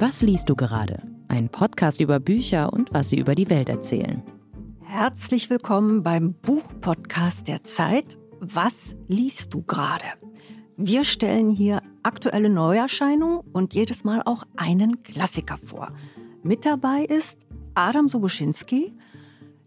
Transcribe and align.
Was 0.00 0.22
liest 0.22 0.48
du 0.48 0.56
gerade? 0.56 1.02
Ein 1.28 1.48
Podcast 1.48 2.00
über 2.00 2.18
Bücher 2.18 2.72
und 2.72 2.92
was 2.92 3.10
sie 3.10 3.18
über 3.18 3.34
die 3.34 3.50
Welt 3.50 3.68
erzählen. 3.68 4.22
Herzlich 4.80 5.50
willkommen 5.50 6.02
beim 6.02 6.32
Buchpodcast 6.32 7.46
der 7.46 7.62
Zeit. 7.62 8.18
Was 8.40 8.96
liest 9.06 9.54
du 9.54 9.62
gerade? 9.62 10.06
Wir 10.76 11.04
stellen 11.04 11.50
hier 11.50 11.82
aktuelle 12.02 12.48
Neuerscheinungen 12.48 13.40
und 13.52 13.74
jedes 13.74 14.02
Mal 14.02 14.22
auch 14.24 14.44
einen 14.56 15.02
Klassiker 15.02 15.56
vor. 15.58 15.92
Mit 16.42 16.64
dabei 16.64 17.04
ist 17.04 17.46
Adam 17.74 18.08
Sobuschinski, 18.08 18.94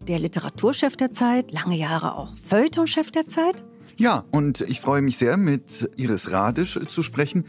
der 0.08 0.18
Literaturchef 0.18 0.96
der 0.96 1.10
Zeit, 1.10 1.52
lange 1.52 1.76
Jahre 1.76 2.16
auch 2.16 2.36
Feuilletonchef 2.36 3.10
der 3.10 3.26
Zeit. 3.26 3.64
Ja, 3.96 4.24
und 4.30 4.62
ich 4.62 4.80
freue 4.80 5.02
mich 5.02 5.18
sehr, 5.18 5.36
mit 5.36 5.90
Iris 5.96 6.30
Radisch 6.30 6.78
zu 6.88 7.02
sprechen 7.02 7.44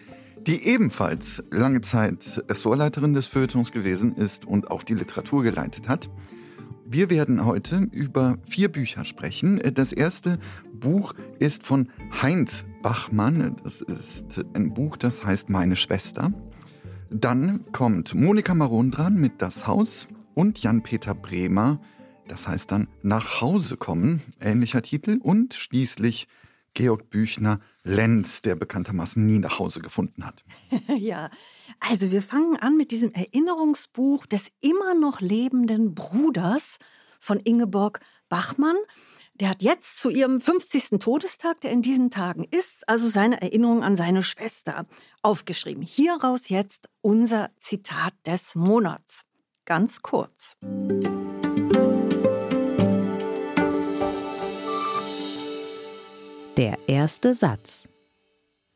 die 0.48 0.66
ebenfalls 0.68 1.44
lange 1.52 1.82
Zeit 1.82 2.44
Ressortleiterin 2.50 3.13
des 3.13 3.27
Feuilletons 3.27 3.72
gewesen 3.72 4.13
ist 4.13 4.46
und 4.46 4.72
auch 4.72 4.84
die 4.84 4.94
Literatur 4.94 5.44
geleitet 5.44 5.88
hat. 5.88 6.10
Wir 6.86 7.10
werden 7.10 7.46
heute 7.46 7.88
über 7.91 8.38
vier 8.44 8.70
Bücher 8.70 9.05
sprechen. 9.05 9.62
Das 9.74 9.94
erste 9.94 10.40
Buch 10.74 11.13
ist 11.40 11.66
von 11.66 11.90
Heinz 12.22 12.66
Bachmann. 12.82 13.55
Das 13.63 13.82
ist 13.82 14.46
ein 14.54 14.74
Buch, 14.74 14.98
das 14.98 15.24
heißt 15.24 15.49
Meine 15.49 15.77
Schwester. 15.77 16.34
Dann 17.10 17.63
kommt 17.72 18.13
Monika 18.13 18.54
Maron 18.54 18.91
dran 18.91 19.16
mit 19.16 19.41
Das 19.41 19.66
Haus 19.66 20.08
und 20.34 20.60
Jan-Peter 20.62 21.16
Bremer. 21.16 21.80
Das 22.27 22.48
heißt 22.48 22.72
dann 22.72 22.88
Nach 23.02 23.41
Hause 23.41 23.77
kommen, 23.77 24.22
ähnlicher 24.40 24.82
Titel. 24.82 25.20
Und 25.22 25.54
schließlich 25.54 26.27
Georg 26.74 27.10
Büchner 27.10 27.60
Lenz, 27.84 28.41
der 28.41 28.55
bekanntermaßen 28.55 29.26
nie 29.26 29.40
nach 29.40 29.60
Hause 29.60 29.79
gefunden 29.79 30.26
hat. 30.26 30.44
ja, 30.98 31.29
also 31.79 32.12
wir 32.12 32.21
fangen 32.21 32.57
an 32.57 32.77
mit 32.77 32.91
diesem 32.91 33.12
Erinnerungsbuch 33.13 34.26
des 34.26 34.51
immer 34.62 34.96
noch 34.96 35.21
lebenden 35.21 35.94
Bruders 35.94 36.79
von 37.20 37.40
Ingeborg 37.40 37.99
Bachmann. 38.29 38.77
Der 39.35 39.49
hat 39.49 39.63
jetzt 39.63 39.98
zu 39.99 40.10
ihrem 40.10 40.40
50. 40.40 40.99
Todestag, 40.99 41.62
der 41.62 41.71
in 41.71 41.82
diesen 41.82 42.12
Tagen 42.12 42.46
ist, 42.49 42.88
also 42.88 43.10
seine 43.10 43.41
Erinnerung 43.41 43.84
an 43.84 43.98
seine 43.98 44.21
Schwester 44.21 44.85
aufgeschrieben. 45.21 45.84
Hieraus 45.84 46.49
jetzt 46.49 46.88
unser 47.01 47.49
Zitat 47.57 48.13
des 48.26 48.54
Monats. 48.55 49.26
Ganz 49.66 50.01
kurz. 50.01 50.55
Der 56.57 56.77
erste 56.87 57.34
Satz. 57.34 57.90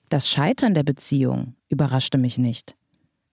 Das 0.09 0.27
Scheitern 0.27 0.73
der 0.73 0.81
Beziehung 0.81 1.53
überraschte 1.69 2.17
mich 2.17 2.39
nicht 2.39 2.75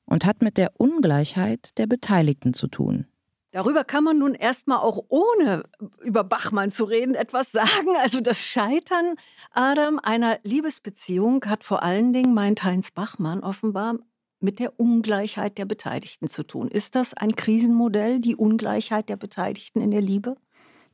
und 0.05 0.27
hat 0.27 0.42
mit 0.42 0.59
der 0.59 0.73
Ungleichheit 0.77 1.78
der 1.78 1.86
Beteiligten 1.86 2.53
zu 2.53 2.69
tun. 2.69 3.06
Darüber 3.53 3.84
kann 3.84 4.05
man 4.05 4.19
nun 4.19 4.34
erstmal 4.34 4.81
auch 4.81 5.03
ohne 5.09 5.62
über 6.03 6.25
Bachmann 6.25 6.70
zu 6.70 6.84
reden 6.84 7.14
etwas 7.14 7.53
sagen. 7.53 7.97
Also 8.03 8.20
das 8.20 8.39
Scheitern, 8.39 9.14
Adam, 9.51 9.98
einer 9.98 10.39
Liebesbeziehung 10.42 11.47
hat 11.47 11.64
vor 11.64 11.83
allen 11.83 12.12
Dingen 12.12 12.34
meint 12.34 12.64
Heinz 12.64 12.91
Bachmann 12.91 13.41
offenbar 13.41 13.98
mit 14.41 14.58
der 14.58 14.79
Ungleichheit 14.79 15.56
der 15.56 15.64
Beteiligten 15.64 16.29
zu 16.29 16.42
tun. 16.42 16.69
Ist 16.69 16.97
das 16.97 17.14
ein 17.14 17.34
Krisenmodell, 17.34 18.20
die 18.20 18.36
Ungleichheit 18.36 19.08
der 19.08 19.17
Beteiligten 19.17 19.81
in 19.81 19.91
der 19.91 20.03
Liebe? 20.03 20.36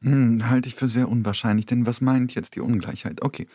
Hm, 0.02 0.48
halte 0.48 0.68
ich 0.68 0.74
für 0.74 0.88
sehr 0.88 1.08
unwahrscheinlich, 1.08 1.66
denn 1.66 1.86
was 1.86 2.00
meint 2.00 2.34
jetzt 2.34 2.54
die 2.56 2.60
Ungleichheit? 2.60 3.22
Okay. 3.22 3.46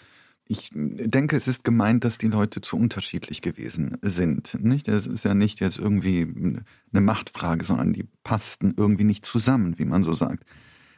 Ich 0.47 0.69
denke, 0.73 1.35
es 1.35 1.47
ist 1.47 1.63
gemeint, 1.63 2.03
dass 2.03 2.19
die 2.19 2.27
Leute 2.27 2.61
zu 2.61 2.77
unterschiedlich 2.77 3.41
gewesen 3.41 3.97
sind. 4.03 4.55
Nicht? 4.63 4.87
Es 4.87 5.07
ist 5.07 5.25
ja 5.25 5.33
nicht 5.33 5.59
jetzt 5.59 5.79
irgendwie 5.79 6.21
eine 6.21 7.01
Machtfrage, 7.01 7.65
sondern 7.65 7.93
die 7.93 8.07
passten 8.23 8.75
irgendwie 8.77 9.05
nicht 9.05 9.25
zusammen, 9.25 9.79
wie 9.79 9.85
man 9.85 10.03
so 10.03 10.13
sagt. 10.13 10.43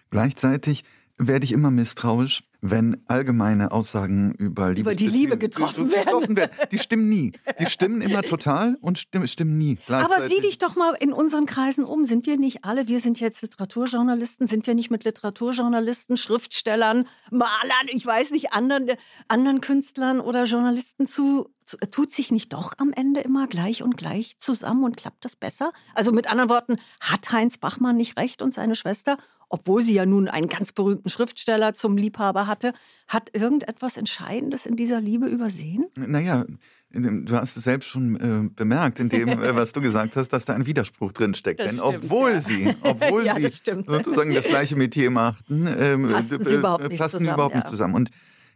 Gleichzeitig 0.10 0.84
werde 1.18 1.46
ich 1.46 1.52
immer 1.52 1.72
misstrauisch, 1.72 2.44
wenn 2.62 3.04
allgemeine 3.08 3.72
Aussagen 3.72 4.34
über, 4.34 4.76
über 4.76 4.96
die 4.96 5.08
Liebe 5.08 5.38
getroffen 5.38 5.92
werden. 5.92 6.06
getroffen 6.06 6.38
werden. 6.38 6.52
Die 6.72 6.80
stimmen 6.80 7.08
nie. 7.08 7.34
Die 7.60 7.66
stimmen 7.68 8.02
immer 8.02 8.22
total 8.24 8.78
und 8.82 8.98
stimmen, 8.98 9.28
stimmen 9.28 9.58
nie. 9.58 9.78
Aber 9.88 10.28
sieh 10.28 10.42
dich 10.42 10.58
doch 10.58 10.76
mal 10.76 10.96
in 11.00 11.14
unseren 11.14 11.46
Kreisen 11.46 11.86
um. 11.86 12.06
Sind 12.06 12.26
wir 12.26 12.38
nicht 12.38 12.66
alle, 12.66 12.88
wir 12.88 13.00
sind 13.00 13.20
jetzt 13.20 13.42
Literaturjournalisten, 13.42 14.48
sind 14.48 14.66
wir 14.66 14.74
nicht 14.74 14.90
mit 14.90 15.04
Literaturjournalisten, 15.04 16.18
Schriftstellern, 16.18 17.08
Malern, 17.32 17.88
ich 17.90 18.06
weiß 18.06 18.32
nicht, 18.32 18.54
anderen, 18.54 18.92
anderen 19.28 19.62
Künstlern 19.62 20.20
oder 20.20 20.46
Journalisten 20.46 21.06
zu, 21.06 21.50
zu, 21.64 21.78
tut 21.92 22.12
sich 22.12 22.32
nicht 22.32 22.54
doch 22.54 22.74
am 22.78 22.92
Ende 22.92 23.22
immer 23.22 23.48
gleich 23.48 23.84
und 23.84 23.98
gleich 23.98 24.40
zusammen 24.40 24.84
und 24.84 24.98
klappt 24.98 25.26
das 25.26 25.36
besser? 25.36 25.74
Also 25.94 26.12
mit 26.12 26.30
anderen 26.30 26.50
Worten, 26.50 26.78
hat 27.00 27.32
Heinz 27.32 27.58
Bachmann 27.58 27.98
nicht 27.98 28.18
recht 28.18 28.42
und 28.42 28.54
seine 28.54 28.76
Schwester 28.76 29.18
obwohl 29.50 29.82
sie 29.82 29.94
ja 29.94 30.06
nun 30.06 30.28
einen 30.28 30.48
ganz 30.48 30.72
berühmten 30.72 31.10
Schriftsteller 31.10 31.74
zum 31.74 31.98
Liebhaber 31.98 32.48
hatte, 32.48 32.74
hat 33.08 33.30
irgendetwas 33.34 33.98
Entscheidendes 33.98 34.66
in 34.66 34.76
dieser 34.76 35.02
Liebe 35.02 35.28
übersehen? 35.28 35.86
Naja, 35.96 36.46
du 36.92 37.36
hast 37.36 37.58
es 37.58 37.64
selbst 37.64 37.88
schon 37.88 38.16
äh, 38.16 38.50
bemerkt, 38.56 39.00
in 39.00 39.10
dem, 39.10 39.30
äh, 39.30 39.56
was 39.56 39.72
du 39.72 39.82
gesagt 39.82 40.16
hast, 40.16 40.30
dass 40.30 40.46
da 40.46 40.54
ein 40.54 40.66
Widerspruch 40.66 41.12
drin 41.12 41.34
steckt. 41.34 41.60
Denn 41.60 41.78
stimmt, 41.78 41.82
obwohl 41.82 42.32
ja. 42.32 42.42
sie, 42.42 42.76
obwohl 42.82 43.26
ja, 43.26 43.36
sie 43.36 43.48
sozusagen 43.48 44.34
das 44.34 44.46
gleiche 44.46 44.76
Metier 44.76 45.12
machten, 45.12 45.68
ähm, 45.68 46.10
passen 46.10 46.44
sie 46.44 46.56
überhaupt 46.56 46.88
nicht 46.88 47.04
zusammen. 47.04 47.34
Überhaupt 47.34 47.56
ja. 47.56 47.62
nicht 47.62 47.70
zusammen. 47.70 47.96
Und 47.96 48.12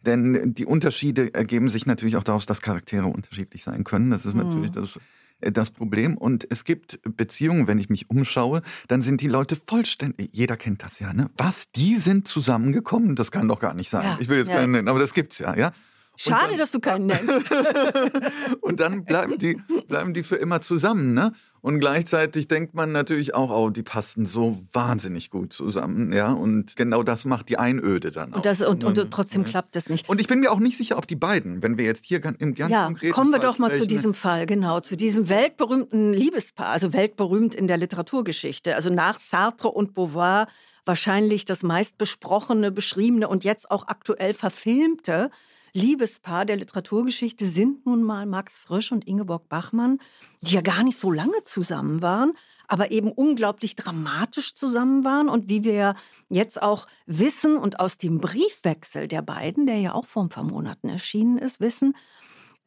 denn 0.06 0.56
die 0.56 0.66
Unterschiede 0.66 1.34
ergeben 1.34 1.70
sich 1.70 1.86
natürlich 1.86 2.16
auch 2.16 2.24
daraus, 2.24 2.48
dass 2.48 2.62
Charaktere 2.62 3.06
unterschiedlich 3.06 3.64
sein 3.64 3.84
können. 3.84 4.10
Das 4.10 4.26
ist 4.26 4.34
natürlich 4.34 4.74
hm. 4.74 4.82
das 4.82 4.96
äh, 4.96 5.00
das 5.42 5.72
Problem. 5.72 6.18
Und 6.18 6.48
es 6.50 6.64
gibt 6.64 7.00
Beziehungen, 7.04 7.68
wenn 7.68 7.78
ich 7.78 7.90
mich 7.90 8.10
umschaue, 8.10 8.62
dann 8.88 9.02
sind 9.02 9.22
die 9.22 9.28
Leute 9.28 9.56
vollständig, 9.56 10.30
jeder 10.34 10.58
kennt 10.58 10.84
das 10.84 11.00
ja, 11.00 11.14
ne? 11.14 11.30
Was, 11.38 11.72
die 11.72 11.98
sind 11.98 12.28
zusammengekommen? 12.28 13.16
Das 13.16 13.32
kann 13.32 13.48
doch 13.48 13.60
gar 13.60 13.74
nicht 13.74 13.90
sein. 13.90 14.04
Ja, 14.04 14.18
ich 14.20 14.30
will 14.30 14.40
jetzt 14.40 14.50
ja. 14.50 14.56
keinen 14.56 14.72
nennen, 14.72 14.88
aber 14.88 15.00
das 15.00 15.14
gibt's 15.14 15.40
ja, 15.40 15.56
ja? 15.56 15.72
Schade, 16.18 16.50
dann, 16.50 16.58
dass 16.58 16.72
du 16.72 16.80
keinen 16.80 17.08
nennst. 17.08 17.52
und 18.62 18.80
dann 18.80 19.06
bleiben 19.06 19.38
die, 19.40 19.58
bleiben 19.88 20.14
die 20.14 20.24
für 20.24 20.36
immer 20.36 20.62
zusammen, 20.62 21.14
ne? 21.14 21.34
Und 21.62 21.80
gleichzeitig 21.80 22.48
denkt 22.48 22.74
man 22.74 22.92
natürlich 22.92 23.36
auch, 23.36 23.52
oh, 23.52 23.70
die 23.70 23.84
passen 23.84 24.26
so 24.26 24.58
wahnsinnig 24.74 25.30
gut 25.30 25.54
zusammen, 25.54 26.12
ja. 26.12 26.32
Und 26.32 26.76
genau 26.76 27.04
das 27.04 27.24
macht 27.24 27.50
die 27.50 27.60
Einöde 27.60 28.12
dann 28.12 28.34
auch. 28.34 28.38
Und, 28.38 28.46
das, 28.48 28.62
und, 28.62 28.84
und, 28.84 28.98
und 28.98 29.12
trotzdem 29.12 29.44
klappt 29.44 29.76
es 29.76 29.88
nicht. 29.88 30.10
Und 30.10 30.20
ich 30.20 30.28
bin 30.28 30.40
mir 30.40 30.52
auch 30.52 30.60
nicht 30.60 30.76
sicher, 30.76 30.98
ob 30.98 31.08
die 31.08 31.16
beiden, 31.16 31.62
wenn 31.62 31.78
wir 31.78 31.86
jetzt 31.86 32.06
hier 32.06 32.20
im 32.40 32.56
ganz 32.56 32.72
ja, 32.72 32.86
konkreten 32.86 33.14
kommen 33.14 33.30
wir 33.30 33.40
Fall 33.40 33.48
doch 33.48 33.60
mal 33.60 33.76
zu 33.76 33.86
diesem 33.86 34.16
Fall, 34.16 34.48
genau, 34.48 34.80
zu 34.80 34.98
diesem 34.98 35.30
weltberühmten 35.30 36.14
Liebespaar, 36.14 36.70
also 36.70 36.94
weltberühmt 36.94 37.54
in 37.54 37.68
der 37.68 37.78
Literaturgeschichte. 37.78 38.76
Also 38.76 38.90
nach 38.90 39.20
Sartre 39.20 39.70
und 39.70 39.94
Beauvoir 39.94 40.48
wahrscheinlich 40.86 41.46
das 41.46 41.62
meistbesprochene, 41.62 42.72
beschriebene 42.72 43.28
und 43.28 43.44
jetzt 43.44 43.70
auch 43.70 43.88
aktuell 43.88 44.34
verfilmte 44.34 45.30
Liebespaar 45.74 46.46
der 46.46 46.58
Literaturgeschichte 46.58 47.46
sind 47.46 47.86
nun 47.86 48.04
mal 48.04 48.26
Max 48.26 48.60
Frisch 48.60 48.92
und 48.92 49.08
Ingeborg 49.08 49.48
Bachmann, 49.48 50.00
die 50.42 50.56
ja 50.56 50.62
gar 50.62 50.84
nicht 50.84 50.98
so 50.98 51.12
lange 51.12 51.44
zusammen 51.44 52.02
waren, 52.02 52.34
aber 52.68 52.92
eben 52.92 53.12
unglaublich 53.12 53.76
dramatisch 53.76 54.54
zusammen 54.54 55.06
waren. 55.06 55.30
Und 55.30 55.48
wie 55.48 55.64
wir 55.64 55.74
ja 55.74 55.96
jetzt 56.30 56.62
auch 56.62 56.88
wissen 57.06 57.56
und 57.56 57.80
aus 57.80 57.98
dem 57.98 58.20
Briefwechsel 58.20 59.08
der 59.08 59.22
beiden, 59.22 59.66
der 59.66 59.78
ja 59.78 59.94
auch 59.94 60.06
vor 60.06 60.24
ein 60.24 60.30
paar 60.30 60.44
Monaten 60.44 60.90
erschienen 60.90 61.38
ist, 61.38 61.62
wissen, 61.62 61.96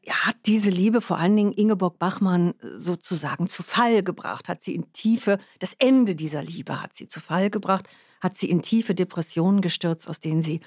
hat 0.09 0.37
diese 0.47 0.71
Liebe 0.71 1.01
vor 1.01 1.19
allen 1.19 1.37
Dingen 1.37 1.53
Ingeborg 1.53 1.99
Bachmann 1.99 2.55
sozusagen 2.61 3.49
zu 3.49 3.63
Fall 3.63 4.03
gebracht, 4.03 4.49
hat 4.49 4.63
sie 4.63 4.75
in 4.75 4.93
tiefe, 4.93 5.39
das 5.59 5.75
Ende 5.79 6.15
dieser 6.15 6.43
Liebe 6.43 6.83
hat 6.83 6.95
sie 6.95 7.09
zu 7.09 7.21
Fall 7.21 7.51
gebracht, 7.51 7.89
hat 8.21 8.37
sie 8.37 8.51
in 8.51 8.63
tiefe 8.63 8.95
Depressionen 8.95 9.61
gestürzt, 9.61 10.09
aus 10.09 10.21
denen 10.21 10.43
sie 10.43 10.61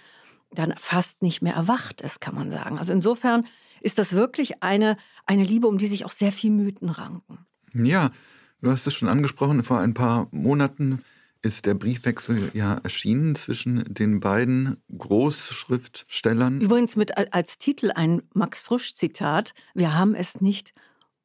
dann 0.52 0.74
fast 0.78 1.22
nicht 1.22 1.42
mehr 1.42 1.54
erwacht 1.54 2.02
ist, 2.02 2.22
kann 2.22 2.36
man 2.36 2.52
sagen. 2.52 2.80
Also 2.80 2.94
insofern 2.94 3.46
ist 3.82 4.00
das 4.00 4.14
wirklich 4.14 4.64
eine, 4.64 4.98
eine 5.26 5.44
Liebe, 5.44 5.68
um 5.68 5.78
die 5.78 5.88
sich 5.88 6.06
auch 6.06 6.12
sehr 6.12 6.32
viel 6.32 6.52
Mythen 6.52 6.90
ranken. 6.90 7.46
Ja, 7.74 8.12
du 8.62 8.72
hast 8.72 8.88
es 8.88 8.94
schon 8.94 9.10
angesprochen, 9.10 9.64
vor 9.64 9.80
ein 9.80 9.94
paar 9.94 10.28
Monaten 10.32 11.04
ist 11.42 11.66
der 11.66 11.76
Briefwechsel 11.76 12.52
ja 12.54 12.80
erschienen 12.84 13.36
zwischen 13.36 13.94
den 13.94 14.20
beiden 14.20 14.78
Großschriftstellern. 14.98 16.62
Übrigens 16.62 16.96
mit 16.96 17.18
als 17.34 17.58
Titel 17.58 17.92
ein 17.94 18.24
Max 18.34 18.62
Frisch 18.62 18.96
Zitat, 18.96 19.54
wir 19.74 19.94
haben 19.94 20.16
es 20.16 20.42
nicht 20.42 20.74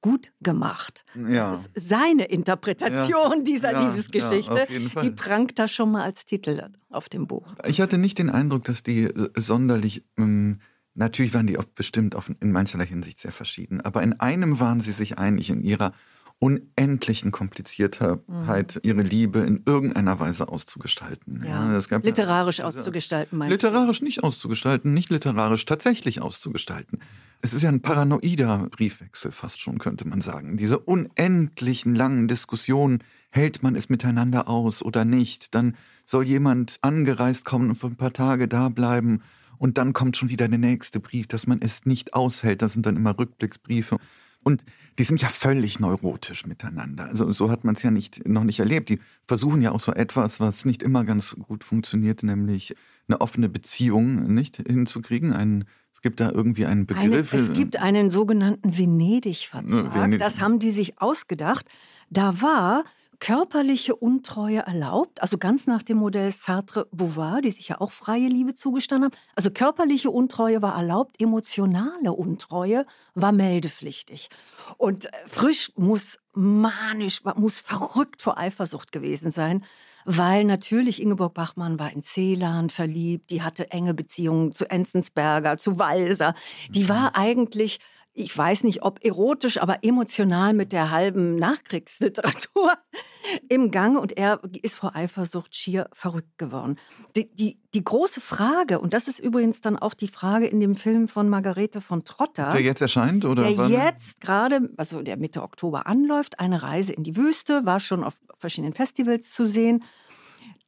gut 0.03 0.33
gemacht. 0.43 1.05
Ja. 1.15 1.53
Das 1.53 1.71
ist 1.73 1.89
seine 1.89 2.25
Interpretation 2.25 3.39
ja. 3.39 3.43
dieser 3.43 3.73
ja, 3.73 3.89
Liebesgeschichte. 3.89 4.67
die 5.03 5.11
prangt 5.11 5.59
da 5.59 5.67
schon 5.67 5.93
mal 5.93 6.03
als 6.03 6.27
Titel 6.27 6.69
auf 6.91 7.09
dem 7.09 7.27
Buch. 7.27 7.47
Ich 7.67 7.81
hatte 7.81 7.97
nicht 7.97 8.19
den 8.19 8.29
Eindruck, 8.29 8.65
dass 8.65 8.83
die 8.83 9.05
äh, 9.05 9.31
sonderlich. 9.37 10.05
Ähm, 10.19 10.61
natürlich 10.95 11.33
waren 11.33 11.47
die 11.47 11.57
oft 11.57 11.75
bestimmt 11.75 12.15
auf, 12.15 12.31
in 12.41 12.53
mancherlei 12.53 12.85
Hinsicht 12.85 13.21
sehr 13.21 13.33
verschieden, 13.33 13.81
aber 13.81 14.03
in 14.03 14.21
einem 14.21 14.61
waren 14.61 14.83
sie 14.83 14.93
sich 14.93 15.19
einig 15.19 15.49
in 15.49 15.63
ihrer 15.63 15.95
unendlichen 16.43 17.31
Kompliziertheit 17.31 18.27
mhm. 18.27 18.81
ihre 18.83 19.03
Liebe 19.03 19.39
in 19.39 19.63
irgendeiner 19.65 20.19
Weise 20.19 20.49
auszugestalten. 20.49 21.45
Ja. 21.47 21.81
Ja, 21.81 21.99
literarisch 21.99 22.59
ja, 22.59 22.65
auszugestalten, 22.65 23.39
meinst 23.39 23.53
Literarisch 23.53 24.01
du? 24.01 24.05
nicht 24.07 24.25
auszugestalten, 24.25 24.93
nicht 24.93 25.11
literarisch 25.11 25.65
tatsächlich 25.65 26.21
auszugestalten. 26.21 26.99
Es 27.45 27.53
ist 27.53 27.63
ja 27.63 27.69
ein 27.69 27.83
paranoider 27.83 28.69
Briefwechsel 28.71 29.33
fast 29.33 29.61
schon, 29.61 29.79
könnte 29.79 30.07
man 30.07 30.23
sagen. 30.23 30.57
Diese 30.57 30.79
unendlichen 30.79 31.95
langen 31.95 32.29
Diskussionen, 32.29 33.03
hält 33.31 33.63
man 33.65 33.75
es 33.75 33.89
miteinander 33.89 34.47
aus 34.49 34.83
oder 34.83 35.05
nicht? 35.05 35.55
Dann 35.55 35.75
soll 36.07 36.25
jemand 36.25 36.77
angereist 36.83 37.45
kommen 37.45 37.71
und 37.71 37.77
für 37.77 37.89
ein 37.89 37.97
paar 37.97 38.13
Tage 38.13 38.47
da 38.47 38.69
bleiben 38.69 39.23
und 39.59 39.79
dann 39.79 39.93
kommt 39.93 40.17
schon 40.17 40.29
wieder 40.29 40.47
der 40.47 40.59
nächste 40.59 41.01
Brief, 41.01 41.27
dass 41.27 41.47
man 41.47 41.61
es 41.61 41.85
nicht 41.85 42.15
aushält. 42.15 42.63
Das 42.63 42.75
sind 42.75 42.87
dann 42.87 42.97
immer 42.97 43.19
Rückblicksbriefe. 43.19 43.97
Und 44.43 44.65
die 44.99 45.05
sind 45.05 45.23
ja 45.23 45.29
völlig 45.29 45.81
neurotisch 45.81 46.47
miteinander. 46.47 47.07
Also 47.07 47.31
so 47.33 47.51
hat 47.51 47.65
man 47.65 47.75
es 47.75 47.83
ja 47.83 47.91
nicht, 47.91 48.27
noch 48.29 48.45
nicht 48.45 48.61
erlebt. 48.61 48.89
Die 48.89 49.01
versuchen 49.27 49.63
ja 49.63 49.73
auch 49.73 49.81
so 49.81 49.93
etwas, 49.93 50.41
was 50.41 50.65
nicht 50.65 50.83
immer 50.83 51.05
ganz 51.05 51.35
gut 51.35 51.65
funktioniert, 51.65 52.23
nämlich 52.23 52.75
eine 53.09 53.21
offene 53.21 53.49
Beziehung 53.49 54.35
nicht 54.35 54.57
hinzukriegen. 54.57 55.33
Ein, 55.33 55.65
es 55.95 56.03
gibt 56.03 56.21
da 56.21 56.31
irgendwie 56.31 56.67
einen 56.67 56.87
Begriff. 56.87 57.33
Eine, 57.33 57.43
es 57.43 57.53
gibt 57.55 57.77
einen 57.77 58.11
sogenannten 58.11 58.77
Venedig-Vertrag. 58.77 59.95
Venedig. 59.95 60.19
Das 60.21 60.41
haben 60.41 60.59
die 60.59 60.71
sich 60.71 61.01
ausgedacht. 61.01 61.67
Da 62.11 62.43
war 62.43 62.85
körperliche 63.23 63.95
Untreue 63.95 64.67
erlaubt, 64.67 65.23
also 65.23 65.39
ganz 65.39 65.69
nach 65.69 65.85
dem 65.85 65.99
Modell 65.99 66.33
Sartre-Beauvoir, 66.33 67.41
die 67.41 67.53
sich 67.53 67.69
ja 67.69 67.81
auch 67.81 67.93
freie 67.93 68.27
Liebe 68.27 68.53
zugestanden 68.53 69.13
haben. 69.13 69.19
Also 69.37 69.53
körperliche 69.53 70.11
Untreue 70.11 70.61
war 70.61 70.75
erlaubt, 70.75 71.23
emotionale 71.23 72.13
Untreue 72.13 72.85
war 73.15 73.31
meldepflichtig. 73.31 74.29
Und 74.77 75.09
Frisch 75.27 75.71
muss 75.77 76.19
manisch, 76.33 77.23
muss 77.37 77.61
verrückt 77.61 78.21
vor 78.21 78.39
Eifersucht 78.39 78.91
gewesen 78.91 79.31
sein, 79.31 79.65
weil 80.05 80.43
natürlich 80.43 81.01
Ingeborg 81.01 81.33
Bachmann 81.35 81.79
war 81.79 81.93
in 81.93 82.03
Celan 82.03 82.71
verliebt, 82.71 83.31
die 83.31 83.43
hatte 83.43 83.71
enge 83.71 83.95
Beziehungen 83.95 84.51
zu 84.51 84.69
Enzensberger, 84.69 85.59
zu 85.59 85.79
Walser. 85.79 86.35
Die 86.71 86.89
war 86.89 87.11
mhm. 87.11 87.15
eigentlich 87.15 87.79
ich 88.15 88.37
weiß 88.37 88.65
nicht, 88.65 88.83
ob 88.83 89.03
erotisch, 89.03 89.61
aber 89.61 89.79
emotional 89.83 90.53
mit 90.53 90.73
der 90.73 90.91
halben 90.91 91.37
Nachkriegsliteratur 91.37 92.73
im 93.49 93.71
Gange 93.71 94.01
und 94.01 94.17
er 94.17 94.41
ist 94.61 94.77
vor 94.77 94.95
Eifersucht 94.95 95.55
schier 95.55 95.89
verrückt 95.93 96.37
geworden. 96.37 96.79
Die, 97.17 97.35
die, 97.35 97.59
die 97.73 97.83
große 97.83 98.21
Frage, 98.21 98.81
und 98.81 98.93
das 98.93 99.09
ist 99.09 99.19
übrigens 99.19 99.63
dann 99.63 99.79
auch 99.79 99.95
die 99.95 100.09
Frage 100.09 100.47
in 100.47 100.61
dem 100.61 100.75
Film 100.75 101.09
von 101.09 101.29
Margarete 101.31 101.81
von 101.81 102.05
Trotter. 102.05 102.53
Der 102.53 102.61
jetzt 102.61 102.83
erscheint, 102.83 103.25
oder? 103.25 103.45
Der 103.45 103.57
wann? 103.57 103.71
jetzt 103.71 104.21
gerade, 104.21 104.69
also 104.77 105.01
der 105.01 105.17
Mitte 105.17 105.43
Oktober 105.43 105.87
anläuft, 105.87 106.39
eine 106.39 106.63
Reise 106.63 106.93
in 106.93 107.05
die 107.05 107.17
Wüste, 107.17 107.65
war 107.65 107.81
schon 107.81 108.05
auf 108.05 108.21
verschiedenen 108.37 108.75
Festivals 108.75 109.31
zu 109.31 109.47
sehen. 109.47 109.85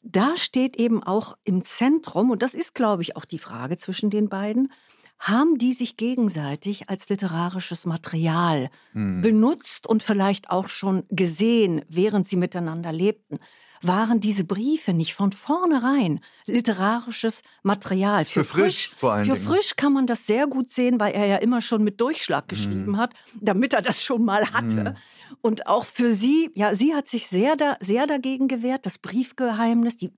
Da 0.03 0.37
steht 0.37 0.77
eben 0.77 1.03
auch 1.03 1.37
im 1.45 1.63
Zentrum, 1.63 2.31
und 2.31 2.43
das 2.43 2.55
ist, 2.55 2.75
glaube 2.75 3.03
ich, 3.03 3.17
auch 3.17 3.25
die 3.27 3.39
Frage 3.39 3.77
zwischen 3.77 4.09
den 4.09 4.29
beiden, 4.29 4.71
haben 5.19 5.59
die 5.59 5.73
sich 5.73 5.97
gegenseitig 5.97 6.91
als 6.91 7.09
literarisches 7.09 7.87
Material 7.87 8.69
hm. 8.93 9.23
benutzt 9.23 9.87
und 9.87 10.03
vielleicht 10.03 10.51
auch 10.51 10.69
schon 10.69 11.05
gesehen, 11.09 11.83
während 11.89 12.29
sie 12.29 12.37
miteinander 12.37 12.93
lebten 12.93 13.39
waren 13.87 14.21
diese 14.21 14.45
Briefe 14.45 14.93
nicht 14.93 15.15
von 15.15 15.33
vornherein 15.33 16.21
literarisches 16.47 17.43
Material. 17.63 18.25
Für, 18.25 18.45
für 18.45 18.45
frisch, 18.45 18.89
frisch, 18.89 18.91
vor 18.97 19.13
allem. 19.13 19.25
Für 19.25 19.35
Dingen. 19.35 19.47
frisch 19.47 19.77
kann 19.77 19.93
man 19.93 20.07
das 20.07 20.27
sehr 20.27 20.47
gut 20.47 20.71
sehen, 20.71 20.99
weil 21.01 21.13
er 21.13 21.27
ja 21.27 21.37
immer 21.37 21.61
schon 21.61 21.85
mit 21.85 22.01
Durchschlag 22.01 22.49
geschrieben 22.49 22.93
mm. 22.93 22.97
hat, 22.97 23.15
damit 23.41 23.75
er 23.75 23.83
das 23.83 24.03
schon 24.03 24.25
mal 24.25 24.51
hatte. 24.53 24.91
Mm. 24.91 25.37
Und 25.43 25.67
auch 25.67 25.85
für 25.85 26.15
sie, 26.15 26.51
ja, 26.55 26.75
sie 26.75 26.95
hat 26.95 27.09
sich 27.09 27.27
sehr, 27.29 27.57
da, 27.57 27.77
sehr 27.81 28.07
dagegen 28.07 28.49
gewehrt. 28.49 28.87
Das 28.87 28.99
Briefgeheimnis, 28.99 29.97
die, 29.97 30.13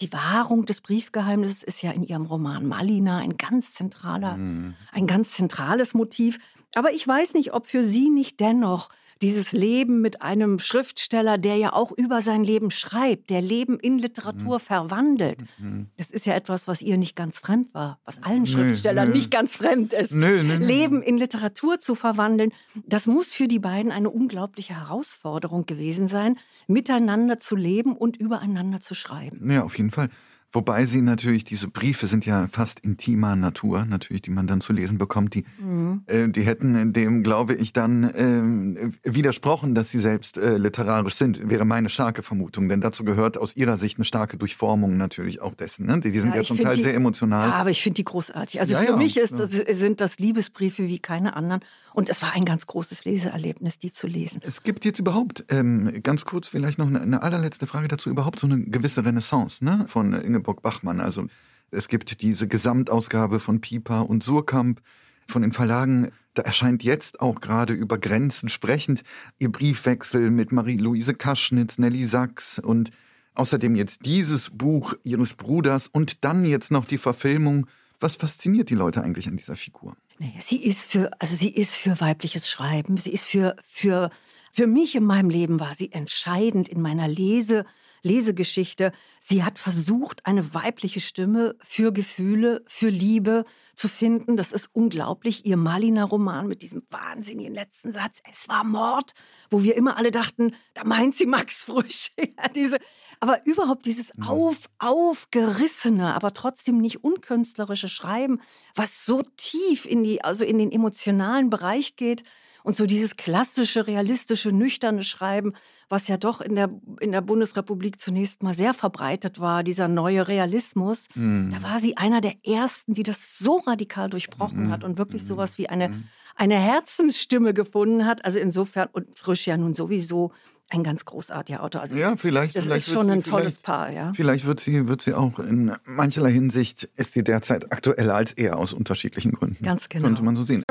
die 0.00 0.12
Wahrung 0.12 0.66
des 0.66 0.80
Briefgeheimnisses 0.80 1.62
ist 1.62 1.82
ja 1.82 1.92
in 1.92 2.02
ihrem 2.02 2.26
Roman 2.26 2.66
Malina 2.66 3.18
ein 3.18 3.36
ganz 3.36 3.74
zentraler, 3.74 4.36
mm. 4.36 4.74
ein 4.92 5.06
ganz 5.06 5.32
zentrales 5.32 5.94
Motiv. 5.94 6.38
Aber 6.74 6.92
ich 6.92 7.06
weiß 7.06 7.34
nicht, 7.34 7.52
ob 7.52 7.66
für 7.66 7.84
sie 7.84 8.10
nicht 8.10 8.40
dennoch 8.40 8.88
dieses 9.24 9.52
Leben 9.52 10.02
mit 10.02 10.20
einem 10.20 10.58
Schriftsteller, 10.58 11.38
der 11.38 11.56
ja 11.56 11.72
auch 11.72 11.90
über 11.92 12.20
sein 12.20 12.44
Leben 12.44 12.70
schreibt, 12.70 13.30
der 13.30 13.40
Leben 13.40 13.80
in 13.80 13.98
Literatur 13.98 14.56
mhm. 14.56 14.60
verwandelt. 14.60 15.42
Mhm. 15.58 15.86
Das 15.96 16.10
ist 16.10 16.26
ja 16.26 16.34
etwas, 16.34 16.68
was 16.68 16.82
ihr 16.82 16.98
nicht 16.98 17.16
ganz 17.16 17.38
fremd 17.38 17.72
war, 17.72 17.98
was 18.04 18.22
allen 18.22 18.46
Schriftstellern 18.46 19.08
nö. 19.08 19.14
nicht 19.14 19.30
ganz 19.30 19.56
fremd 19.56 19.94
ist. 19.94 20.12
Nö, 20.12 20.42
nö, 20.42 20.56
Leben 20.56 21.02
in 21.02 21.16
Literatur 21.16 21.78
zu 21.78 21.94
verwandeln, 21.94 22.52
das 22.86 23.06
muss 23.06 23.32
für 23.32 23.48
die 23.48 23.58
beiden 23.58 23.92
eine 23.92 24.10
unglaubliche 24.10 24.78
Herausforderung 24.78 25.64
gewesen 25.64 26.06
sein, 26.06 26.36
miteinander 26.66 27.40
zu 27.40 27.56
leben 27.56 27.96
und 27.96 28.18
übereinander 28.18 28.82
zu 28.82 28.94
schreiben. 28.94 29.50
Ja, 29.50 29.62
auf 29.62 29.78
jeden 29.78 29.90
Fall. 29.90 30.10
Wobei 30.54 30.86
sie 30.86 31.00
natürlich, 31.00 31.42
diese 31.42 31.66
Briefe 31.66 32.06
sind 32.06 32.24
ja 32.26 32.46
fast 32.46 32.78
intimer 32.78 33.34
Natur, 33.34 33.84
natürlich, 33.84 34.22
die 34.22 34.30
man 34.30 34.46
dann 34.46 34.60
zu 34.60 34.72
lesen 34.72 34.98
bekommt. 34.98 35.34
Die, 35.34 35.44
mhm. 35.58 36.04
äh, 36.06 36.28
die 36.28 36.42
hätten 36.42 36.92
dem, 36.92 37.24
glaube 37.24 37.54
ich, 37.54 37.72
dann 37.72 38.04
äh, 38.04 38.92
widersprochen, 39.02 39.74
dass 39.74 39.90
sie 39.90 39.98
selbst 39.98 40.38
äh, 40.38 40.56
literarisch 40.56 41.16
sind, 41.16 41.50
wäre 41.50 41.64
meine 41.64 41.88
starke 41.88 42.22
Vermutung. 42.22 42.68
Denn 42.68 42.80
dazu 42.80 43.04
gehört 43.04 43.36
aus 43.36 43.56
ihrer 43.56 43.78
Sicht 43.78 43.98
eine 43.98 44.04
starke 44.04 44.36
Durchformung 44.36 44.96
natürlich 44.96 45.42
auch 45.42 45.54
dessen. 45.54 45.86
Ne? 45.86 45.98
Die, 45.98 46.12
die 46.12 46.20
sind 46.20 46.30
ja, 46.30 46.36
ja 46.36 46.42
zum 46.44 46.58
Teil 46.58 46.76
die, 46.76 46.84
sehr 46.84 46.94
emotional. 46.94 47.48
Ja, 47.48 47.54
aber 47.54 47.70
ich 47.70 47.82
finde 47.82 47.96
die 47.96 48.04
großartig. 48.04 48.60
Also 48.60 48.74
ja, 48.74 48.78
für 48.78 48.90
ja, 48.90 48.96
mich 48.96 49.16
ist 49.16 49.36
das, 49.36 49.50
sind 49.50 50.00
das 50.00 50.20
Liebesbriefe 50.20 50.86
wie 50.86 51.00
keine 51.00 51.34
anderen. 51.34 51.62
Und 51.94 52.08
es 52.08 52.22
war 52.22 52.32
ein 52.32 52.44
ganz 52.44 52.68
großes 52.68 53.04
Leseerlebnis, 53.04 53.78
die 53.78 53.92
zu 53.92 54.06
lesen. 54.06 54.40
Es 54.44 54.62
gibt 54.62 54.84
jetzt 54.84 55.00
überhaupt, 55.00 55.44
ähm, 55.48 56.00
ganz 56.04 56.24
kurz 56.24 56.46
vielleicht 56.46 56.78
noch 56.78 56.86
eine, 56.86 57.00
eine 57.00 57.22
allerletzte 57.24 57.66
Frage 57.66 57.88
dazu, 57.88 58.08
überhaupt 58.08 58.38
so 58.38 58.46
eine 58.46 58.60
gewisse 58.60 59.04
Renaissance 59.04 59.64
ne? 59.64 59.86
von 59.88 60.12
Inge 60.12 60.43
Ingeborg-Bachmann. 60.44 61.00
Also 61.00 61.26
es 61.70 61.88
gibt 61.88 62.20
diese 62.20 62.46
Gesamtausgabe 62.46 63.40
von 63.40 63.60
Pieper 63.60 64.08
und 64.08 64.22
Surkamp 64.22 64.80
von 65.26 65.42
den 65.42 65.52
Verlagen. 65.52 66.10
Da 66.34 66.42
erscheint 66.42 66.82
jetzt 66.82 67.20
auch 67.20 67.40
gerade 67.40 67.72
über 67.72 67.98
Grenzen 67.98 68.48
sprechend 68.48 69.02
ihr 69.38 69.50
Briefwechsel 69.50 70.30
mit 70.30 70.52
Marie-Louise 70.52 71.14
Kaschnitz, 71.14 71.78
Nelly 71.78 72.06
Sachs 72.06 72.58
und 72.58 72.90
außerdem 73.34 73.74
jetzt 73.74 74.04
dieses 74.04 74.50
Buch 74.50 74.94
ihres 75.02 75.34
Bruders 75.34 75.88
und 75.88 76.24
dann 76.24 76.44
jetzt 76.44 76.70
noch 76.70 76.84
die 76.84 76.98
Verfilmung. 76.98 77.66
Was 78.00 78.16
fasziniert 78.16 78.70
die 78.70 78.74
Leute 78.74 79.02
eigentlich 79.02 79.28
an 79.28 79.36
dieser 79.36 79.56
Figur? 79.56 79.96
Naja, 80.18 80.32
sie 80.38 80.62
ist 80.62 80.90
für, 80.90 81.10
also 81.20 81.34
sie 81.34 81.48
ist 81.48 81.74
für 81.74 82.00
weibliches 82.00 82.48
Schreiben. 82.48 82.96
Sie 82.96 83.10
ist 83.10 83.24
für, 83.24 83.56
für, 83.66 84.10
für 84.52 84.66
mich 84.66 84.94
in 84.94 85.04
meinem 85.04 85.30
Leben 85.30 85.58
war 85.58 85.74
sie 85.74 85.90
entscheidend 85.90 86.68
in 86.68 86.80
meiner 86.80 87.08
Lese, 87.08 87.64
Lesegeschichte. 88.04 88.92
Sie 89.20 89.42
hat 89.42 89.58
versucht, 89.58 90.24
eine 90.24 90.54
weibliche 90.54 91.00
Stimme 91.00 91.56
für 91.62 91.92
Gefühle, 91.92 92.62
für 92.68 92.88
Liebe 92.88 93.44
zu 93.74 93.88
finden. 93.88 94.36
Das 94.36 94.52
ist 94.52 94.68
unglaublich. 94.72 95.46
Ihr 95.46 95.56
Malina-Roman 95.56 96.46
mit 96.46 96.62
diesem 96.62 96.82
wahnsinnigen 96.90 97.54
letzten 97.54 97.90
Satz, 97.92 98.20
es 98.30 98.48
war 98.48 98.62
Mord, 98.62 99.12
wo 99.50 99.62
wir 99.62 99.76
immer 99.76 99.96
alle 99.96 100.10
dachten, 100.10 100.54
da 100.74 100.84
meint 100.84 101.16
sie 101.16 101.26
Max 101.26 101.64
Frisch. 101.64 102.12
ja, 102.18 102.48
diese, 102.54 102.78
aber 103.20 103.44
überhaupt 103.46 103.86
dieses 103.86 104.12
auf, 104.20 104.58
aufgerissene, 104.78 106.14
aber 106.14 106.34
trotzdem 106.34 106.80
nicht 106.80 107.02
unkünstlerische 107.02 107.88
Schreiben, 107.88 108.40
was 108.74 109.04
so 109.04 109.22
tief 109.36 109.86
in 109.86 110.04
die, 110.04 110.22
also 110.22 110.44
in 110.44 110.58
den 110.58 110.70
emotionalen 110.70 111.50
Bereich 111.50 111.96
geht 111.96 112.22
und 112.64 112.74
so 112.74 112.86
dieses 112.86 113.16
klassische, 113.16 113.86
realistische, 113.86 114.50
nüchterne 114.50 115.02
Schreiben, 115.02 115.52
was 115.88 116.08
ja 116.08 116.16
doch 116.16 116.40
in 116.40 116.56
der, 116.56 116.70
in 116.98 117.12
der 117.12 117.20
Bundesrepublik 117.20 118.00
zunächst 118.00 118.42
mal 118.42 118.54
sehr 118.54 118.74
verbreitet 118.74 119.38
war, 119.38 119.62
dieser 119.62 119.86
neue 119.86 120.26
Realismus, 120.26 121.06
mhm. 121.14 121.50
da 121.52 121.62
war 121.62 121.78
sie 121.78 121.96
einer 121.96 122.22
der 122.22 122.34
ersten, 122.44 122.94
die 122.94 123.02
das 123.02 123.38
so 123.38 123.58
radikal 123.58 124.08
durchbrochen 124.08 124.66
mhm. 124.66 124.72
hat 124.72 124.82
und 124.82 124.98
wirklich 124.98 125.24
sowas 125.24 125.58
wie 125.58 125.68
eine, 125.68 125.90
mhm. 125.90 126.04
eine 126.34 126.58
Herzensstimme 126.58 127.52
gefunden 127.52 128.06
hat. 128.06 128.24
Also 128.24 128.38
insofern, 128.38 128.88
und 128.92 129.16
Frisch 129.16 129.46
ja 129.46 129.58
nun 129.58 129.74
sowieso 129.74 130.32
ein 130.70 130.82
ganz 130.82 131.04
großartiger 131.04 131.62
Autor. 131.62 131.82
Also 131.82 131.94
ja, 131.96 132.16
vielleicht. 132.16 132.56
Das 132.56 132.64
vielleicht 132.64 132.88
ist 132.88 132.94
schon 132.94 133.10
ein 133.10 133.22
tolles 133.22 133.58
Paar, 133.58 133.90
ja. 133.90 134.12
Vielleicht 134.14 134.46
wird 134.46 134.60
sie, 134.60 134.88
wird 134.88 135.02
sie 135.02 135.12
auch 135.12 135.38
in 135.38 135.76
mancherlei 135.84 136.32
Hinsicht, 136.32 136.84
ist 136.96 137.12
sie 137.12 137.22
derzeit 137.22 137.70
aktueller 137.70 138.14
als 138.14 138.32
er 138.32 138.56
aus 138.56 138.72
unterschiedlichen 138.72 139.32
Gründen. 139.32 139.62
Ganz 139.62 139.90
genau. 139.90 140.06
Könnte 140.06 140.22
man 140.22 140.34
so 140.34 140.44
sehen. 140.44 140.64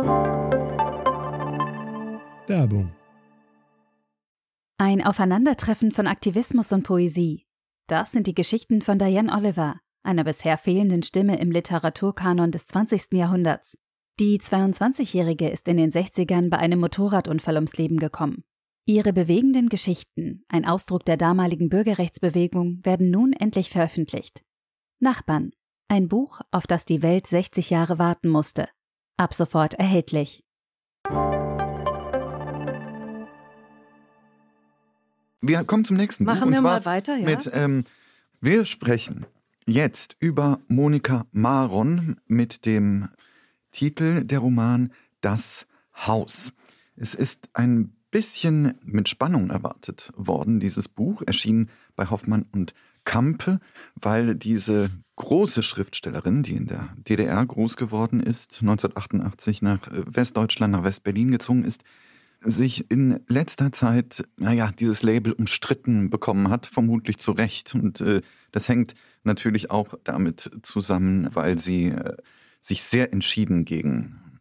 Werbung. 2.47 2.93
Ein 4.77 5.03
Aufeinandertreffen 5.03 5.91
von 5.91 6.07
Aktivismus 6.07 6.73
und 6.73 6.83
Poesie. 6.83 7.45
Das 7.87 8.11
sind 8.11 8.27
die 8.27 8.33
Geschichten 8.33 8.81
von 8.81 8.99
Diane 8.99 9.31
Oliver, 9.31 9.79
einer 10.03 10.23
bisher 10.23 10.57
fehlenden 10.57 11.03
Stimme 11.03 11.39
im 11.39 11.51
Literaturkanon 11.51 12.51
des 12.51 12.65
20. 12.65 13.13
Jahrhunderts. 13.13 13.77
Die 14.19 14.39
22-Jährige 14.39 15.49
ist 15.49 15.67
in 15.67 15.77
den 15.77 15.91
60ern 15.91 16.49
bei 16.49 16.57
einem 16.57 16.79
Motorradunfall 16.79 17.55
ums 17.55 17.77
Leben 17.77 17.97
gekommen. 17.97 18.43
Ihre 18.85 19.13
bewegenden 19.13 19.69
Geschichten, 19.69 20.43
ein 20.49 20.65
Ausdruck 20.65 21.05
der 21.05 21.15
damaligen 21.15 21.69
Bürgerrechtsbewegung, 21.69 22.81
werden 22.83 23.09
nun 23.09 23.31
endlich 23.31 23.69
veröffentlicht. 23.69 24.43
Nachbarn, 24.99 25.51
ein 25.87 26.09
Buch, 26.09 26.41
auf 26.51 26.67
das 26.67 26.83
die 26.83 27.01
Welt 27.01 27.25
60 27.25 27.69
Jahre 27.69 27.99
warten 27.99 28.27
musste. 28.27 28.67
Ab 29.15 29.33
sofort 29.33 29.75
erhältlich. 29.75 30.43
Wir 35.45 35.65
kommen 35.65 35.83
zum 35.83 35.97
nächsten 35.97 36.23
Machen 36.23 36.49
Buch. 36.49 36.55
wir 36.55 36.61
mal 36.61 36.85
weiter, 36.85 37.17
ja. 37.17 37.25
Mit, 37.25 37.51
ähm, 37.53 37.83
wir 38.39 38.63
sprechen 38.63 39.25
jetzt 39.67 40.15
über 40.19 40.61
Monika 40.69 41.25
Maron 41.33 42.15
mit 42.27 42.65
dem 42.65 43.09
Titel 43.73 44.23
der 44.23 44.39
Roman 44.39 44.93
Das 45.19 45.65
Haus. 46.07 46.53
Es 46.95 47.13
ist 47.13 47.49
ein 47.53 47.93
bisschen 48.09 48.75
mit 48.85 49.09
Spannung 49.09 49.49
erwartet 49.49 50.13
worden, 50.15 50.61
dieses 50.61 50.87
Buch, 50.87 51.21
erschien 51.27 51.69
bei 51.97 52.09
Hoffmann 52.09 52.45
und 52.53 52.73
Kampe, 53.03 53.59
weil 53.95 54.35
diese 54.35 54.91
große 55.17 55.61
Schriftstellerin, 55.61 56.43
die 56.43 56.55
in 56.55 56.67
der 56.67 56.95
DDR 56.95 57.45
groß 57.45 57.75
geworden 57.75 58.21
ist, 58.21 58.59
1988 58.61 59.61
nach 59.61 59.87
äh, 59.87 60.03
Westdeutschland, 60.05 60.71
nach 60.71 60.85
Westberlin 60.85 61.31
gezogen 61.31 61.65
ist, 61.65 61.83
sich 62.43 62.89
in 62.91 63.19
letzter 63.27 63.71
Zeit, 63.71 64.23
naja, 64.37 64.71
dieses 64.77 65.03
Label 65.03 65.33
umstritten 65.33 66.09
bekommen 66.09 66.49
hat, 66.49 66.65
vermutlich 66.65 67.17
zu 67.17 67.31
Recht. 67.31 67.73
Und 67.75 68.01
äh, 68.01 68.21
das 68.51 68.67
hängt 68.67 68.93
natürlich 69.23 69.71
auch 69.71 69.95
damit 70.03 70.51
zusammen, 70.61 71.29
weil 71.33 71.59
sie 71.59 71.89
äh, 71.89 72.17
sich 72.61 72.83
sehr 72.83 73.11
entschieden 73.13 73.65
gegen, 73.65 74.39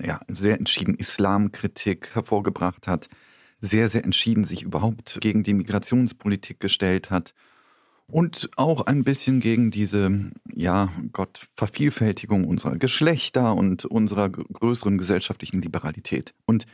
ja, 0.00 0.20
sehr 0.28 0.58
entschieden 0.58 0.94
Islamkritik 0.94 2.14
hervorgebracht 2.14 2.86
hat, 2.86 3.08
sehr, 3.60 3.88
sehr 3.88 4.04
entschieden 4.04 4.44
sich 4.44 4.62
überhaupt 4.62 5.18
gegen 5.20 5.42
die 5.42 5.54
Migrationspolitik 5.54 6.60
gestellt 6.60 7.10
hat 7.10 7.34
und 8.06 8.50
auch 8.56 8.86
ein 8.86 9.04
bisschen 9.04 9.40
gegen 9.40 9.70
diese, 9.70 10.30
ja, 10.52 10.90
Gott, 11.12 11.48
Vervielfältigung 11.56 12.46
unserer 12.46 12.76
Geschlechter 12.76 13.54
und 13.54 13.84
unserer 13.86 14.28
größeren 14.28 14.98
gesellschaftlichen 14.98 15.62
Liberalität. 15.62 16.34
Und 16.44 16.66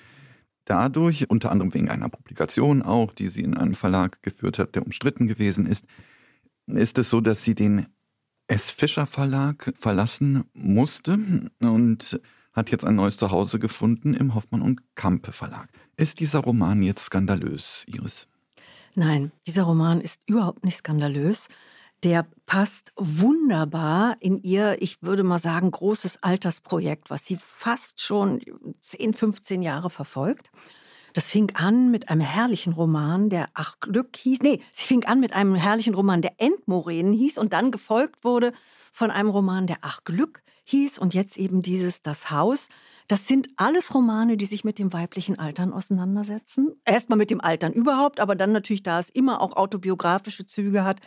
dadurch, 0.71 1.29
unter 1.29 1.50
anderem 1.50 1.75
wegen 1.75 1.91
einer 1.91 2.09
Publikation 2.09 2.83
auch, 2.83 3.12
die 3.12 3.29
sie 3.29 3.43
in 3.43 3.57
einem 3.57 3.75
Verlag 3.75 4.23
geführt 4.23 4.59
hat, 4.59 4.77
der 4.77 4.87
umstritten 4.87 5.27
gewesen 5.27 5.67
ist, 5.67 5.85
ist 6.67 6.97
es 6.99 7.11
so, 7.11 7.21
dass 7.21 7.43
sie 7.43 7.57
den 7.57 7.87
S. 8.47 8.71
Fischer 8.71 9.07
Verlag 9.07 9.73
verlassen 9.79 10.45
musste 10.53 11.19
und 11.61 12.21
hat 12.53 12.71
jetzt 12.71 12.85
ein 12.85 12.95
neues 12.97 13.17
Zuhause 13.17 13.59
gefunden 13.59 14.15
im 14.15 14.35
Hoffmann 14.35 14.62
und 14.62 14.81
Kampe 14.95 15.33
Verlag. 15.33 15.69
Ist 15.97 16.21
dieser 16.21 16.41
Roman 16.41 16.83
jetzt 16.83 17.07
skandalös, 17.07 17.85
Iris? 17.87 18.29
Nein, 18.95 19.33
dieser 19.47 19.65
Roman 19.65 20.00
ist 20.00 20.21
überhaupt 20.27 20.65
nicht 20.65 20.79
skandalös. 20.79 21.49
Der 22.02 22.26
passt 22.47 22.92
wunderbar 22.97 24.16
in 24.21 24.42
ihr, 24.42 24.80
ich 24.80 25.02
würde 25.02 25.23
mal 25.23 25.38
sagen, 25.38 25.71
großes 25.71 26.23
Altersprojekt, 26.23 27.11
was 27.11 27.26
sie 27.26 27.37
fast 27.37 28.00
schon 28.00 28.40
10, 28.80 29.12
15 29.12 29.62
Jahre 29.62 29.90
verfolgt. 29.90 30.50
Das 31.12 31.28
fing 31.28 31.52
an 31.54 31.90
mit 31.90 32.09
einem 32.09 32.21
herrlichen 32.21 32.73
Roman, 32.73 33.30
der 33.30 33.49
Ach 33.54 33.80
Glück 33.80 34.16
hieß. 34.16 34.40
Nee, 34.42 34.62
sie 34.73 34.87
fing 34.87 35.04
an 35.04 35.21
mit 35.21 35.33
einem 35.33 35.54
herrlichen 35.54 35.95
Roman, 35.95 36.23
der 36.23 36.35
Endmoränen 36.38 37.12
hieß 37.12 37.37
und 37.38 37.52
dann 37.52 37.71
gefolgt 37.71 38.25
wurde 38.25 38.52
von 38.92 39.11
einem 39.11 39.28
Roman, 39.28 39.66
der 39.66 39.78
Ach 39.83 40.04
Glück 40.04 40.42
hieß 40.71 40.99
und 40.99 41.15
jetzt 41.15 41.37
eben 41.37 41.62
dieses 41.62 42.03
Das 42.03 42.31
Haus. 42.31 42.69
Das 43.09 43.27
sind 43.27 43.49
alles 43.57 43.95
Romane, 43.95 44.37
die 44.37 44.47
sich 44.47 44.65
mit 44.65 44.79
dem 44.79 44.93
weiblichen 44.93 45.39
Altern 45.39 45.73
auseinandersetzen. 45.73 46.81
Erstmal 46.85 47.19
mit 47.19 47.31
dem 47.31 47.41
Altern 47.41 47.73
überhaupt, 47.73 48.21
aber 48.21 48.37
dann 48.37 48.53
natürlich, 48.53 48.83
da 48.83 48.99
es 48.99 49.11
immer 49.11 49.41
auch 49.41 49.57
autobiografische 49.57 50.47
Züge 50.47 50.85
hat, 50.85 51.00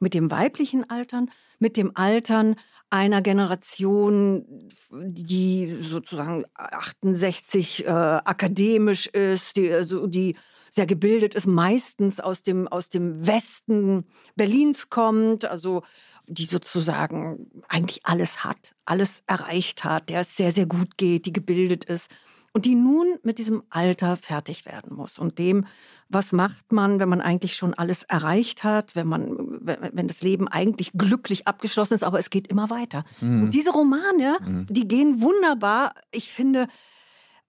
mit 0.00 0.14
dem 0.14 0.30
weiblichen 0.30 0.88
Altern, 0.88 1.30
mit 1.58 1.76
dem 1.76 1.92
Altern 1.94 2.56
einer 2.88 3.22
Generation, 3.22 4.68
die 4.90 5.78
sozusagen 5.82 6.44
68 6.54 7.84
äh, 7.84 7.88
akademisch 7.88 9.06
ist, 9.06 9.56
die, 9.56 9.70
also 9.70 10.06
die 10.06 10.36
sehr 10.70 10.86
gebildet 10.86 11.34
ist, 11.34 11.46
meistens 11.46 12.20
aus 12.20 12.42
dem, 12.42 12.68
aus 12.68 12.88
dem 12.88 13.26
Westen 13.26 14.04
Berlins 14.36 14.88
kommt, 14.88 15.44
also 15.44 15.82
die 16.26 16.44
sozusagen 16.44 17.50
eigentlich 17.68 18.06
alles 18.06 18.44
hat, 18.44 18.74
alles 18.84 19.22
erreicht 19.26 19.84
hat, 19.84 20.10
der 20.10 20.20
es 20.20 20.36
sehr, 20.36 20.52
sehr 20.52 20.66
gut 20.66 20.96
geht, 20.96 21.26
die 21.26 21.32
gebildet 21.32 21.84
ist 21.84 22.10
und 22.52 22.64
die 22.66 22.74
nun 22.74 23.18
mit 23.22 23.38
diesem 23.38 23.62
Alter 23.70 24.16
fertig 24.16 24.66
werden 24.66 24.94
muss 24.94 25.18
und 25.18 25.38
dem, 25.38 25.66
was 26.08 26.32
macht 26.32 26.72
man, 26.72 26.98
wenn 26.98 27.08
man 27.08 27.20
eigentlich 27.20 27.54
schon 27.54 27.74
alles 27.74 28.02
erreicht 28.02 28.64
hat, 28.64 28.96
wenn 28.96 29.06
man, 29.06 29.36
wenn 29.62 30.08
das 30.08 30.22
Leben 30.22 30.48
eigentlich 30.48 30.92
glücklich 30.92 31.46
abgeschlossen 31.46 31.94
ist, 31.94 32.02
aber 32.02 32.18
es 32.18 32.30
geht 32.30 32.48
immer 32.48 32.68
weiter. 32.68 33.04
Mhm. 33.20 33.44
Und 33.44 33.54
diese 33.54 33.70
Romane, 33.70 34.38
mhm. 34.44 34.66
die 34.68 34.88
gehen 34.88 35.20
wunderbar, 35.20 35.94
ich 36.10 36.32
finde, 36.32 36.66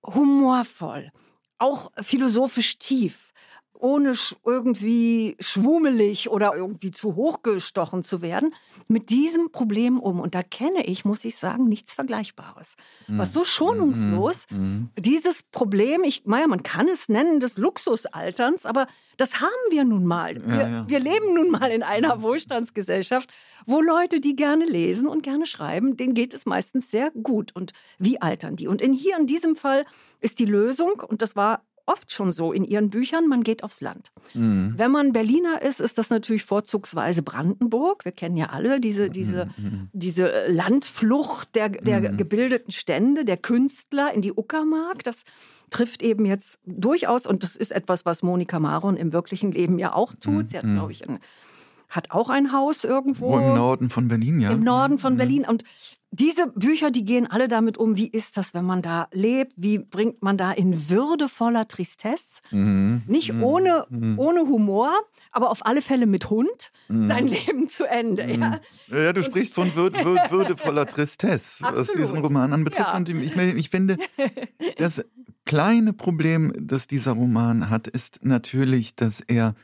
humorvoll, 0.04 1.12
auch 1.62 1.92
philosophisch 2.02 2.78
tief 2.78 3.31
ohne 3.82 4.14
irgendwie 4.46 5.36
schwumelig 5.40 6.30
oder 6.30 6.56
irgendwie 6.56 6.92
zu 6.92 7.16
hochgestochen 7.16 8.04
zu 8.04 8.22
werden, 8.22 8.54
mit 8.88 9.10
diesem 9.10 9.52
Problem 9.52 10.00
um. 10.00 10.20
Und 10.20 10.36
da 10.36 10.44
kenne 10.44 10.86
ich, 10.86 11.04
muss 11.04 11.26
ich 11.26 11.36
sagen, 11.36 11.68
nichts 11.68 11.94
Vergleichbares. 11.94 12.76
Mhm. 13.08 13.18
Was 13.18 13.34
so 13.34 13.44
schonungslos, 13.44 14.46
mhm. 14.52 14.90
dieses 14.98 15.44
Problem, 15.44 16.04
ich 16.04 16.26
meine, 16.26 16.48
man 16.48 16.64
kann 16.64 16.88
es 16.88 17.10
nennen 17.10 17.40
des 17.40 17.58
Luxusalterns, 17.58 18.66
aber 18.66 18.88
das 19.18 19.42
haben 19.42 19.50
wir 19.70 19.84
nun 19.84 20.06
mal. 20.06 20.36
Wir, 20.46 20.56
ja, 20.56 20.68
ja. 20.68 20.90
wir 20.90 21.00
leben 21.00 21.34
nun 21.34 21.50
mal 21.50 21.72
in 21.72 21.84
einer 21.84 22.22
Wohlstandsgesellschaft, 22.22 23.30
wo 23.66 23.82
Leute, 23.82 24.20
die 24.20 24.36
gerne 24.36 24.66
lesen 24.66 25.08
und 25.08 25.24
gerne 25.24 25.46
schreiben, 25.46 25.98
denen 25.98 26.14
geht 26.14 26.34
es 26.34 26.46
meistens 26.46 26.92
sehr 26.92 27.12
gut. 27.12 27.56
Und 27.56 27.74
wie 27.98 28.22
altern 28.22 28.56
die? 28.56 28.68
Und 28.68 28.82
in 28.82 28.94
hier 28.94 29.18
in 29.18 29.28
diesem 29.28 29.56
Fall 29.56 29.86
ist 30.20 30.40
die 30.40 30.46
Lösung, 30.46 31.02
und 31.08 31.22
das 31.22 31.36
war 31.36 31.64
oft 31.92 32.12
schon 32.12 32.32
so 32.32 32.54
in 32.54 32.64
ihren 32.64 32.90
Büchern, 32.90 33.28
man 33.28 33.44
geht 33.44 33.64
aufs 33.64 33.82
Land. 33.82 34.12
Mhm. 34.34 34.74
Wenn 34.78 34.92
man 34.92 35.14
Berliner 35.14 35.62
ist, 35.62 35.80
ist 35.80 35.98
das 35.98 36.10
natürlich 36.10 36.44
vorzugsweise 36.44 37.24
Brandenburg. 37.24 38.06
Wir 38.06 38.12
kennen 38.12 38.38
ja 38.38 38.48
alle 38.48 38.80
diese, 38.80 39.10
diese, 39.10 39.48
mhm. 39.58 39.90
diese 39.94 40.48
Landflucht 40.48 41.56
der, 41.56 41.70
der 41.70 42.12
mhm. 42.12 42.18
gebildeten 42.18 42.72
Stände, 42.72 43.26
der 43.26 43.38
Künstler 43.38 44.14
in 44.14 44.22
die 44.22 44.34
Uckermark. 44.34 45.04
Das 45.04 45.24
trifft 45.70 46.02
eben 46.04 46.26
jetzt 46.26 46.60
durchaus, 46.66 47.26
und 47.26 47.44
das 47.44 47.56
ist 47.56 47.72
etwas, 47.72 48.06
was 48.06 48.24
Monika 48.24 48.60
Maron 48.60 48.98
im 48.98 49.14
wirklichen 49.14 49.52
Leben 49.52 49.80
ja 49.80 49.94
auch 49.94 50.14
tut. 50.14 50.50
Sie 50.50 50.58
hat, 50.58 50.66
mhm. 50.66 50.76
glaube 50.76 50.92
ich, 50.92 51.08
ein 51.08 51.20
hat 51.92 52.12
auch 52.12 52.30
ein 52.30 52.54
Haus 52.54 52.86
irgendwo. 52.86 53.32
Wo 53.32 53.38
Im 53.38 53.54
Norden 53.54 53.90
von 53.90 54.08
Berlin, 54.08 54.40
ja. 54.40 54.52
Im 54.52 54.64
Norden 54.64 54.98
von 54.98 55.14
mhm. 55.14 55.18
Berlin. 55.18 55.46
Und 55.48 55.64
diese 56.14 56.48
Bücher, 56.48 56.92
die 56.92 57.06
gehen 57.06 57.26
alle 57.26 57.48
damit 57.48 57.78
um, 57.78 57.96
wie 57.96 58.10
ist 58.10 58.36
das, 58.36 58.54
wenn 58.54 58.66
man 58.66 58.82
da 58.82 59.08
lebt? 59.14 59.54
Wie 59.56 59.80
bringt 59.80 60.22
man 60.22 60.38
da 60.38 60.52
in 60.52 60.90
würdevoller 60.90 61.70
Tristesse, 61.70 62.42
mhm. 62.52 63.04
nicht 63.08 63.32
mhm. 63.34 63.44
Ohne, 63.44 63.86
mhm. 63.90 64.20
ohne 64.20 64.42
Humor, 64.42 64.92
aber 65.32 65.50
auf 65.50 65.66
alle 65.66 65.82
Fälle 65.82 66.08
mit 66.08 66.30
Hund, 66.30 66.72
mhm. 66.90 67.08
sein 67.08 67.28
Leben 67.28 67.70
zu 67.70 67.86
Ende. 67.86 68.30
Ja, 68.30 68.60
ja 68.92 69.14
du 69.14 69.24
sprichst 69.24 69.54
von 69.54 69.74
würd, 69.76 70.04
würd, 70.04 70.32
würdevoller 70.32 70.86
Tristesse, 70.86 71.64
was 71.64 71.88
diesen 71.88 72.20
Roman 72.20 72.52
anbetrifft. 72.52 72.90
Ja. 72.90 72.98
Und 72.98 73.08
ich, 73.08 73.38
ich 73.38 73.70
finde, 73.70 73.98
das 74.78 75.06
kleine 75.46 75.94
Problem, 75.94 76.52
das 76.60 76.88
dieser 76.88 77.14
Roman 77.14 77.70
hat, 77.70 77.88
ist 77.88 78.20
natürlich, 78.22 78.96
dass 78.96 79.22
er 79.22 79.56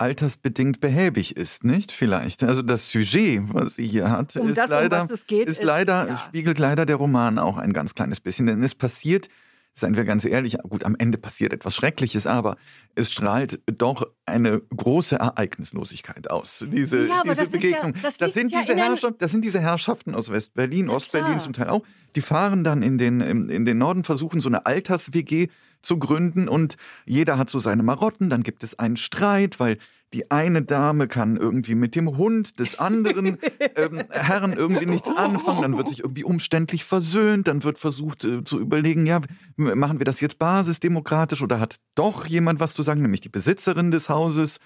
altersbedingt 0.00 0.80
behäbig 0.80 1.36
ist, 1.36 1.62
nicht? 1.62 1.92
Vielleicht. 1.92 2.42
Also 2.42 2.62
das 2.62 2.90
Sujet, 2.90 3.42
was 3.52 3.76
sie 3.76 3.86
hier 3.86 4.10
hat, 4.10 4.34
um 4.36 4.48
ist 4.48 4.58
das, 4.58 4.70
leider, 4.70 5.02
um 5.02 5.08
geht, 5.26 5.46
ist, 5.46 5.58
ist 5.58 5.64
leider 5.64 6.08
ja. 6.08 6.16
spiegelt 6.16 6.58
leider 6.58 6.86
der 6.86 6.96
Roman 6.96 7.38
auch 7.38 7.58
ein 7.58 7.72
ganz 7.72 7.94
kleines 7.94 8.20
bisschen. 8.20 8.46
Denn 8.46 8.62
es 8.62 8.74
passiert, 8.74 9.28
seien 9.74 9.96
wir 9.96 10.04
ganz 10.04 10.24
ehrlich, 10.24 10.58
gut, 10.68 10.84
am 10.84 10.96
Ende 10.98 11.18
passiert 11.18 11.52
etwas 11.52 11.74
Schreckliches, 11.74 12.26
aber 12.26 12.56
es 12.94 13.12
strahlt 13.12 13.60
doch 13.66 14.06
eine 14.26 14.60
große 14.74 15.16
Ereignislosigkeit 15.16 16.30
aus. 16.30 16.64
Diese, 16.68 17.06
ja, 17.06 17.22
diese 17.22 17.48
Begegnung. 17.48 17.94
Ja, 17.94 18.00
das, 18.02 18.18
das, 18.18 18.34
sind 18.34 18.52
diese 18.52 18.76
Herrschaft, 18.76 19.14
das 19.22 19.30
sind 19.30 19.44
diese 19.44 19.60
Herrschaften 19.60 20.14
aus 20.14 20.30
West-Berlin, 20.30 20.88
Ost-Berlin 20.88 21.40
zum 21.40 21.52
Teil 21.52 21.68
auch. 21.68 21.82
Die 22.16 22.20
fahren 22.20 22.64
dann 22.64 22.82
in 22.82 22.98
den, 22.98 23.20
in 23.20 23.64
den 23.64 23.78
Norden, 23.78 24.04
versuchen 24.04 24.40
so 24.40 24.48
eine 24.48 24.66
Alters-WG 24.66 25.48
zu 25.82 25.98
gründen 25.98 26.48
und 26.48 26.76
jeder 27.06 27.38
hat 27.38 27.48
so 27.48 27.58
seine 27.58 27.82
Marotten, 27.82 28.28
dann 28.28 28.42
gibt 28.42 28.62
es 28.64 28.78
einen 28.78 28.96
Streit, 28.96 29.60
weil 29.60 29.78
die 30.12 30.30
eine 30.30 30.62
Dame 30.62 31.06
kann 31.06 31.36
irgendwie 31.36 31.76
mit 31.76 31.94
dem 31.94 32.16
Hund 32.16 32.58
des 32.58 32.78
anderen 32.78 33.38
ähm, 33.76 34.02
Herren 34.10 34.52
irgendwie 34.54 34.86
nichts 34.86 35.08
anfangen, 35.08 35.62
dann 35.62 35.76
wird 35.76 35.88
sich 35.88 36.00
irgendwie 36.00 36.24
umständlich 36.24 36.84
versöhnt, 36.84 37.46
dann 37.46 37.62
wird 37.62 37.78
versucht 37.78 38.24
äh, 38.24 38.42
zu 38.42 38.58
überlegen, 38.58 39.06
ja, 39.06 39.20
machen 39.56 39.98
wir 39.98 40.04
das 40.04 40.20
jetzt 40.20 40.38
basisdemokratisch 40.38 41.42
oder 41.42 41.60
hat 41.60 41.76
doch 41.94 42.26
jemand 42.26 42.58
was 42.58 42.74
zu 42.74 42.82
sagen, 42.82 43.02
nämlich 43.02 43.20
die 43.20 43.28
Besitzerin 43.28 43.90
des 43.90 44.08
Hauses. 44.08 44.58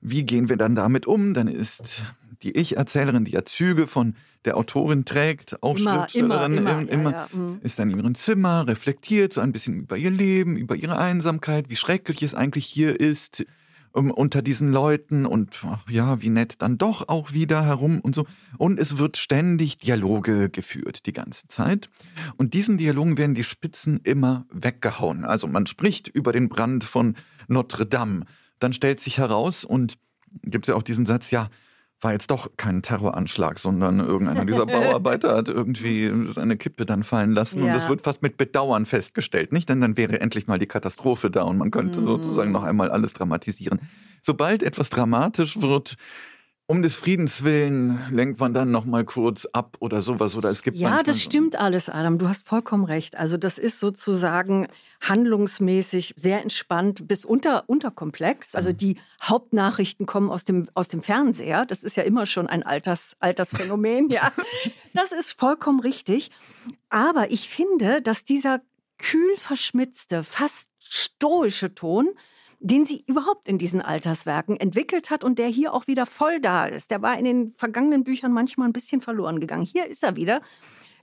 Wie 0.00 0.24
gehen 0.24 0.48
wir 0.48 0.56
dann 0.56 0.76
damit 0.76 1.06
um? 1.06 1.34
Dann 1.34 1.48
ist 1.48 2.02
die 2.42 2.56
Ich-Erzählerin, 2.56 3.24
die 3.24 3.32
ja 3.32 3.44
Züge 3.44 3.86
von 3.86 4.14
der 4.44 4.56
Autorin 4.56 5.04
trägt, 5.04 5.60
auch 5.62 5.76
immer, 5.76 6.00
Schriftstellerin, 6.00 6.58
immer, 6.58 6.80
immer, 6.82 6.92
immer 6.92 7.10
ja, 7.10 7.28
ja. 7.32 7.36
Mhm. 7.36 7.58
ist 7.62 7.78
dann 7.78 7.90
in 7.90 7.96
ihrem 7.98 8.14
Zimmer, 8.14 8.68
reflektiert 8.68 9.32
so 9.32 9.40
ein 9.40 9.52
bisschen 9.52 9.80
über 9.80 9.96
ihr 9.96 10.10
Leben, 10.10 10.56
über 10.56 10.76
ihre 10.76 10.98
Einsamkeit, 10.98 11.68
wie 11.68 11.76
schrecklich 11.76 12.22
es 12.22 12.34
eigentlich 12.34 12.66
hier 12.66 13.00
ist, 13.00 13.44
um, 13.96 14.10
unter 14.10 14.42
diesen 14.42 14.72
Leuten 14.72 15.26
und 15.26 15.64
ach, 15.64 15.88
ja, 15.90 16.22
wie 16.22 16.30
nett 16.30 16.62
dann 16.62 16.78
doch 16.78 17.08
auch 17.08 17.32
wieder 17.32 17.64
herum 17.64 18.00
und 18.00 18.14
so. 18.14 18.26
Und 18.58 18.78
es 18.78 18.98
wird 18.98 19.16
ständig 19.16 19.78
Dialoge 19.78 20.50
geführt, 20.50 21.06
die 21.06 21.12
ganze 21.12 21.48
Zeit. 21.48 21.90
Und 22.36 22.54
diesen 22.54 22.78
Dialogen 22.78 23.18
werden 23.18 23.34
die 23.34 23.44
Spitzen 23.44 24.00
immer 24.04 24.46
weggehauen. 24.52 25.24
Also 25.24 25.46
man 25.46 25.66
spricht 25.66 26.08
über 26.08 26.32
den 26.32 26.48
Brand 26.48 26.84
von 26.84 27.16
Notre 27.48 27.86
Dame 27.86 28.24
dann 28.58 28.72
stellt 28.72 29.00
sich 29.00 29.18
heraus 29.18 29.64
und 29.64 29.98
gibt 30.42 30.66
es 30.66 30.68
ja 30.68 30.74
auch 30.74 30.82
diesen 30.82 31.06
Satz, 31.06 31.30
ja, 31.30 31.48
war 32.06 32.12
jetzt 32.12 32.30
doch 32.30 32.48
kein 32.56 32.82
Terroranschlag, 32.82 33.58
sondern 33.58 33.98
irgendeiner 33.98 34.44
dieser 34.44 34.64
Bauarbeiter 34.66 35.34
hat 35.34 35.48
irgendwie 35.48 36.08
seine 36.26 36.56
Kippe 36.56 36.86
dann 36.86 37.02
fallen 37.02 37.32
lassen 37.32 37.58
ja. 37.58 37.64
und 37.64 37.74
das 37.74 37.88
wird 37.88 38.02
fast 38.02 38.22
mit 38.22 38.36
Bedauern 38.36 38.86
festgestellt, 38.86 39.52
nicht? 39.52 39.68
Denn 39.68 39.80
dann 39.80 39.96
wäre 39.96 40.20
endlich 40.20 40.46
mal 40.46 40.60
die 40.60 40.68
Katastrophe 40.68 41.32
da 41.32 41.42
und 41.42 41.58
man 41.58 41.72
könnte 41.72 42.00
mhm. 42.00 42.06
sozusagen 42.06 42.52
noch 42.52 42.62
einmal 42.62 42.92
alles 42.92 43.12
dramatisieren. 43.12 43.80
Sobald 44.22 44.62
etwas 44.62 44.88
dramatisch 44.88 45.60
wird, 45.60 45.96
um 46.68 46.82
des 46.82 46.96
Friedens 46.96 47.44
willen 47.44 48.00
lenkt 48.10 48.40
man 48.40 48.52
dann 48.52 48.72
noch 48.72 48.84
mal 48.84 49.04
kurz 49.04 49.46
ab 49.52 49.76
oder 49.78 50.02
sowas 50.02 50.36
oder 50.36 50.50
es 50.50 50.62
gibt 50.62 50.76
ja 50.76 51.02
das 51.04 51.22
stimmt 51.22 51.54
alles 51.54 51.88
Adam. 51.88 52.18
Du 52.18 52.28
hast 52.28 52.46
vollkommen 52.48 52.84
recht. 52.84 53.16
Also 53.16 53.36
das 53.36 53.56
ist 53.56 53.78
sozusagen 53.78 54.66
handlungsmäßig 55.00 56.14
sehr 56.16 56.42
entspannt 56.42 57.06
bis 57.06 57.24
unter 57.24 57.68
unterkomplex. 57.68 58.56
Also 58.56 58.70
mhm. 58.70 58.76
die 58.78 58.96
Hauptnachrichten 59.22 60.06
kommen 60.06 60.28
aus 60.28 60.44
dem 60.44 60.68
aus 60.74 60.88
dem 60.88 61.02
Fernseher. 61.02 61.66
Das 61.66 61.84
ist 61.84 61.96
ja 61.96 62.02
immer 62.02 62.26
schon 62.26 62.48
ein 62.48 62.64
Alters 62.64 63.16
Altersphänomen 63.20 64.08
ja. 64.10 64.32
Das 64.92 65.12
ist 65.12 65.38
vollkommen 65.38 65.78
richtig. 65.78 66.30
Aber 66.88 67.30
ich 67.30 67.48
finde 67.48 68.02
dass 68.02 68.24
dieser 68.24 68.60
kühl 68.98 69.36
verschmitzte 69.36 70.24
fast 70.24 70.70
stoische 70.80 71.74
Ton 71.74 72.08
den 72.60 72.84
sie 72.84 73.04
überhaupt 73.06 73.48
in 73.48 73.58
diesen 73.58 73.82
Alterswerken 73.82 74.56
entwickelt 74.56 75.10
hat 75.10 75.24
und 75.24 75.38
der 75.38 75.48
hier 75.48 75.74
auch 75.74 75.86
wieder 75.86 76.06
voll 76.06 76.40
da 76.40 76.66
ist. 76.66 76.90
Der 76.90 77.02
war 77.02 77.18
in 77.18 77.24
den 77.24 77.50
vergangenen 77.50 78.04
Büchern 78.04 78.32
manchmal 78.32 78.68
ein 78.68 78.72
bisschen 78.72 79.00
verloren 79.00 79.40
gegangen. 79.40 79.62
Hier 79.62 79.86
ist 79.86 80.02
er 80.02 80.16
wieder. 80.16 80.40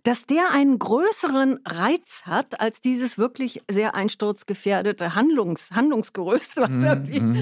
Dass 0.03 0.25
der 0.25 0.51
einen 0.51 0.79
größeren 0.79 1.61
Reiz 1.65 2.23
hat 2.25 2.59
als 2.59 2.81
dieses 2.81 3.17
wirklich 3.17 3.61
sehr 3.71 3.95
einsturzgefährdete 3.95 5.15
Handlungs 5.15 5.71
Handlungsgerüst, 5.71 6.57
er 6.57 6.67
mm, 6.67 7.05
mm, 7.05 7.37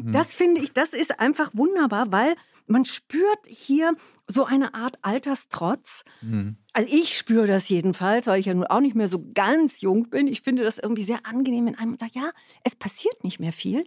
mm, 0.00 0.12
Das 0.12 0.32
finde 0.32 0.60
ich, 0.60 0.72
das 0.72 0.90
ist 0.90 1.18
einfach 1.18 1.50
wunderbar, 1.54 2.12
weil 2.12 2.36
man 2.68 2.84
spürt 2.84 3.46
hier 3.48 3.92
so 4.28 4.44
eine 4.44 4.74
Art 4.74 4.98
Alterstrotz. 5.02 6.04
Mhm. 6.22 6.56
Also 6.76 6.92
ich 6.92 7.16
spüre 7.16 7.46
das 7.46 7.68
jedenfalls, 7.68 8.26
weil 8.26 8.40
ich 8.40 8.46
ja 8.46 8.54
nun 8.54 8.66
auch 8.66 8.80
nicht 8.80 8.96
mehr 8.96 9.06
so 9.06 9.24
ganz 9.32 9.80
jung 9.80 10.10
bin. 10.10 10.26
Ich 10.26 10.42
finde 10.42 10.64
das 10.64 10.78
irgendwie 10.78 11.04
sehr 11.04 11.24
angenehm, 11.24 11.66
wenn 11.66 11.78
einem 11.78 11.96
sagt, 11.96 12.16
ja, 12.16 12.30
es 12.64 12.74
passiert 12.74 13.22
nicht 13.22 13.38
mehr 13.38 13.52
viel, 13.52 13.86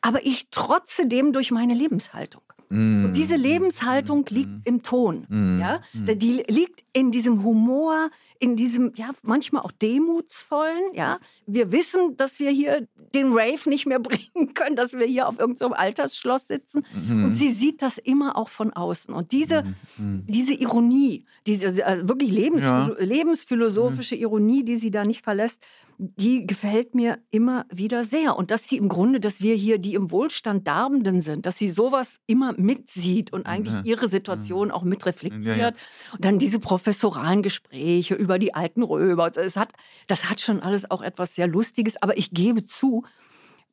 aber 0.00 0.24
ich 0.24 0.50
trotze 0.50 1.06
dem 1.06 1.32
durch 1.32 1.50
meine 1.50 1.74
Lebenshaltung. 1.74 2.42
Mm. 2.70 3.06
Und 3.06 3.12
diese 3.14 3.36
Lebenshaltung 3.36 4.20
mm. 4.20 4.34
liegt 4.34 4.50
im 4.64 4.82
Ton. 4.82 5.26
Mm. 5.28 5.60
Ja? 5.60 5.80
Die 5.94 6.44
liegt 6.48 6.84
in 6.92 7.10
diesem 7.10 7.42
Humor, 7.42 8.10
in 8.38 8.56
diesem, 8.56 8.92
ja, 8.94 9.10
manchmal 9.22 9.62
auch 9.62 9.72
demutsvollen. 9.72 10.92
Ja? 10.92 11.18
Wir 11.46 11.72
wissen, 11.72 12.16
dass 12.16 12.38
wir 12.40 12.50
hier 12.50 12.86
den 13.14 13.32
Rave 13.32 13.68
nicht 13.68 13.86
mehr 13.86 13.98
bringen 14.00 14.54
können, 14.54 14.76
dass 14.76 14.92
wir 14.92 15.06
hier 15.06 15.28
auf 15.28 15.38
irgendeinem 15.38 15.72
Altersschloss 15.72 16.48
sitzen. 16.48 16.84
Mhm. 17.08 17.24
Und 17.24 17.32
sie 17.32 17.50
sieht 17.50 17.80
das 17.80 17.98
immer 17.98 18.36
auch 18.36 18.50
von 18.50 18.72
außen. 18.72 19.14
Und 19.14 19.32
diese, 19.32 19.62
mhm. 19.62 19.74
mhm. 19.96 20.24
diese 20.26 20.52
Ironie, 20.52 21.24
diese 21.46 21.84
also 21.84 22.08
wirklich 22.08 22.30
lebens, 22.30 22.64
ja. 22.64 22.90
lebensphilosophische. 22.98 24.16
Ironie, 24.16 24.64
die 24.64 24.76
sie 24.76 24.90
da 24.90 25.04
nicht 25.04 25.22
verlässt, 25.22 25.62
die 25.98 26.46
gefällt 26.46 26.94
mir 26.94 27.18
immer 27.30 27.66
wieder 27.70 28.04
sehr. 28.04 28.36
Und 28.36 28.52
dass 28.52 28.68
sie 28.68 28.76
im 28.76 28.88
Grunde, 28.88 29.18
dass 29.18 29.42
wir 29.42 29.56
hier 29.56 29.78
die 29.78 29.94
im 29.94 30.12
Wohlstand 30.12 30.66
Darbenden 30.66 31.20
sind, 31.20 31.44
dass 31.44 31.58
sie 31.58 31.70
sowas 31.70 32.20
immer 32.26 32.54
mitsieht 32.56 33.32
und 33.32 33.46
eigentlich 33.46 33.74
ja. 33.74 33.82
ihre 33.82 34.08
Situation 34.08 34.70
auch 34.70 34.84
mitreflektiert. 34.84 35.58
Ja, 35.58 35.68
und 36.12 36.24
dann 36.24 36.38
diese 36.38 36.60
professoralen 36.60 37.42
Gespräche 37.42 38.14
über 38.14 38.38
die 38.38 38.54
alten 38.54 38.84
Römer. 38.84 39.24
Also 39.24 39.40
es 39.40 39.56
hat, 39.56 39.72
das 40.06 40.30
hat 40.30 40.40
schon 40.40 40.60
alles 40.60 40.88
auch 40.88 41.02
etwas 41.02 41.34
sehr 41.34 41.48
Lustiges. 41.48 42.00
Aber 42.00 42.16
ich 42.16 42.30
gebe 42.30 42.64
zu, 42.64 43.04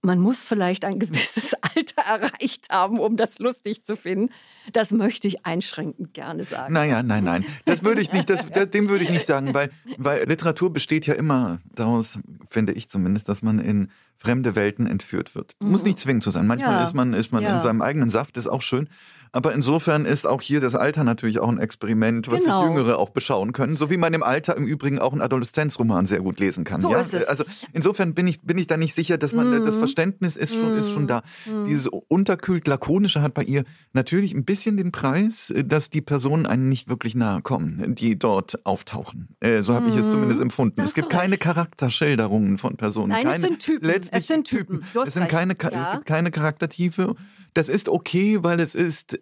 man 0.06 0.20
muss 0.20 0.38
vielleicht 0.38 0.86
ein 0.86 1.00
gewisses 1.00 1.54
Alter 1.62 2.02
erreicht 2.08 2.70
haben, 2.70 3.00
um 3.00 3.18
das 3.18 3.40
lustig 3.40 3.84
zu 3.84 3.96
finden. 3.96 4.32
Das 4.72 4.92
möchte 4.92 5.28
ich 5.28 5.46
einschränkend 5.46 6.14
gerne 6.14 6.44
sagen. 6.44 6.74
Naja, 6.74 7.04
nein, 7.04 7.24
nein. 7.24 7.46
Das 7.66 7.84
würde 7.84 8.02
ich 8.02 8.12
nicht, 8.14 8.30
das, 8.30 8.46
dem 8.72 8.90
würde 8.90 9.04
ich 9.04 9.10
nicht 9.10 9.26
sagen, 9.26 9.54
weil, 9.54 9.72
weil 9.98 10.26
Literatur 10.28 10.72
besteht 10.72 11.08
ja 11.08 11.16
immer 11.16 11.60
daraus, 11.74 12.20
finde 12.50 12.74
ich 12.74 12.90
zumindest, 12.90 13.28
dass 13.28 13.42
man 13.42 13.60
in 13.60 13.90
fremde 14.18 14.56
Welten 14.56 14.88
entführt 14.88 15.36
wird. 15.36 15.56
Mhm. 15.62 15.72
Muss 15.72 15.84
nicht 15.84 16.00
zwingend 16.00 16.24
so 16.24 16.32
sein. 16.32 16.48
Manchmal 16.48 16.74
ja. 16.74 16.84
ist 16.84 16.94
man, 16.94 17.14
ist 17.14 17.32
man 17.32 17.44
ja. 17.44 17.56
in 17.56 17.62
seinem 17.62 17.82
eigenen 17.82 18.10
Saft, 18.10 18.38
ist 18.38 18.48
auch 18.48 18.62
schön. 18.62 18.88
Aber 19.36 19.54
insofern 19.54 20.06
ist 20.06 20.26
auch 20.26 20.42
hier 20.42 20.62
das 20.62 20.76
Alter 20.76 21.04
natürlich 21.04 21.40
auch 21.40 21.50
ein 21.50 21.60
Experiment, 21.60 22.32
was 22.32 22.40
genau. 22.40 22.62
sich 22.62 22.70
Jüngere 22.70 22.98
auch 22.98 23.10
beschauen 23.10 23.52
können, 23.52 23.76
so 23.76 23.90
wie 23.90 23.98
man 23.98 24.14
im 24.14 24.24
Alter 24.24 24.56
im 24.56 24.66
Übrigen 24.66 24.98
auch 24.98 25.12
einen 25.12 25.20
Adoleszenzroman 25.20 26.06
sehr 26.06 26.22
gut 26.22 26.40
lesen 26.40 26.64
kann. 26.64 26.80
So 26.80 26.90
ja? 26.90 27.02
ist 27.02 27.14
es. 27.14 27.26
Also 27.26 27.44
insofern 27.74 28.14
bin 28.14 28.28
ich, 28.28 28.40
bin 28.44 28.58
ich 28.58 28.68
da 28.68 28.78
nicht 28.78 28.96
sicher, 28.96 29.18
dass 29.18 29.34
man 29.34 29.50
mm. 29.50 29.66
das 29.66 29.76
Verständnis 29.76 30.38
ist 30.38 30.56
schon, 30.56 30.76
mm. 30.76 30.78
ist 30.78 30.90
schon 30.90 31.08
da. 31.08 31.22
Mm. 31.46 31.66
Dieses 31.68 31.88
unterkühlt 31.88 32.66
lakonische 32.66 33.22
hat 33.22 33.34
bei 33.34 33.44
ihr 33.44 33.66
natürlich 33.92 34.34
ein 34.34 34.46
bisschen 34.46 34.78
den 34.78 34.94
Preis, 34.94 35.54
dass 35.66 35.90
die 35.90 36.02
Personen 36.02 36.46
einen 36.46 36.70
nicht 36.70 36.88
wirklich 36.88 37.14
nahe 37.14 37.42
kommen, 37.42 37.94
die 37.94 38.18
dort 38.18 38.66
auftauchen. 38.66 39.36
Äh, 39.42 39.64
so 39.64 39.74
habe 39.74 39.90
ich 39.90 39.98
es 39.98 40.10
zumindest 40.10 40.40
mm. 40.40 40.44
empfunden. 40.44 40.82
Es 40.82 40.94
gibt 40.94 41.10
keine 41.10 41.38
Charakterschilderungen 41.38 42.58
von 42.58 42.78
Personen. 42.78 43.10
Nein, 43.10 43.26
keine, 43.26 43.36
es 43.36 43.42
sind 43.42 43.60
Typen. 43.60 43.90
Es 43.90 44.28
sind 44.28 44.48
Typen. 44.48 44.86
Es, 45.06 45.14
sind 45.14 45.28
keine, 45.28 45.58
ja. 45.62 45.88
es 45.88 45.92
gibt 45.92 46.06
keine 46.06 46.32
Charaktertiefe 46.32 47.16
das 47.56 47.70
ist 47.70 47.90
okay, 47.90 48.44
weil 48.44 48.60
es 48.60 48.76
ist, 48.76 49.18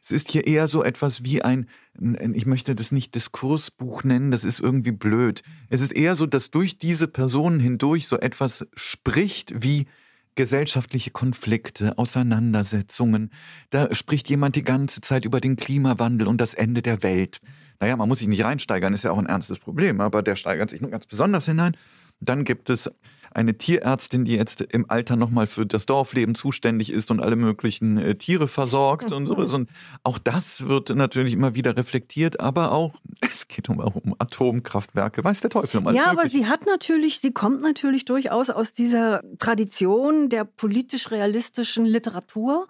es 0.00 0.10
ist 0.12 0.30
hier 0.30 0.46
eher 0.46 0.68
so 0.68 0.84
etwas 0.84 1.24
wie 1.24 1.42
ein, 1.42 1.68
ich 2.34 2.46
möchte 2.46 2.74
das 2.74 2.92
nicht 2.92 3.14
Diskursbuch 3.14 4.04
nennen, 4.04 4.30
das 4.30 4.44
ist 4.44 4.60
irgendwie 4.60 4.92
blöd. 4.92 5.42
Es 5.70 5.80
ist 5.80 5.92
eher 5.92 6.14
so, 6.14 6.26
dass 6.26 6.50
durch 6.50 6.78
diese 6.78 7.08
Personen 7.08 7.58
hindurch 7.58 8.06
so 8.06 8.18
etwas 8.18 8.66
spricht 8.74 9.62
wie 9.62 9.86
gesellschaftliche 10.36 11.10
Konflikte, 11.10 11.98
Auseinandersetzungen. 11.98 13.32
Da 13.70 13.92
spricht 13.92 14.30
jemand 14.30 14.54
die 14.54 14.62
ganze 14.62 15.00
Zeit 15.00 15.24
über 15.24 15.40
den 15.40 15.56
Klimawandel 15.56 16.28
und 16.28 16.40
das 16.40 16.54
Ende 16.54 16.80
der 16.80 17.02
Welt. 17.02 17.40
Naja, 17.80 17.96
man 17.96 18.08
muss 18.08 18.20
sich 18.20 18.28
nicht 18.28 18.44
reinsteigern, 18.44 18.94
ist 18.94 19.04
ja 19.04 19.10
auch 19.10 19.18
ein 19.18 19.26
ernstes 19.26 19.58
Problem, 19.58 20.00
aber 20.00 20.22
der 20.22 20.36
steigert 20.36 20.70
sich 20.70 20.80
nur 20.80 20.90
ganz 20.90 21.06
besonders 21.06 21.46
hinein. 21.46 21.76
Dann 22.20 22.44
gibt 22.44 22.70
es 22.70 22.90
eine 23.32 23.56
Tierärztin, 23.56 24.24
die 24.24 24.34
jetzt 24.34 24.60
im 24.60 24.90
Alter 24.90 25.16
nochmal 25.16 25.46
für 25.46 25.66
das 25.66 25.86
Dorfleben 25.86 26.34
zuständig 26.34 26.90
ist 26.90 27.10
und 27.10 27.20
alle 27.20 27.36
möglichen 27.36 27.98
äh, 27.98 28.14
Tiere 28.14 28.48
versorgt 28.48 29.12
und 29.12 29.26
sowas. 29.26 29.52
Und 29.54 29.70
auch 30.02 30.18
das 30.18 30.66
wird 30.66 30.90
natürlich 30.90 31.34
immer 31.34 31.54
wieder 31.54 31.76
reflektiert, 31.76 32.40
aber 32.40 32.72
auch, 32.72 32.94
es 33.20 33.46
geht 33.48 33.68
um, 33.68 33.78
um 33.78 34.14
Atomkraftwerke, 34.18 35.22
weiß 35.22 35.40
der 35.40 35.50
Teufel. 35.50 35.78
Um 35.78 35.94
ja, 35.94 36.06
aber 36.06 36.28
sie 36.28 36.46
hat 36.46 36.66
natürlich, 36.66 37.20
sie 37.20 37.32
kommt 37.32 37.62
natürlich 37.62 38.04
durchaus 38.04 38.50
aus 38.50 38.72
dieser 38.72 39.22
Tradition 39.38 40.28
der 40.28 40.44
politisch-realistischen 40.44 41.84
Literatur 41.84 42.66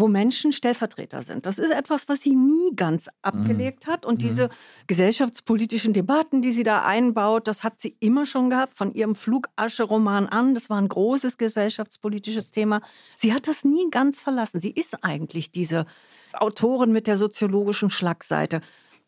wo 0.00 0.08
Menschen 0.08 0.52
Stellvertreter 0.52 1.22
sind. 1.22 1.46
Das 1.46 1.58
ist 1.58 1.70
etwas, 1.70 2.08
was 2.08 2.22
sie 2.22 2.34
nie 2.34 2.74
ganz 2.74 3.08
abgelegt 3.22 3.86
hat. 3.86 4.06
Und 4.06 4.22
mhm. 4.22 4.26
diese 4.26 4.48
gesellschaftspolitischen 4.86 5.92
Debatten, 5.92 6.42
die 6.42 6.52
sie 6.52 6.62
da 6.62 6.84
einbaut, 6.84 7.46
das 7.46 7.62
hat 7.62 7.78
sie 7.78 7.96
immer 8.00 8.26
schon 8.26 8.50
gehabt, 8.50 8.76
von 8.76 8.92
ihrem 8.94 9.14
Flugasche-Roman 9.14 10.26
an. 10.26 10.54
Das 10.54 10.70
war 10.70 10.80
ein 10.80 10.88
großes 10.88 11.38
gesellschaftspolitisches 11.38 12.50
Thema. 12.50 12.80
Sie 13.16 13.32
hat 13.32 13.46
das 13.46 13.64
nie 13.64 13.88
ganz 13.90 14.20
verlassen. 14.20 14.60
Sie 14.60 14.70
ist 14.70 15.04
eigentlich 15.04 15.52
diese 15.52 15.86
Autorin 16.32 16.92
mit 16.92 17.06
der 17.06 17.18
soziologischen 17.18 17.90
Schlagseite. 17.90 18.60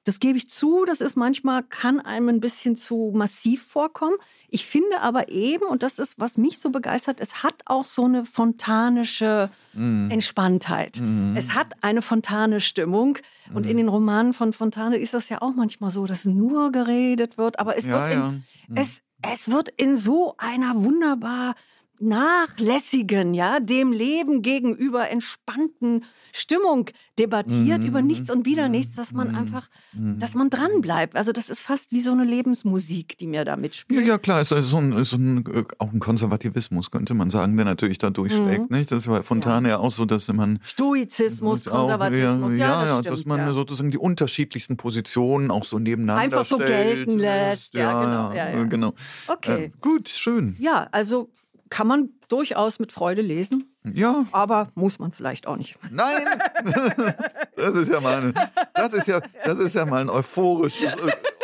Das 0.04 0.18
gebe 0.18 0.36
ich 0.36 0.50
zu, 0.50 0.84
das 0.84 1.00
ist 1.00 1.16
manchmal, 1.16 1.62
kann 1.62 2.00
einem 2.00 2.28
ein 2.28 2.40
bisschen 2.40 2.76
zu 2.76 3.12
massiv 3.14 3.62
vorkommen. 3.64 4.16
Ich 4.48 4.66
finde 4.66 5.00
aber 5.00 5.28
eben, 5.28 5.64
und 5.64 5.82
das 5.82 5.98
ist, 5.98 6.18
was 6.18 6.36
mich 6.36 6.58
so 6.58 6.70
begeistert, 6.70 7.20
es 7.20 7.42
hat 7.42 7.54
auch 7.66 7.84
so 7.84 8.06
eine 8.06 8.24
fontanische 8.24 9.50
mm. 9.74 10.10
Entspanntheit. 10.10 10.98
Mm. 11.00 11.36
Es 11.36 11.54
hat 11.54 11.74
eine 11.82 12.02
Fontane-Stimmung. 12.02 13.18
Mm. 13.50 13.56
Und 13.56 13.64
in 13.64 13.74
mhm. 13.74 13.76
den 13.78 13.88
Romanen 13.88 14.32
von 14.32 14.52
Fontane 14.52 14.96
ist 14.96 15.14
das 15.14 15.28
ja 15.28 15.40
auch 15.40 15.54
manchmal 15.54 15.90
so, 15.90 16.06
dass 16.06 16.24
nur 16.24 16.72
geredet 16.72 17.38
wird, 17.38 17.58
aber 17.58 17.76
es, 17.76 17.86
ja, 17.86 17.92
wird, 17.92 18.12
in, 18.12 18.18
ja. 18.18 18.28
Mhm. 18.28 18.76
es, 18.76 19.02
es 19.22 19.50
wird 19.50 19.68
in 19.68 19.96
so 19.96 20.34
einer 20.38 20.82
wunderbar 20.82 21.54
nachlässigen, 22.02 23.32
ja, 23.32 23.60
dem 23.60 23.92
Leben 23.92 24.42
gegenüber 24.42 25.08
entspannten 25.08 26.04
Stimmung 26.32 26.90
debattiert 27.18 27.80
mhm. 27.80 27.86
über 27.86 28.02
nichts 28.02 28.30
und 28.30 28.44
wieder 28.44 28.68
nichts, 28.68 28.94
dass 28.94 29.12
man 29.12 29.28
mhm. 29.28 29.36
einfach, 29.36 29.68
mhm. 29.92 30.18
dass 30.18 30.34
man 30.34 30.50
dran 30.50 30.80
bleibt. 30.80 31.16
Also 31.16 31.32
das 31.32 31.48
ist 31.48 31.62
fast 31.62 31.92
wie 31.92 32.00
so 32.00 32.12
eine 32.12 32.24
Lebensmusik, 32.24 33.16
die 33.18 33.26
mir 33.26 33.44
da 33.44 33.56
mitspielt. 33.56 34.00
Ja, 34.00 34.06
ja 34.06 34.18
klar, 34.18 34.40
es 34.40 34.50
ist, 34.50 34.68
so 34.68 34.78
ein, 34.78 34.92
ist 34.92 35.10
so 35.10 35.16
ein, 35.16 35.44
äh, 35.46 35.64
auch 35.78 35.92
ein 35.92 36.00
Konservativismus, 36.00 36.90
könnte 36.90 37.14
man 37.14 37.30
sagen, 37.30 37.56
der 37.56 37.64
natürlich 37.64 37.98
da 37.98 38.10
durchschlägt. 38.10 38.70
Mhm. 38.70 38.76
Nicht? 38.76 38.90
Das 38.90 39.06
war 39.06 39.22
Fontane 39.22 39.68
ja. 39.68 39.74
ja. 39.74 39.80
auch 39.80 39.92
so, 39.92 40.04
dass 40.04 40.28
man... 40.32 40.58
Stoizismus, 40.62 41.64
Konservatismus, 41.66 42.52
auch, 42.52 42.56
ja, 42.56 42.56
ja, 42.56 42.86
ja, 42.86 42.98
stimmt, 42.98 43.18
dass 43.18 43.24
man 43.24 43.40
ja. 43.40 43.52
sozusagen 43.52 43.90
die 43.90 43.98
unterschiedlichsten 43.98 44.76
Positionen 44.76 45.50
auch 45.50 45.64
so 45.64 45.78
nebeneinander 45.78 46.22
Einfach 46.22 46.44
so 46.44 46.56
stellt. 46.56 47.06
gelten 47.06 47.18
lässt. 47.18 47.74
Ja, 47.74 48.32
genau. 48.32 48.68
genau. 48.68 48.94
Okay. 49.28 49.64
Äh, 49.64 49.70
gut, 49.80 50.08
schön. 50.08 50.56
Ja, 50.58 50.88
also 50.90 51.30
kann 51.72 51.86
man 51.86 52.10
durchaus 52.28 52.78
mit 52.80 52.92
Freude 52.92 53.22
lesen. 53.22 53.74
Ja. 53.82 54.26
Aber 54.30 54.70
muss 54.74 54.98
man 54.98 55.10
vielleicht 55.10 55.46
auch 55.46 55.56
nicht. 55.56 55.78
Nein! 55.90 56.28
Das 57.54 57.76
ist 57.76 57.90
ja 57.90 58.00
mal 58.00 58.16
eine, 58.16 58.50
das 58.74 58.92
ist 58.92 59.06
ja, 59.06 59.20
das 59.44 59.58
ist 59.58 59.74
ja 59.74 59.86
mal 59.86 60.00
eine 60.00 60.12
euphorische, 60.12 60.92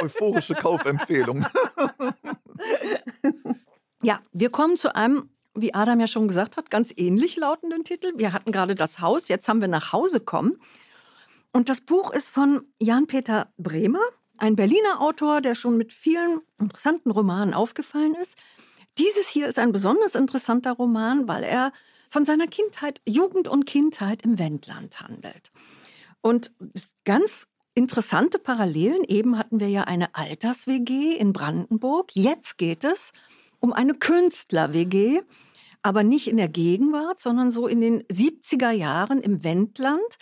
euphorische 0.02 0.54
Kaufempfehlung. 0.54 1.46
Ja, 4.02 4.20
wir 4.32 4.50
kommen 4.50 4.76
zu 4.76 4.94
einem, 4.94 5.28
wie 5.54 5.74
Adam 5.74 5.98
ja 5.98 6.06
schon 6.06 6.28
gesagt 6.28 6.56
hat, 6.56 6.70
ganz 6.70 6.92
ähnlich 6.96 7.36
lautenden 7.36 7.82
Titel. 7.82 8.12
Wir 8.14 8.32
hatten 8.32 8.52
gerade 8.52 8.76
das 8.76 9.00
Haus, 9.00 9.26
jetzt 9.26 9.48
haben 9.48 9.60
wir 9.60 9.66
nach 9.66 9.92
Hause 9.92 10.20
kommen. 10.20 10.60
Und 11.52 11.68
das 11.68 11.80
Buch 11.80 12.12
ist 12.12 12.30
von 12.30 12.62
Jan-Peter 12.80 13.52
Bremer, 13.58 14.02
ein 14.36 14.54
Berliner 14.54 15.00
Autor, 15.00 15.40
der 15.40 15.56
schon 15.56 15.76
mit 15.76 15.92
vielen 15.92 16.42
interessanten 16.60 17.10
Romanen 17.10 17.54
aufgefallen 17.54 18.14
ist. 18.14 18.36
Dieses 18.98 19.28
hier 19.28 19.46
ist 19.46 19.58
ein 19.58 19.72
besonders 19.72 20.14
interessanter 20.14 20.72
Roman, 20.72 21.28
weil 21.28 21.44
er 21.44 21.72
von 22.08 22.24
seiner 22.24 22.46
Kindheit, 22.46 23.00
Jugend 23.06 23.48
und 23.48 23.66
Kindheit 23.66 24.22
im 24.22 24.38
Wendland 24.38 25.00
handelt. 25.00 25.52
Und 26.20 26.52
ganz 27.04 27.46
interessante 27.74 28.38
Parallelen. 28.40 29.04
Eben 29.04 29.38
hatten 29.38 29.60
wir 29.60 29.68
ja 29.68 29.84
eine 29.84 30.14
Alters-WG 30.14 31.12
in 31.16 31.32
Brandenburg. 31.32 32.10
Jetzt 32.14 32.58
geht 32.58 32.82
es 32.82 33.12
um 33.60 33.72
eine 33.72 33.94
Künstler-WG, 33.94 35.20
aber 35.82 36.02
nicht 36.02 36.26
in 36.26 36.36
der 36.36 36.48
Gegenwart, 36.48 37.20
sondern 37.20 37.52
so 37.52 37.68
in 37.68 37.80
den 37.80 38.02
70er 38.04 38.70
Jahren 38.70 39.20
im 39.20 39.44
Wendland. 39.44 40.18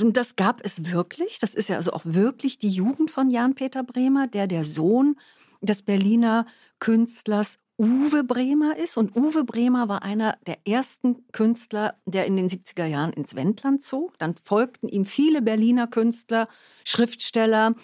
Und 0.00 0.16
das 0.16 0.36
gab 0.36 0.64
es 0.64 0.90
wirklich. 0.90 1.38
Das 1.38 1.54
ist 1.54 1.68
ja 1.68 1.76
also 1.76 1.92
auch 1.92 2.02
wirklich 2.04 2.58
die 2.58 2.70
Jugend 2.70 3.10
von 3.10 3.30
Jan-Peter 3.30 3.82
Bremer, 3.82 4.26
der 4.26 4.46
der 4.46 4.64
Sohn 4.64 5.16
des 5.60 5.82
Berliner 5.82 6.46
Künstlers 6.78 7.58
Uwe 7.78 8.24
Bremer 8.24 8.76
ist. 8.76 8.96
Und 8.96 9.16
Uwe 9.16 9.44
Bremer 9.44 9.88
war 9.88 10.02
einer 10.02 10.38
der 10.46 10.66
ersten 10.66 11.26
Künstler, 11.32 12.00
der 12.06 12.26
in 12.26 12.36
den 12.36 12.48
70er 12.48 12.86
Jahren 12.86 13.12
ins 13.12 13.34
Wendland 13.34 13.82
zog. 13.82 14.18
Dann 14.18 14.34
folgten 14.34 14.88
ihm 14.88 15.04
viele 15.04 15.42
Berliner 15.42 15.86
Künstler, 15.86 16.48
Schriftsteller, 16.84 17.74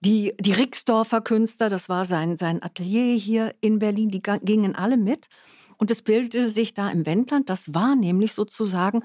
die, 0.00 0.34
die 0.38 0.52
Rixdorfer 0.52 1.20
Künstler, 1.20 1.68
das 1.68 1.88
war 1.88 2.04
sein, 2.04 2.36
sein 2.36 2.62
Atelier 2.62 3.16
hier 3.16 3.54
in 3.60 3.78
Berlin, 3.78 4.10
die 4.10 4.22
gingen 4.22 4.76
alle 4.76 4.96
mit. 4.96 5.28
Und 5.76 5.90
es 5.90 6.02
bildete 6.02 6.48
sich 6.50 6.74
da 6.74 6.90
im 6.90 7.06
Wendland, 7.06 7.50
das 7.50 7.74
war 7.74 7.96
nämlich 7.96 8.32
sozusagen 8.32 9.02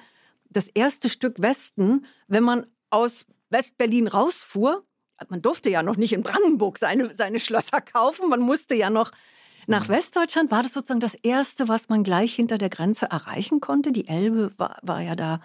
das 0.49 0.67
erste 0.67 1.09
Stück 1.09 1.41
Westen, 1.41 2.05
wenn 2.27 2.43
man 2.43 2.67
aus 2.89 3.25
Westberlin 3.49 4.07
rausfuhr. 4.07 4.83
Man 5.29 5.41
durfte 5.41 5.69
ja 5.69 5.81
noch 5.83 5.97
nicht 5.97 6.13
in 6.13 6.21
Brandenburg 6.21 6.77
seine, 6.77 7.13
seine 7.13 7.39
Schlösser 7.39 7.81
kaufen, 7.81 8.29
man 8.29 8.41
musste 8.41 8.75
ja 8.75 8.89
noch 8.89 9.11
nach 9.67 9.87
mhm. 9.87 9.93
Westdeutschland 9.93 10.51
war 10.51 10.63
das 10.63 10.73
sozusagen 10.73 10.99
das 10.99 11.15
Erste, 11.15 11.67
was 11.67 11.89
man 11.89 12.03
gleich 12.03 12.33
hinter 12.33 12.57
der 12.57 12.69
Grenze 12.69 13.07
erreichen 13.07 13.59
konnte. 13.59 13.91
Die 13.91 14.07
Elbe 14.07 14.51
war, 14.57 14.77
war 14.81 15.01
ja 15.01 15.15
da 15.15 15.39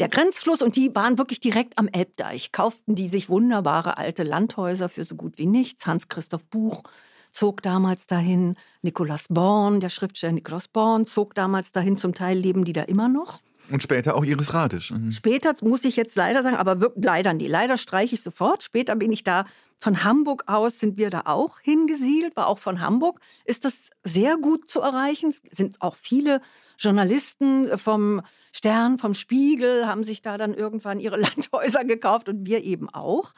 der 0.00 0.08
Grenzfluss 0.08 0.60
und 0.60 0.76
die 0.76 0.94
waren 0.94 1.18
wirklich 1.18 1.40
direkt 1.40 1.78
am 1.78 1.88
Elbdeich. 1.88 2.52
Kauften 2.52 2.94
die 2.94 3.08
sich 3.08 3.28
wunderbare 3.28 3.96
alte 3.96 4.24
Landhäuser 4.24 4.88
für 4.88 5.04
so 5.04 5.14
gut 5.14 5.38
wie 5.38 5.46
nichts. 5.46 5.86
Hans-Christoph 5.86 6.44
Buch 6.46 6.82
zog 7.30 7.62
damals 7.62 8.06
dahin. 8.06 8.56
Nikolaus 8.82 9.26
Born, 9.28 9.80
der 9.80 9.90
Schriftsteller 9.90 10.32
Nikolaus 10.32 10.68
Born, 10.68 11.06
zog 11.06 11.34
damals 11.34 11.72
dahin. 11.72 11.96
Zum 11.96 12.14
Teil 12.14 12.38
leben 12.38 12.64
die 12.64 12.72
da 12.72 12.82
immer 12.82 13.08
noch. 13.08 13.40
Und 13.70 13.82
später 13.82 14.14
auch 14.14 14.24
Iris 14.24 14.52
Radisch. 14.52 14.90
Mhm. 14.90 15.10
Später 15.10 15.54
muss 15.62 15.84
ich 15.84 15.96
jetzt 15.96 16.16
leider 16.16 16.42
sagen, 16.42 16.56
aber 16.56 16.92
leider 16.96 17.32
nee, 17.32 17.46
leider 17.46 17.76
streiche 17.76 18.14
ich 18.14 18.22
sofort. 18.22 18.62
Später 18.62 18.94
bin 18.96 19.10
ich 19.12 19.24
da 19.24 19.46
von 19.78 20.02
Hamburg 20.02 20.44
aus 20.46 20.78
sind 20.78 20.96
wir 20.96 21.10
da 21.10 21.22
auch 21.26 21.60
hingesiedelt, 21.60 22.36
war 22.36 22.46
auch 22.46 22.58
von 22.58 22.80
Hamburg. 22.80 23.20
Ist 23.44 23.64
das 23.64 23.90
sehr 24.02 24.36
gut 24.36 24.70
zu 24.70 24.80
erreichen? 24.80 25.28
Es 25.28 25.42
sind 25.50 25.80
auch 25.82 25.96
viele 25.96 26.40
Journalisten 26.78 27.78
vom 27.78 28.22
Stern, 28.52 28.98
vom 28.98 29.14
Spiegel, 29.14 29.86
haben 29.86 30.04
sich 30.04 30.22
da 30.22 30.38
dann 30.38 30.54
irgendwann 30.54 31.00
ihre 31.00 31.16
Landhäuser 31.20 31.84
gekauft 31.84 32.28
und 32.28 32.46
wir 32.46 32.62
eben 32.64 32.88
auch. 32.88 33.32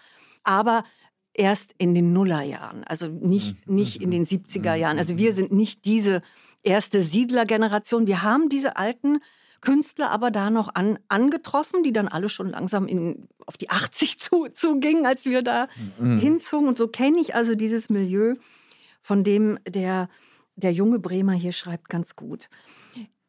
Aber 0.44 0.84
erst 1.34 1.74
in 1.78 1.94
den 1.94 2.12
Nullerjahren, 2.12 2.84
also 2.84 3.08
nicht, 3.08 3.66
mhm. 3.66 3.74
nicht 3.74 4.00
in 4.00 4.10
den 4.10 4.24
70er 4.24 4.74
mhm. 4.74 4.80
Jahren. 4.80 4.98
Also 4.98 5.18
wir 5.18 5.34
sind 5.34 5.52
nicht 5.52 5.84
diese 5.84 6.22
erste 6.62 7.02
Siedlergeneration. 7.02 8.06
Wir 8.06 8.22
haben 8.22 8.48
diese 8.48 8.76
alten 8.76 9.20
Künstler 9.60 10.10
aber 10.10 10.30
da 10.30 10.50
noch 10.50 10.74
an, 10.74 10.98
angetroffen, 11.08 11.82
die 11.82 11.92
dann 11.92 12.08
alle 12.08 12.28
schon 12.28 12.50
langsam 12.50 12.86
in, 12.86 13.28
auf 13.46 13.56
die 13.56 13.70
80 13.70 14.18
zu, 14.20 14.46
zugingen, 14.48 15.06
als 15.06 15.24
wir 15.24 15.42
da 15.42 15.68
mhm. 15.98 16.18
hinzogen. 16.18 16.68
Und 16.68 16.78
so 16.78 16.88
kenne 16.88 17.20
ich 17.20 17.34
also 17.34 17.54
dieses 17.54 17.90
Milieu, 17.90 18.34
von 19.00 19.24
dem 19.24 19.58
der, 19.68 20.08
der 20.56 20.72
junge 20.72 20.98
Bremer 20.98 21.32
hier 21.32 21.52
schreibt, 21.52 21.88
ganz 21.88 22.16
gut. 22.16 22.48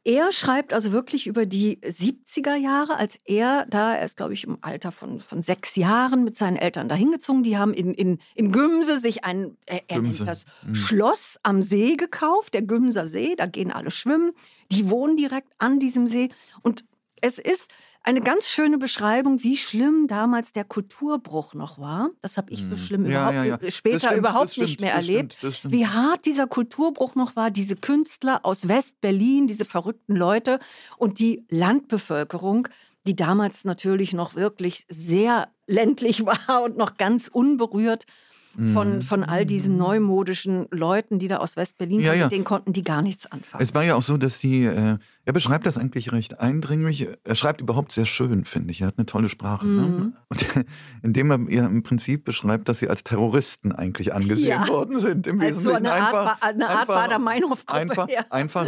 Er 0.07 0.31
schreibt 0.31 0.71
also 0.71 0.93
wirklich 0.93 1.27
über 1.27 1.45
die 1.45 1.79
70er 1.81 2.55
Jahre, 2.55 2.95
als 2.95 3.17
er 3.25 3.65
da, 3.65 3.93
er 3.93 4.05
ist 4.05 4.15
glaube 4.15 4.31
ich 4.31 4.45
im 4.45 4.57
Alter 4.61 4.93
von, 4.93 5.19
von 5.19 5.41
sechs 5.41 5.75
Jahren 5.75 6.23
mit 6.23 6.37
seinen 6.37 6.55
Eltern 6.55 6.87
dahin 6.87 7.11
gezogen. 7.11 7.43
Die 7.43 7.57
haben 7.57 7.73
in, 7.73 7.93
in, 7.93 8.19
in 8.33 8.53
Gümse 8.53 8.99
sich 8.99 9.25
ein, 9.25 9.57
er, 9.65 9.81
er 9.89 9.99
nennt 9.99 10.25
das 10.25 10.45
mhm. 10.65 10.75
Schloss 10.75 11.37
am 11.43 11.61
See 11.61 11.97
gekauft, 11.97 12.53
der 12.53 12.61
Gümser 12.61 13.05
See, 13.05 13.35
da 13.35 13.47
gehen 13.47 13.69
alle 13.69 13.91
schwimmen. 13.91 14.31
Die 14.71 14.89
wohnen 14.89 15.17
direkt 15.17 15.51
an 15.57 15.77
diesem 15.77 16.07
See. 16.07 16.29
Und 16.61 16.85
es 17.19 17.37
ist 17.37 17.69
eine 18.03 18.21
ganz 18.21 18.47
schöne 18.47 18.77
Beschreibung, 18.77 19.43
wie 19.43 19.57
schlimm 19.57 20.07
damals 20.07 20.53
der 20.53 20.63
Kulturbruch 20.63 21.53
noch 21.53 21.77
war. 21.79 22.09
Das 22.21 22.37
habe 22.37 22.51
ich 22.51 22.63
so 22.63 22.71
hm. 22.71 22.77
schlimm 22.77 23.05
ja, 23.05 23.29
überhaupt, 23.29 23.47
ja, 23.47 23.59
ja. 23.61 23.71
später 23.71 23.99
stimmt, 23.99 24.17
überhaupt 24.17 24.51
stimmt, 24.51 24.67
nicht 24.67 24.81
mehr 24.81 24.93
erlebt. 24.93 25.33
Stimmt, 25.33 25.73
wie 25.73 25.87
hart 25.87 26.25
dieser 26.25 26.47
Kulturbruch 26.47 27.15
noch 27.15 27.35
war, 27.35 27.51
diese 27.51 27.75
Künstler 27.75 28.41
aus 28.43 28.67
West-Berlin, 28.67 29.47
diese 29.47 29.65
verrückten 29.65 30.15
Leute 30.15 30.59
und 30.97 31.19
die 31.19 31.45
Landbevölkerung, 31.49 32.67
die 33.05 33.15
damals 33.15 33.65
natürlich 33.65 34.13
noch 34.13 34.35
wirklich 34.35 34.85
sehr 34.89 35.49
ländlich 35.65 36.25
war 36.25 36.63
und 36.63 36.77
noch 36.77 36.97
ganz 36.97 37.27
unberührt 37.27 38.05
von, 38.57 38.95
mhm. 38.95 39.01
von 39.03 39.23
all 39.23 39.45
diesen 39.45 39.77
neumodischen 39.77 40.65
Leuten, 40.71 41.19
die 41.19 41.27
da 41.27 41.37
aus 41.37 41.57
West-Berlin 41.57 41.99
ja, 41.99 42.09
kommen, 42.09 42.21
ja. 42.21 42.27
denen 42.27 42.43
konnten 42.43 42.73
die 42.73 42.83
gar 42.83 43.03
nichts 43.03 43.31
anfangen. 43.31 43.63
Es 43.63 43.75
war 43.75 43.83
ja 43.83 43.93
auch 43.93 44.01
so, 44.01 44.17
dass 44.17 44.39
die, 44.39 44.65
äh, 44.65 44.97
er 45.25 45.33
beschreibt 45.33 45.67
das 45.67 45.77
eigentlich 45.77 46.11
recht 46.11 46.39
eindringlich. 46.39 47.07
Er 47.23 47.35
schreibt 47.35 47.61
überhaupt 47.61 47.91
sehr 47.91 48.05
schön, 48.05 48.45
finde 48.45 48.71
ich. 48.71 48.81
Er 48.81 48.87
hat 48.87 48.95
eine 48.97 49.05
tolle 49.05 49.29
Sprache. 49.29 49.67
Ne? 49.67 49.81
Mhm. 49.81 49.97
Ne? 49.97 50.13
Und 50.29 50.45
indem 51.03 51.31
er 51.31 51.51
ja 51.51 51.67
im 51.67 51.83
Prinzip 51.83 52.25
beschreibt, 52.25 52.67
dass 52.67 52.79
sie 52.79 52.89
als 52.89 53.03
Terroristen 53.03 53.71
eigentlich 53.71 54.13
angesehen 54.13 54.47
ja. 54.47 54.67
worden 54.67 54.99
sind. 54.99 55.27
Im 55.27 55.39
als 55.39 55.49
Wesentlichen 55.57 55.83
so 55.83 55.89
eine 55.89 55.91
einfach, 55.91 56.41
Art, 56.41 56.43
eine 56.43 56.67
Art 56.67 56.87
Bader-Meinhof-Gruppe. 56.87 57.79
Einfach, 57.79 58.09
ja. 58.09 58.21
einfach, 58.31 58.67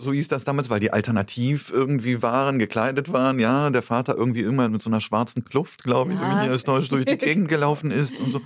so 0.00 0.12
hieß 0.12 0.28
das 0.28 0.44
damals, 0.44 0.68
weil 0.68 0.80
die 0.80 0.92
alternativ 0.92 1.70
irgendwie 1.72 2.20
waren, 2.22 2.58
gekleidet 2.58 3.10
waren. 3.10 3.38
Ja, 3.38 3.70
der 3.70 3.82
Vater 3.82 4.16
irgendwie 4.16 4.42
immer 4.42 4.68
mit 4.68 4.82
so 4.82 4.90
einer 4.90 5.00
schwarzen 5.00 5.46
Kluft, 5.46 5.82
glaube 5.82 6.12
ich, 6.12 6.20
ja. 6.20 6.22
wenn 6.22 6.50
mich 6.50 6.58
nicht 6.58 6.68
alles 6.68 6.88
durch 6.90 7.06
die 7.06 7.16
Gegend 7.16 7.48
gelaufen 7.48 7.90
ist 7.90 8.18
und 8.20 8.32
so. 8.32 8.42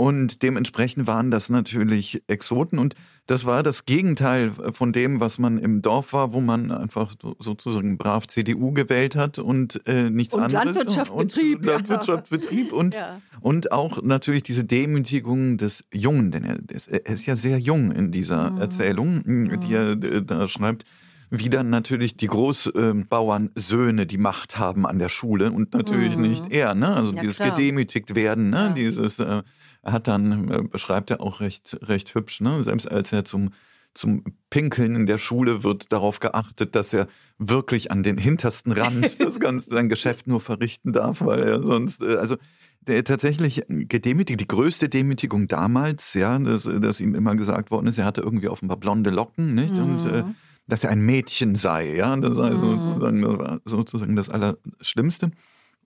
Und 0.00 0.40
dementsprechend 0.40 1.06
waren 1.06 1.30
das 1.30 1.50
natürlich 1.50 2.22
Exoten. 2.26 2.78
Und 2.78 2.94
das 3.26 3.44
war 3.44 3.62
das 3.62 3.84
Gegenteil 3.84 4.50
von 4.72 4.94
dem, 4.94 5.20
was 5.20 5.38
man 5.38 5.58
im 5.58 5.82
Dorf 5.82 6.14
war, 6.14 6.32
wo 6.32 6.40
man 6.40 6.72
einfach 6.72 7.16
sozusagen 7.38 7.98
brav 7.98 8.26
CDU 8.26 8.72
gewählt 8.72 9.14
hat 9.14 9.38
und 9.38 9.86
äh, 9.86 10.08
nichts 10.08 10.32
und 10.32 10.44
anderes. 10.44 10.64
Landwirtschaft 10.64 11.10
und 11.12 11.26
betrieb. 11.26 11.66
Landwirtschaft 11.66 12.30
betrieb 12.30 12.72
und, 12.72 12.94
ja. 12.94 13.20
und 13.42 13.72
auch 13.72 14.00
natürlich 14.02 14.42
diese 14.42 14.64
Demütigung 14.64 15.58
des 15.58 15.84
Jungen, 15.92 16.30
denn 16.30 16.44
er, 16.44 16.60
er 16.90 17.06
ist 17.12 17.26
ja 17.26 17.36
sehr 17.36 17.58
jung 17.58 17.92
in 17.92 18.10
dieser 18.10 18.52
mhm. 18.52 18.58
Erzählung, 18.58 19.20
mhm. 19.22 19.60
die 19.60 19.74
er 19.74 19.90
äh, 19.90 20.24
da 20.24 20.48
schreibt 20.48 20.86
wie 21.32 21.48
dann 21.48 21.70
natürlich 21.70 22.16
die 22.16 22.26
Großbauernsöhne 22.26 24.04
die 24.04 24.18
Macht 24.18 24.58
haben 24.58 24.84
an 24.84 24.98
der 24.98 25.08
Schule 25.08 25.52
und 25.52 25.72
natürlich 25.72 26.16
mhm. 26.16 26.22
nicht 26.22 26.50
er, 26.50 26.74
ne? 26.74 26.88
Also 26.88 27.12
ja, 27.12 27.20
dieses 27.20 27.36
klar. 27.36 27.54
gedemütigt 27.54 28.16
werden, 28.16 28.50
ne? 28.50 28.56
Ja. 28.56 28.72
Dieses 28.72 29.20
äh, 29.20 29.42
hat 29.84 30.08
dann, 30.08 30.50
äh, 30.50 30.62
beschreibt 30.62 31.10
er 31.10 31.20
auch 31.20 31.40
recht, 31.40 31.78
recht 31.82 32.14
hübsch, 32.14 32.40
ne? 32.40 32.62
selbst 32.62 32.90
als 32.90 33.12
er 33.12 33.24
zum, 33.24 33.50
zum 33.94 34.24
Pinkeln 34.50 34.94
in 34.94 35.06
der 35.06 35.18
Schule 35.18 35.64
wird 35.64 35.92
darauf 35.92 36.20
geachtet, 36.20 36.74
dass 36.74 36.92
er 36.92 37.08
wirklich 37.38 37.90
an 37.90 38.02
den 38.02 38.18
hintersten 38.18 38.72
Rand 38.72 39.20
das 39.20 39.40
ganze, 39.40 39.70
sein 39.70 39.88
Geschäft 39.88 40.26
nur 40.26 40.40
verrichten 40.40 40.92
darf, 40.92 41.22
weil 41.22 41.42
er 41.42 41.62
sonst, 41.62 42.02
äh, 42.02 42.16
also 42.16 42.36
der 42.82 43.04
tatsächlich 43.04 43.62
gedemütigt, 43.68 44.40
die 44.40 44.48
größte 44.48 44.88
Demütigung 44.88 45.48
damals, 45.48 46.14
ja, 46.14 46.38
dass, 46.38 46.62
dass 46.64 47.00
ihm 47.00 47.14
immer 47.14 47.36
gesagt 47.36 47.70
worden 47.70 47.86
ist, 47.86 47.98
er 47.98 48.06
hatte 48.06 48.22
irgendwie 48.22 48.48
offenbar 48.48 48.78
blonde 48.78 49.10
Locken, 49.10 49.54
nicht? 49.54 49.76
Mhm. 49.76 49.82
Und 49.82 50.06
äh, 50.06 50.22
mhm. 50.22 50.34
dass 50.66 50.84
er 50.84 50.90
ein 50.90 51.02
Mädchen 51.02 51.56
sei, 51.56 51.94
ja, 51.94 52.16
das 52.16 52.34
sei 52.36 52.50
mhm. 52.50 52.82
sozusagen, 52.82 53.22
das 53.22 53.38
war 53.38 53.60
sozusagen 53.64 54.16
das 54.16 54.30
Allerschlimmste. 54.30 55.30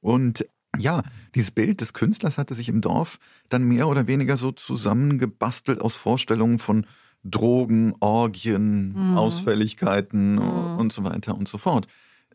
Und 0.01 0.47
ja, 0.79 1.03
dieses 1.35 1.51
Bild 1.51 1.81
des 1.81 1.93
Künstlers 1.93 2.39
hatte 2.39 2.55
sich 2.55 2.69
im 2.69 2.81
Dorf 2.81 3.19
dann 3.49 3.65
mehr 3.65 3.89
oder 3.89 4.07
weniger 4.07 4.37
so 4.37 4.53
zusammengebastelt 4.53 5.81
aus 5.81 5.97
Vorstellungen 5.97 6.59
von 6.59 6.87
Drogen, 7.25 7.95
Orgien, 8.01 8.93
mhm. 8.93 9.17
Ausfälligkeiten 9.17 10.35
mhm. 10.35 10.79
und 10.79 10.93
so 10.93 11.05
weiter 11.05 11.37
und 11.37 11.49
so 11.49 11.59
fort. 11.59 11.87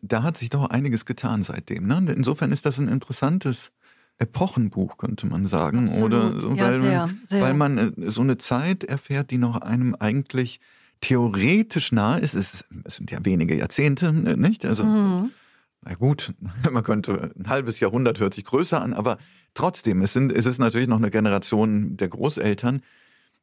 Da 0.02 0.22
hat 0.22 0.36
sich 0.36 0.50
doch 0.50 0.68
einiges 0.70 1.04
getan 1.04 1.42
seitdem. 1.42 1.86
Ne? 1.86 2.12
Insofern 2.16 2.52
ist 2.52 2.66
das 2.66 2.78
ein 2.78 2.88
interessantes 2.88 3.70
Epochenbuch, 4.18 4.96
könnte 4.96 5.26
man 5.26 5.46
sagen. 5.46 5.88
Absolut. 5.88 6.12
Oder 6.12 6.40
so, 6.40 6.50
ja, 6.54 6.64
weil, 6.64 6.80
sehr, 6.80 6.98
man, 6.98 7.20
sehr. 7.24 7.42
weil 7.42 7.54
man 7.54 7.78
äh, 7.78 8.10
so 8.10 8.22
eine 8.22 8.38
Zeit 8.38 8.84
erfährt, 8.84 9.30
die 9.30 9.38
noch 9.38 9.60
einem 9.60 9.94
eigentlich 9.94 10.60
theoretisch 11.00 11.92
nahe 11.92 12.20
ist. 12.20 12.34
Es, 12.34 12.64
es 12.84 12.96
sind 12.96 13.10
ja 13.10 13.24
wenige 13.24 13.56
Jahrzehnte, 13.56 14.12
nicht? 14.12 14.66
Also 14.66 14.84
mhm 14.84 15.30
na 15.82 15.94
gut, 15.94 16.34
man 16.70 16.82
könnte 16.82 17.32
ein 17.38 17.48
halbes 17.48 17.80
Jahrhundert 17.80 18.20
hört 18.20 18.34
sich 18.34 18.44
größer 18.44 18.80
an, 18.80 18.92
aber 18.92 19.18
trotzdem, 19.54 20.02
es, 20.02 20.12
sind, 20.12 20.32
es 20.32 20.46
ist 20.46 20.58
natürlich 20.58 20.88
noch 20.88 20.98
eine 20.98 21.10
Generation 21.10 21.96
der 21.96 22.08
Großeltern, 22.08 22.82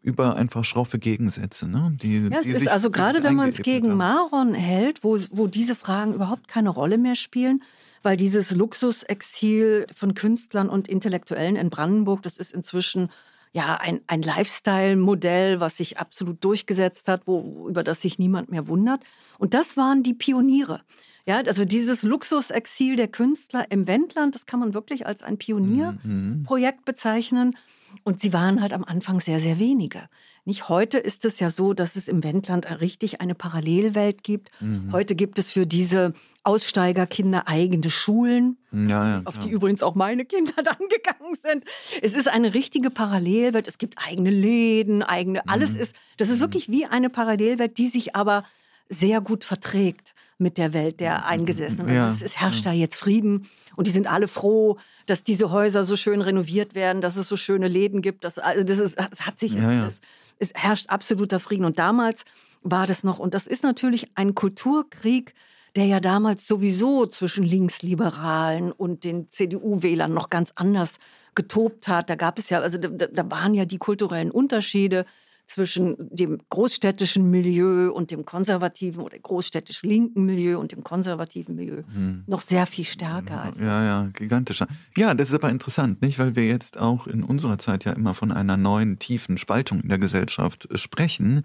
über 0.02 0.36
einfach 0.36 0.64
schroffe 0.64 1.00
Gegensätze. 1.00 1.68
Ne? 1.68 1.98
Die, 2.02 2.30
ja, 2.30 2.40
es 2.40 2.46
ist 2.46 2.68
also 2.70 2.92
gerade, 2.92 3.24
wenn 3.24 3.36
man 3.36 3.50
es 3.50 3.62
gegen 3.62 3.90
haben. 3.90 3.98
Maron 3.98 4.54
hält, 4.54 5.04
wo, 5.04 5.18
wo 5.32 5.48
diese 5.48 5.76
Fragen 5.76 6.14
überhaupt 6.14 6.48
keine 6.48 6.70
Rolle 6.70 6.98
mehr 6.98 7.16
spielen, 7.16 7.64
weil 8.04 8.16
dieses 8.16 8.52
Luxusexil 8.52 9.88
von 9.94 10.14
Künstlern 10.14 10.70
und 10.70 10.88
Intellektuellen 10.88 11.56
in 11.56 11.70
Brandenburg, 11.70 12.22
das 12.22 12.38
ist 12.38 12.54
inzwischen 12.54 13.10
ja 13.54 13.80
ein, 13.82 14.02
ein 14.08 14.22
Lifestyle-Modell, 14.22 15.60
was 15.60 15.78
sich 15.78 15.98
absolut 15.98 16.44
durchgesetzt 16.44 17.08
hat, 17.08 17.24
wo, 17.26 17.68
über 17.68 17.84
das 17.84 18.02
sich 18.02 18.20
niemand 18.20 18.50
mehr 18.50 18.68
wundert. 18.68 19.02
Und 19.40 19.54
das 19.54 19.78
waren 19.78 20.04
die 20.04 20.14
Pioniere. 20.14 20.82
Ja, 21.28 21.42
also 21.42 21.66
dieses 21.66 22.04
Luxusexil 22.04 22.96
der 22.96 23.10
Künstler 23.10 23.70
im 23.70 23.86
Wendland, 23.86 24.34
das 24.34 24.46
kann 24.46 24.62
man 24.62 24.74
wirklich 24.74 25.06
als 25.06 25.24
ein 25.24 25.38
Pionierprojekt 25.38 26.86
bezeichnen. 26.86 27.58
Und 28.06 28.22
sie 28.22 28.32
waren 28.32 28.62
halt 28.62 28.72
am 28.72 28.86
Anfang 28.86 29.20
sehr, 29.20 29.42
sehr 29.42 29.60
wenige. 29.60 30.08
Nicht 30.46 30.70
heute 30.70 30.98
ist 30.98 31.26
es 31.26 31.42
ja 31.42 31.50
so, 31.50 31.74
dass 31.74 31.98
es 31.98 32.08
im 32.08 32.24
Wendland 32.24 32.80
richtig 32.80 33.20
eine 33.20 33.36
Parallelwelt 33.36 34.24
gibt. 34.24 34.52
Mhm. 34.62 34.94
Heute 34.94 35.16
gibt 35.16 35.38
es 35.38 35.52
für 35.52 35.68
diese 35.68 36.14
Aussteigerkinder 36.44 37.50
eigene 37.50 37.90
Schulen, 37.90 38.58
ja, 38.72 39.18
ja, 39.18 39.22
auf 39.26 39.38
die 39.38 39.50
übrigens 39.50 39.84
auch 39.84 39.96
meine 39.96 40.24
Kinder 40.24 40.54
dann 40.64 40.78
gegangen 40.90 41.36
sind. 41.36 41.66
Es 42.02 42.14
ist 42.14 42.30
eine 42.30 42.54
richtige 42.54 42.90
Parallelwelt. 42.90 43.68
Es 43.68 43.78
gibt 43.78 43.98
eigene 43.98 44.30
Läden, 44.30 45.04
eigene, 45.04 45.46
alles 45.50 45.74
mhm. 45.74 45.82
ist, 45.82 45.96
das 46.16 46.30
ist 46.30 46.38
mhm. 46.38 46.44
wirklich 46.44 46.70
wie 46.70 46.86
eine 46.86 47.10
Parallelwelt, 47.10 47.78
die 47.78 47.88
sich 47.88 48.16
aber 48.16 48.46
sehr 48.88 49.20
gut 49.20 49.44
verträgt 49.44 50.14
mit 50.38 50.58
der 50.58 50.74
Welt 50.74 51.00
der 51.00 51.26
Eingesessenen. 51.26 51.88
Also 51.88 52.00
ja. 52.00 52.12
es, 52.12 52.22
es, 52.22 52.40
herrscht 52.40 52.66
da 52.66 52.72
jetzt 52.72 52.96
Frieden 52.96 53.48
und 53.76 53.88
die 53.88 53.92
sind 53.92 54.08
alle 54.08 54.28
froh, 54.28 54.78
dass 55.06 55.24
diese 55.24 55.52
Häuser 55.52 55.84
so 55.84 55.96
schön 55.96 56.22
renoviert 56.22 56.76
werden, 56.76 57.02
dass 57.02 57.16
es 57.16 57.28
so 57.28 57.36
schöne 57.36 57.68
Läden 57.68 58.02
gibt. 58.02 58.24
Dass, 58.24 58.38
also 58.38 58.64
das, 58.64 58.78
ist, 58.78 58.98
das 59.00 59.26
hat 59.26 59.40
sich, 59.40 59.54
ja, 59.54 59.72
ja. 59.72 59.88
Es, 59.88 60.00
es 60.40 60.54
herrscht 60.54 60.90
absoluter 60.90 61.40
Frieden. 61.40 61.66
Und 61.66 61.80
damals 61.80 62.24
war 62.62 62.86
das 62.86 63.04
noch, 63.04 63.20
und 63.20 63.34
das 63.34 63.48
ist 63.48 63.64
natürlich 63.64 64.12
ein 64.16 64.36
Kulturkrieg, 64.36 65.34
der 65.76 65.86
ja 65.86 66.00
damals 66.00 66.48
sowieso 66.48 67.06
zwischen 67.06 67.44
Linksliberalen 67.44 68.72
und 68.72 69.04
den 69.04 69.30
CDU-Wählern 69.30 70.14
noch 70.14 70.30
ganz 70.30 70.52
anders 70.56 70.98
getobt 71.36 71.88
hat. 71.88 72.10
Da 72.10 72.16
gab 72.16 72.40
es 72.40 72.50
ja, 72.50 72.60
also 72.60 72.78
da, 72.78 72.90
da 72.90 73.32
waren 73.32 73.54
ja 73.54 73.66
die 73.66 73.78
kulturellen 73.78 74.32
Unterschiede 74.32 75.06
zwischen 75.48 75.96
dem 75.98 76.40
großstädtischen 76.50 77.32
Milieu 77.32 77.90
und 77.92 78.12
dem 78.12 78.26
konservativen 78.26 79.02
oder 79.02 79.18
großstädtisch 79.18 79.82
linken 79.82 80.26
Milieu 80.26 80.60
und 80.60 80.74
dem 80.74 80.84
konservativen 80.84 81.56
Milieu 81.56 81.84
hm. 81.94 82.26
noch 82.28 82.42
sehr 82.42 82.66
viel 82.66 82.84
stärker 82.84 83.44
als. 83.44 83.60
Ja, 83.60 83.84
ja, 83.84 84.10
gigantischer. 84.12 84.68
Ja, 84.98 85.14
das 85.14 85.30
ist 85.30 85.36
aber 85.36 85.50
interessant, 85.50 86.02
nicht? 86.02 86.20
Weil 86.20 86.36
wir 86.36 86.46
jetzt 86.46 86.78
auch 86.78 87.08
in 87.08 87.24
unserer 87.24 87.58
Zeit 87.58 87.86
ja 87.86 87.94
immer 87.94 88.14
von 88.14 88.34
einer 88.34 88.58
neuen 88.58 89.00
tiefen 89.00 89.38
Spaltung 89.38 89.80
in 89.80 89.90
der 89.90 90.00
Gesellschaft 90.00 90.68
sprechen. 90.76 91.44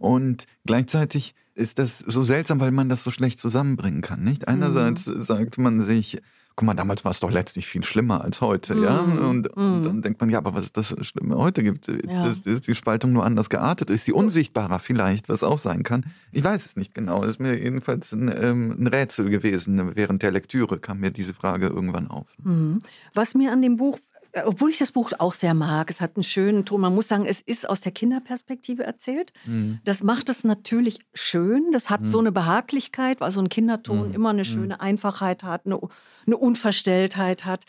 Und 0.00 0.46
gleichzeitig 0.64 1.34
ist 1.54 1.78
das 1.78 2.00
so 2.00 2.22
seltsam, 2.22 2.58
weil 2.58 2.72
man 2.72 2.88
das 2.88 3.04
so 3.04 3.12
schlecht 3.12 3.38
zusammenbringen 3.38 4.02
kann, 4.02 4.24
nicht? 4.24 4.48
Einerseits 4.48 5.06
mhm. 5.06 5.22
sagt 5.22 5.56
man 5.56 5.82
sich, 5.82 6.20
guck 6.56 6.64
mal, 6.64 6.74
damals 6.74 7.04
war 7.04 7.10
es 7.10 7.20
doch 7.20 7.30
letztlich 7.30 7.66
viel 7.66 7.84
schlimmer 7.84 8.24
als 8.24 8.40
heute, 8.40 8.74
mm. 8.74 8.82
ja. 8.82 9.00
Und, 9.00 9.54
mm. 9.54 9.60
und, 9.60 9.82
dann 9.84 10.02
denkt 10.02 10.20
man, 10.20 10.30
ja, 10.30 10.38
aber 10.38 10.54
was 10.54 10.64
ist 10.64 10.76
das 10.76 10.96
Schlimme 11.06 11.36
heute 11.36 11.62
gibt? 11.62 11.86
Ja. 11.86 12.30
Ist, 12.30 12.46
ist, 12.46 12.66
die 12.66 12.74
Spaltung 12.74 13.12
nur 13.12 13.24
anders 13.24 13.50
geartet? 13.50 13.90
Ist 13.90 14.06
sie 14.06 14.12
unsichtbarer 14.12 14.78
vielleicht, 14.78 15.28
was 15.28 15.44
auch 15.44 15.58
sein 15.58 15.82
kann? 15.82 16.06
Ich 16.32 16.42
weiß 16.42 16.64
es 16.64 16.76
nicht 16.76 16.94
genau. 16.94 17.22
Es 17.24 17.32
ist 17.32 17.40
mir 17.40 17.58
jedenfalls 17.58 18.12
ein, 18.12 18.34
ähm, 18.34 18.74
ein, 18.78 18.86
Rätsel 18.86 19.28
gewesen. 19.28 19.94
Während 19.94 20.22
der 20.22 20.30
Lektüre 20.30 20.78
kam 20.78 21.00
mir 21.00 21.10
diese 21.10 21.34
Frage 21.34 21.66
irgendwann 21.66 22.08
auf. 22.08 22.26
Mhm. 22.42 22.78
Was 23.12 23.34
mir 23.34 23.52
an 23.52 23.60
dem 23.60 23.76
Buch 23.76 23.98
obwohl 24.44 24.70
ich 24.70 24.78
das 24.78 24.92
Buch 24.92 25.12
auch 25.18 25.32
sehr 25.32 25.54
mag, 25.54 25.90
es 25.90 26.00
hat 26.00 26.16
einen 26.16 26.24
schönen 26.24 26.64
Ton. 26.64 26.80
Man 26.80 26.94
muss 26.94 27.08
sagen, 27.08 27.24
es 27.26 27.40
ist 27.40 27.68
aus 27.68 27.80
der 27.80 27.92
Kinderperspektive 27.92 28.84
erzählt. 28.84 29.32
Mhm. 29.44 29.80
Das 29.84 30.02
macht 30.02 30.28
es 30.28 30.44
natürlich 30.44 30.98
schön. 31.14 31.72
Das 31.72 31.90
hat 31.90 32.02
mhm. 32.02 32.06
so 32.06 32.18
eine 32.18 32.32
Behaglichkeit, 32.32 33.20
weil 33.20 33.30
so 33.30 33.40
ein 33.40 33.48
Kinderton 33.48 34.08
mhm. 34.08 34.14
immer 34.14 34.30
eine 34.30 34.42
mhm. 34.42 34.44
schöne 34.44 34.80
Einfachheit 34.80 35.42
hat, 35.42 35.66
eine, 35.66 35.80
eine 36.26 36.36
Unverstelltheit 36.36 37.44
hat 37.44 37.64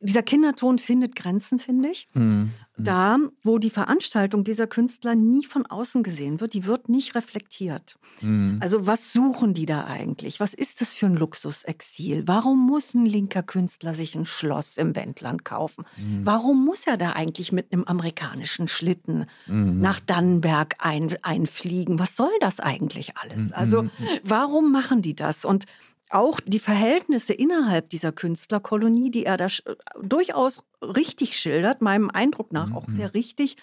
dieser 0.00 0.22
Kinderton 0.22 0.78
findet 0.78 1.16
Grenzen, 1.16 1.58
finde 1.58 1.90
ich. 1.90 2.08
Mhm. 2.14 2.52
Da, 2.80 3.18
wo 3.42 3.58
die 3.58 3.70
Veranstaltung 3.70 4.44
dieser 4.44 4.68
Künstler 4.68 5.16
nie 5.16 5.44
von 5.44 5.66
außen 5.66 6.04
gesehen 6.04 6.40
wird, 6.40 6.54
die 6.54 6.64
wird 6.64 6.88
nicht 6.88 7.16
reflektiert. 7.16 7.98
Mhm. 8.20 8.58
Also 8.60 8.86
was 8.86 9.12
suchen 9.12 9.52
die 9.52 9.66
da 9.66 9.84
eigentlich? 9.84 10.38
Was 10.38 10.54
ist 10.54 10.80
das 10.80 10.94
für 10.94 11.06
ein 11.06 11.16
Luxusexil? 11.16 12.28
Warum 12.28 12.64
muss 12.64 12.94
ein 12.94 13.04
linker 13.04 13.42
Künstler 13.42 13.94
sich 13.94 14.14
ein 14.14 14.26
Schloss 14.26 14.76
im 14.76 14.94
Wendland 14.94 15.44
kaufen? 15.44 15.84
Mhm. 15.96 16.24
Warum 16.24 16.64
muss 16.64 16.86
er 16.86 16.96
da 16.96 17.14
eigentlich 17.14 17.50
mit 17.50 17.72
einem 17.72 17.82
amerikanischen 17.82 18.68
Schlitten 18.68 19.26
mhm. 19.46 19.80
nach 19.80 19.98
Dannenberg 19.98 20.76
ein, 20.78 21.16
einfliegen? 21.22 21.98
Was 21.98 22.14
soll 22.14 22.32
das 22.38 22.60
eigentlich 22.60 23.16
alles? 23.16 23.46
Mhm. 23.46 23.52
Also 23.54 23.82
mhm. 23.82 23.90
warum 24.22 24.70
machen 24.70 25.02
die 25.02 25.16
das? 25.16 25.44
Und 25.44 25.64
auch 26.10 26.40
die 26.44 26.58
Verhältnisse 26.58 27.32
innerhalb 27.32 27.90
dieser 27.90 28.12
Künstlerkolonie, 28.12 29.10
die 29.10 29.26
er 29.26 29.36
da 29.36 29.46
durchaus 30.00 30.64
richtig 30.82 31.38
schildert, 31.38 31.82
meinem 31.82 32.10
Eindruck 32.10 32.52
nach 32.52 32.72
auch 32.72 32.86
mhm. 32.86 32.96
sehr 32.96 33.14
richtig, 33.14 33.56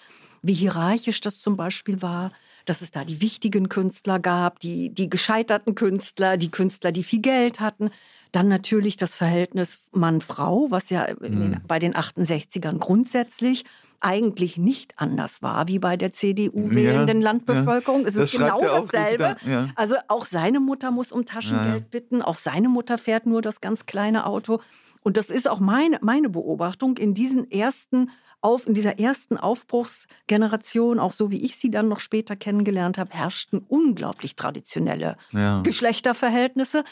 wie 0.46 0.54
hierarchisch 0.54 1.20
das 1.20 1.40
zum 1.40 1.56
Beispiel 1.56 2.02
war, 2.02 2.32
dass 2.64 2.80
es 2.80 2.90
da 2.90 3.04
die 3.04 3.20
wichtigen 3.20 3.68
Künstler 3.68 4.18
gab, 4.18 4.60
die, 4.60 4.90
die 4.90 5.10
gescheiterten 5.10 5.74
Künstler, 5.74 6.36
die 6.36 6.50
Künstler, 6.50 6.92
die 6.92 7.02
viel 7.02 7.20
Geld 7.20 7.60
hatten. 7.60 7.90
Dann 8.32 8.48
natürlich 8.48 8.96
das 8.96 9.16
Verhältnis 9.16 9.88
Mann-Frau, 9.92 10.70
was 10.70 10.90
ja 10.90 11.08
mhm. 11.20 11.56
bei 11.66 11.78
den 11.78 11.94
68ern 11.94 12.78
grundsätzlich 12.78 13.64
eigentlich 14.00 14.58
nicht 14.58 14.94
anders 14.98 15.42
war 15.42 15.68
wie 15.68 15.78
bei 15.78 15.96
der 15.96 16.12
CDU 16.12 16.70
wählenden 16.70 17.20
ja, 17.22 17.30
Landbevölkerung. 17.30 18.02
Ja. 18.02 18.08
Es 18.08 18.16
ist 18.16 18.32
genau 18.32 18.60
dasselbe. 18.60 19.36
Ja. 19.46 19.70
Also 19.74 19.96
auch 20.08 20.26
seine 20.26 20.60
Mutter 20.60 20.90
muss 20.90 21.12
um 21.12 21.24
Taschengeld 21.24 21.90
bitten, 21.90 22.22
auch 22.22 22.34
seine 22.34 22.68
Mutter 22.68 22.98
fährt 22.98 23.26
nur 23.26 23.42
das 23.42 23.60
ganz 23.60 23.86
kleine 23.86 24.26
Auto. 24.26 24.60
Und 25.06 25.16
das 25.16 25.30
ist 25.30 25.48
auch 25.48 25.60
meine, 25.60 26.00
meine 26.02 26.28
Beobachtung 26.28 26.96
in 26.96 27.14
diesen 27.14 27.48
ersten 27.48 28.10
auf, 28.40 28.66
in 28.66 28.74
dieser 28.74 28.98
ersten 28.98 29.36
Aufbruchsgeneration, 29.36 30.98
auch 30.98 31.12
so 31.12 31.30
wie 31.30 31.44
ich 31.44 31.54
sie 31.54 31.70
dann 31.70 31.86
noch 31.86 32.00
später 32.00 32.34
kennengelernt 32.34 32.98
habe, 32.98 33.12
herrschten 33.12 33.60
unglaublich 33.68 34.34
traditionelle 34.34 35.16
ja. 35.30 35.60
Geschlechterverhältnisse. 35.62 36.82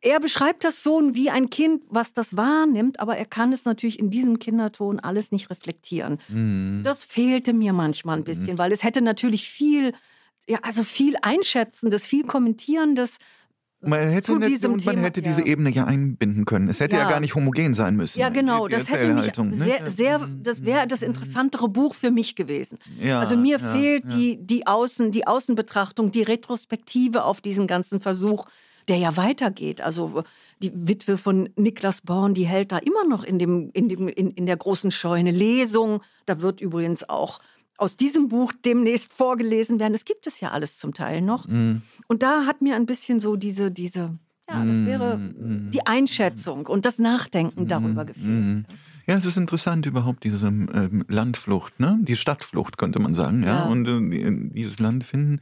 Er 0.00 0.20
beschreibt 0.20 0.62
das 0.62 0.84
so 0.84 1.02
wie 1.12 1.28
ein 1.28 1.50
Kind, 1.50 1.82
was 1.88 2.12
das 2.12 2.36
wahrnimmt, 2.36 3.00
aber 3.00 3.16
er 3.16 3.26
kann 3.26 3.52
es 3.52 3.64
natürlich 3.64 3.98
in 3.98 4.10
diesem 4.10 4.38
Kinderton 4.38 5.00
alles 5.00 5.32
nicht 5.32 5.50
reflektieren. 5.50 6.20
Mhm. 6.28 6.82
Das 6.84 7.04
fehlte 7.04 7.52
mir 7.52 7.72
manchmal 7.72 8.18
ein 8.18 8.24
bisschen, 8.24 8.54
mhm. 8.54 8.58
weil 8.58 8.70
es 8.70 8.84
hätte 8.84 9.02
natürlich 9.02 9.50
viel, 9.50 9.92
ja, 10.48 10.60
also 10.62 10.84
viel 10.84 11.16
Einschätzendes, 11.20 12.06
viel 12.06 12.22
Kommentierendes 12.22 13.18
man 13.82 14.08
hätte, 14.08 14.38
nicht, 14.38 14.64
und 14.66 14.84
man 14.84 14.98
hätte 14.98 15.22
diese 15.22 15.44
Ebene 15.46 15.70
ja 15.70 15.84
einbinden 15.84 16.44
können. 16.44 16.68
Es 16.68 16.80
hätte 16.80 16.96
ja. 16.96 17.02
ja. 17.02 17.08
gar 17.08 17.20
nicht 17.20 17.34
homogen 17.34 17.72
sein 17.72 17.96
müssen. 17.96 18.20
Ja, 18.20 18.28
genau. 18.28 18.68
Die, 18.68 18.74
die 18.74 18.80
das 18.80 18.90
hätte 18.90 19.14
mich 19.14 19.34
ne? 19.36 19.52
sehr, 19.52 19.90
sehr, 19.90 20.28
das 20.42 20.64
wäre 20.64 20.86
das 20.86 21.00
interessantere 21.02 21.68
Buch 21.68 21.94
für 21.94 22.10
mich 22.10 22.36
gewesen. 22.36 22.78
Ja, 23.00 23.20
also 23.20 23.36
mir 23.36 23.58
ja, 23.58 23.72
fehlt 23.72 24.12
Die, 24.12 24.38
die, 24.38 24.66
Außen, 24.66 25.12
die 25.12 25.26
Außenbetrachtung, 25.26 26.10
die 26.10 26.22
Retrospektive 26.22 27.24
auf 27.24 27.40
diesen 27.40 27.66
ganzen 27.66 28.00
Versuch, 28.00 28.46
der 28.88 28.98
ja 28.98 29.16
weitergeht. 29.16 29.80
Also 29.80 30.24
die 30.62 30.72
Witwe 30.74 31.16
von 31.16 31.48
Niklas 31.56 32.02
Born, 32.02 32.34
die 32.34 32.46
hält 32.46 32.72
da 32.72 32.78
immer 32.78 33.06
noch 33.06 33.24
in, 33.24 33.38
dem, 33.38 33.70
in, 33.72 33.88
dem, 33.88 34.08
in, 34.08 34.30
in 34.32 34.46
der 34.46 34.56
großen 34.56 34.90
Scheune 34.90 35.30
Lesung. 35.30 36.02
Da 36.26 36.42
wird 36.42 36.60
übrigens 36.60 37.08
auch 37.08 37.38
aus 37.80 37.96
diesem 37.96 38.28
Buch 38.28 38.52
demnächst 38.64 39.12
vorgelesen 39.12 39.78
werden. 39.78 39.94
Das 39.94 40.04
gibt 40.04 40.26
es 40.26 40.40
ja 40.40 40.50
alles 40.50 40.78
zum 40.78 40.92
Teil 40.92 41.22
noch. 41.22 41.48
Mm. 41.48 41.82
Und 42.08 42.22
da 42.22 42.44
hat 42.44 42.60
mir 42.60 42.76
ein 42.76 42.86
bisschen 42.86 43.20
so 43.20 43.36
diese, 43.36 43.70
diese, 43.70 44.18
ja, 44.48 44.64
das 44.64 44.84
wäre 44.84 45.16
mm. 45.16 45.70
die 45.72 45.86
Einschätzung 45.86 46.66
und 46.66 46.84
das 46.84 46.98
Nachdenken 46.98 47.66
darüber 47.66 48.04
gefehlt. 48.04 48.28
Mm. 48.28 48.64
Ja, 49.06 49.16
es 49.16 49.24
ist 49.24 49.38
interessant 49.38 49.86
überhaupt 49.86 50.24
diese 50.24 50.46
ähm, 50.46 51.04
Landflucht, 51.08 51.80
ne? 51.80 51.98
Die 52.02 52.16
Stadtflucht 52.16 52.76
könnte 52.76 53.00
man 53.00 53.14
sagen, 53.14 53.42
ja. 53.42 53.60
ja. 53.60 53.64
Und 53.64 53.88
äh, 53.88 54.52
dieses 54.54 54.78
Land 54.78 55.04
finden, 55.04 55.40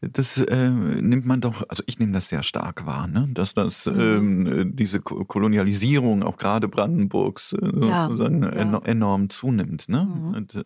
das 0.00 0.38
äh, 0.38 0.70
nimmt 0.70 1.26
man 1.26 1.40
doch, 1.40 1.64
also 1.68 1.82
ich 1.86 1.98
nehme 1.98 2.12
das 2.12 2.28
sehr 2.28 2.44
stark 2.44 2.86
wahr, 2.86 3.08
ne? 3.08 3.28
dass 3.32 3.54
das 3.54 3.86
mhm. 3.86 4.46
ähm, 4.46 4.76
diese 4.76 5.00
Kolonialisierung 5.00 6.22
auch 6.22 6.36
gerade 6.36 6.68
Brandenburgs 6.68 7.54
äh, 7.54 7.58
sozusagen 7.58 8.42
ja, 8.42 8.52
ja. 8.52 8.78
enorm 8.84 9.30
zunimmt. 9.30 9.88
Ne? 9.88 10.04
Mhm. 10.04 10.34
Und, 10.34 10.54
äh, 10.54 10.64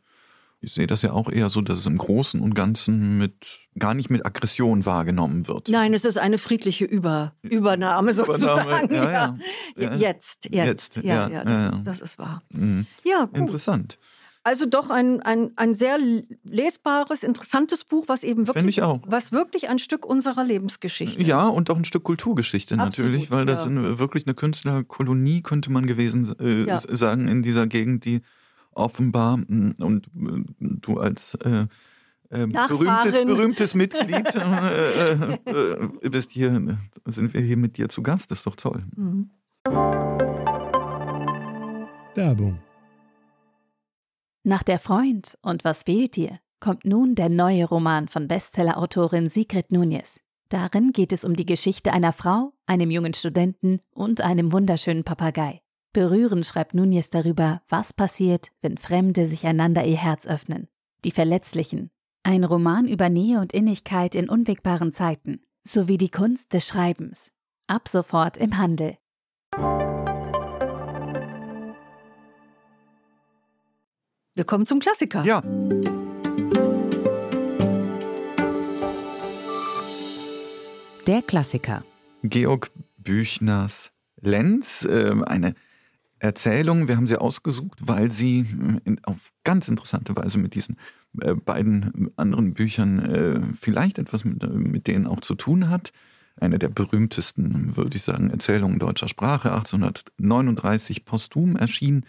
ich 0.63 0.73
sehe 0.73 0.87
das 0.87 1.03
ja 1.03 1.13
auch 1.13 1.29
eher 1.29 1.51
so, 1.51 1.61
dass 1.61 1.81
es 1.81 1.87
im 1.87 1.99
Großen 1.99 2.41
und 2.41 2.55
Ganzen 2.55 3.19
mit 3.19 3.35
gar 3.79 3.95
nicht 3.95 4.11
mit 4.11 4.25
Aggression 4.25 4.87
wahrgenommen 4.87 5.49
wird. 5.49 5.69
Nein, 5.69 5.93
es 5.93 6.05
ist 6.05 6.19
eine 6.19 6.39
friedliche 6.39 6.85
Über, 6.85 7.35
Übernahme 7.43 8.15
sozusagen. 8.15 8.87
Übernahme, 8.87 8.95
ja, 8.95 9.13
ja. 9.13 9.39
Ja. 9.77 9.95
Jetzt, 9.95 10.49
jetzt. 10.51 10.97
Ja, 10.97 11.29
ja, 11.29 11.45
das, 11.45 11.75
Ist, 11.75 11.83
das 11.85 12.01
ist 12.01 12.19
wahr. 12.19 12.43
Mhm. 12.51 12.87
Ja, 13.05 13.25
gut. 13.25 13.39
Interessant. 13.39 13.99
Also 14.45 14.67
doch 14.67 14.91
ein, 14.91 15.21
ein, 15.23 15.53
ein 15.57 15.75
sehr 15.75 15.99
lesbares, 16.45 17.23
interessantes 17.23 17.85
Buch, 17.85 18.05
was 18.09 18.25
eben 18.25 18.47
wirklich, 18.49 18.81
was 19.07 19.31
wirklich 19.31 19.69
ein 19.69 19.79
Stück 19.79 20.05
unserer 20.05 20.45
Lebensgeschichte 20.45 21.21
ist. 21.21 21.27
Ja, 21.27 21.47
und 21.47 21.71
auch 21.71 21.77
ein 21.77 21.85
Stück 21.85 22.03
Kulturgeschichte 22.03 22.75
Absolut, 22.75 23.13
natürlich, 23.13 23.31
weil 23.31 23.47
das 23.47 23.67
eine, 23.67 24.01
wirklich 24.01 24.27
eine 24.27 24.35
Künstlerkolonie, 24.35 25.43
könnte 25.43 25.71
man 25.71 25.87
gewesen 25.87 26.37
äh, 26.41 26.79
sagen, 26.95 27.29
in 27.29 27.43
dieser 27.43 27.69
Gegend, 27.69 28.05
die 28.05 28.23
offenbar, 28.75 29.39
mm, 29.39 29.75
und 29.79 30.07
äh, 30.07 30.45
du 30.59 30.99
als 30.99 31.35
äh, 31.37 31.67
ähm, 32.31 32.49
berühmtes, 32.49 33.13
berühmtes 33.25 33.75
Mitglied. 33.75 34.35
äh, 34.35 35.13
äh, 35.13 36.09
bist 36.09 36.31
hier, 36.31 36.79
sind 37.07 37.35
wir 37.35 37.41
hier 37.41 37.57
mit 37.57 37.77
dir 37.77 37.89
zu 37.89 38.03
Gast, 38.03 38.31
das 38.31 38.39
ist 38.39 38.47
doch 38.47 38.57
toll. 38.57 38.85
Mhm. 38.97 39.31
Werbung. 42.15 42.59
Nach 44.45 44.63
der 44.63 44.79
Freund 44.79 45.39
und 45.43 45.65
was 45.65 45.85
fehlt 45.85 46.17
dir 46.17 46.41
kommt 46.63 46.85
nun 46.85 47.15
der 47.17 47.29
neue 47.29 47.67
Roman 47.67 48.09
von 48.09 48.29
Bestsellerautorin 48.29 49.29
Sigrid 49.29 49.71
Núñez. 49.71 50.21
Darin 50.49 50.93
geht 50.93 51.13
es 51.13 51.25
um 51.25 51.35
die 51.35 51.45
Geschichte 51.45 51.93
einer 51.93 52.13
Frau, 52.13 52.53
einem 52.67 52.91
jungen 52.91 53.15
Studenten 53.15 53.81
und 53.91 54.21
einem 54.21 54.53
wunderschönen 54.53 55.03
Papagei. 55.03 55.62
Berührend 55.95 56.47
schreibt 56.47 56.75
Núñez 56.75 57.11
darüber, 57.11 57.61
was 57.69 57.93
passiert, 57.93 58.51
wenn 58.63 58.79
Fremde 58.79 59.27
sich 59.27 59.47
einander 59.47 59.85
ihr 59.85 59.99
Herz 59.99 60.27
öffnen. 60.27 60.69
Die 61.05 61.11
Verletzlichen. 61.11 61.91
Ein 62.23 62.45
Roman 62.45 62.89
über 62.89 63.11
Nähe 63.11 63.41
und 63.41 63.53
Innigkeit 63.53 64.15
in 64.15 64.31
unwegbaren 64.31 64.93
Zeiten, 64.95 65.43
sowie 65.65 65.99
die 65.99 66.09
Kunst 66.09 66.55
des 66.55 66.67
Schreibens. 66.67 67.31
Ab 67.67 67.89
sofort 67.89 68.39
im 68.39 68.57
Handel. 68.57 68.97
Wir 74.35 74.45
kommen 74.47 74.65
zum 74.65 74.81
Klassiker. 74.81 75.25
Ja. 75.25 75.43
Der 81.07 81.21
Klassiker. 81.21 81.85
Georg 82.23 82.71
Büchners 82.97 83.93
Lenz, 84.23 84.87
äh, 84.87 85.13
eine 85.27 85.55
Erzählung. 86.23 86.89
Wir 86.89 86.97
haben 86.97 87.07
sie 87.07 87.21
ausgesucht, 87.21 87.79
weil 87.81 88.11
sie 88.11 88.41
äh, 88.41 88.81
in, 88.85 89.05
auf 89.05 89.33
ganz 89.45 89.69
interessante 89.69 90.15
Weise 90.17 90.39
mit 90.39 90.55
diesen 90.55 90.77
äh, 91.21 91.35
beiden 91.35 92.11
anderen 92.17 92.55
Büchern 92.55 92.99
äh, 93.01 93.41
vielleicht 93.59 93.99
etwas 93.99 94.25
mit, 94.25 94.49
mit 94.55 94.87
denen 94.87 95.07
auch 95.07 95.21
zu 95.21 95.35
tun 95.35 95.69
hat. 95.69 95.93
Eine 96.41 96.59
der 96.59 96.69
berühmtesten, 96.69 97.77
würde 97.77 97.97
ich 97.97 98.03
sagen, 98.03 98.31
Erzählungen 98.31 98.79
deutscher 98.79 99.09
Sprache, 99.09 99.53
1839 99.53 101.05
posthum 101.05 101.57
erschienen, 101.57 102.07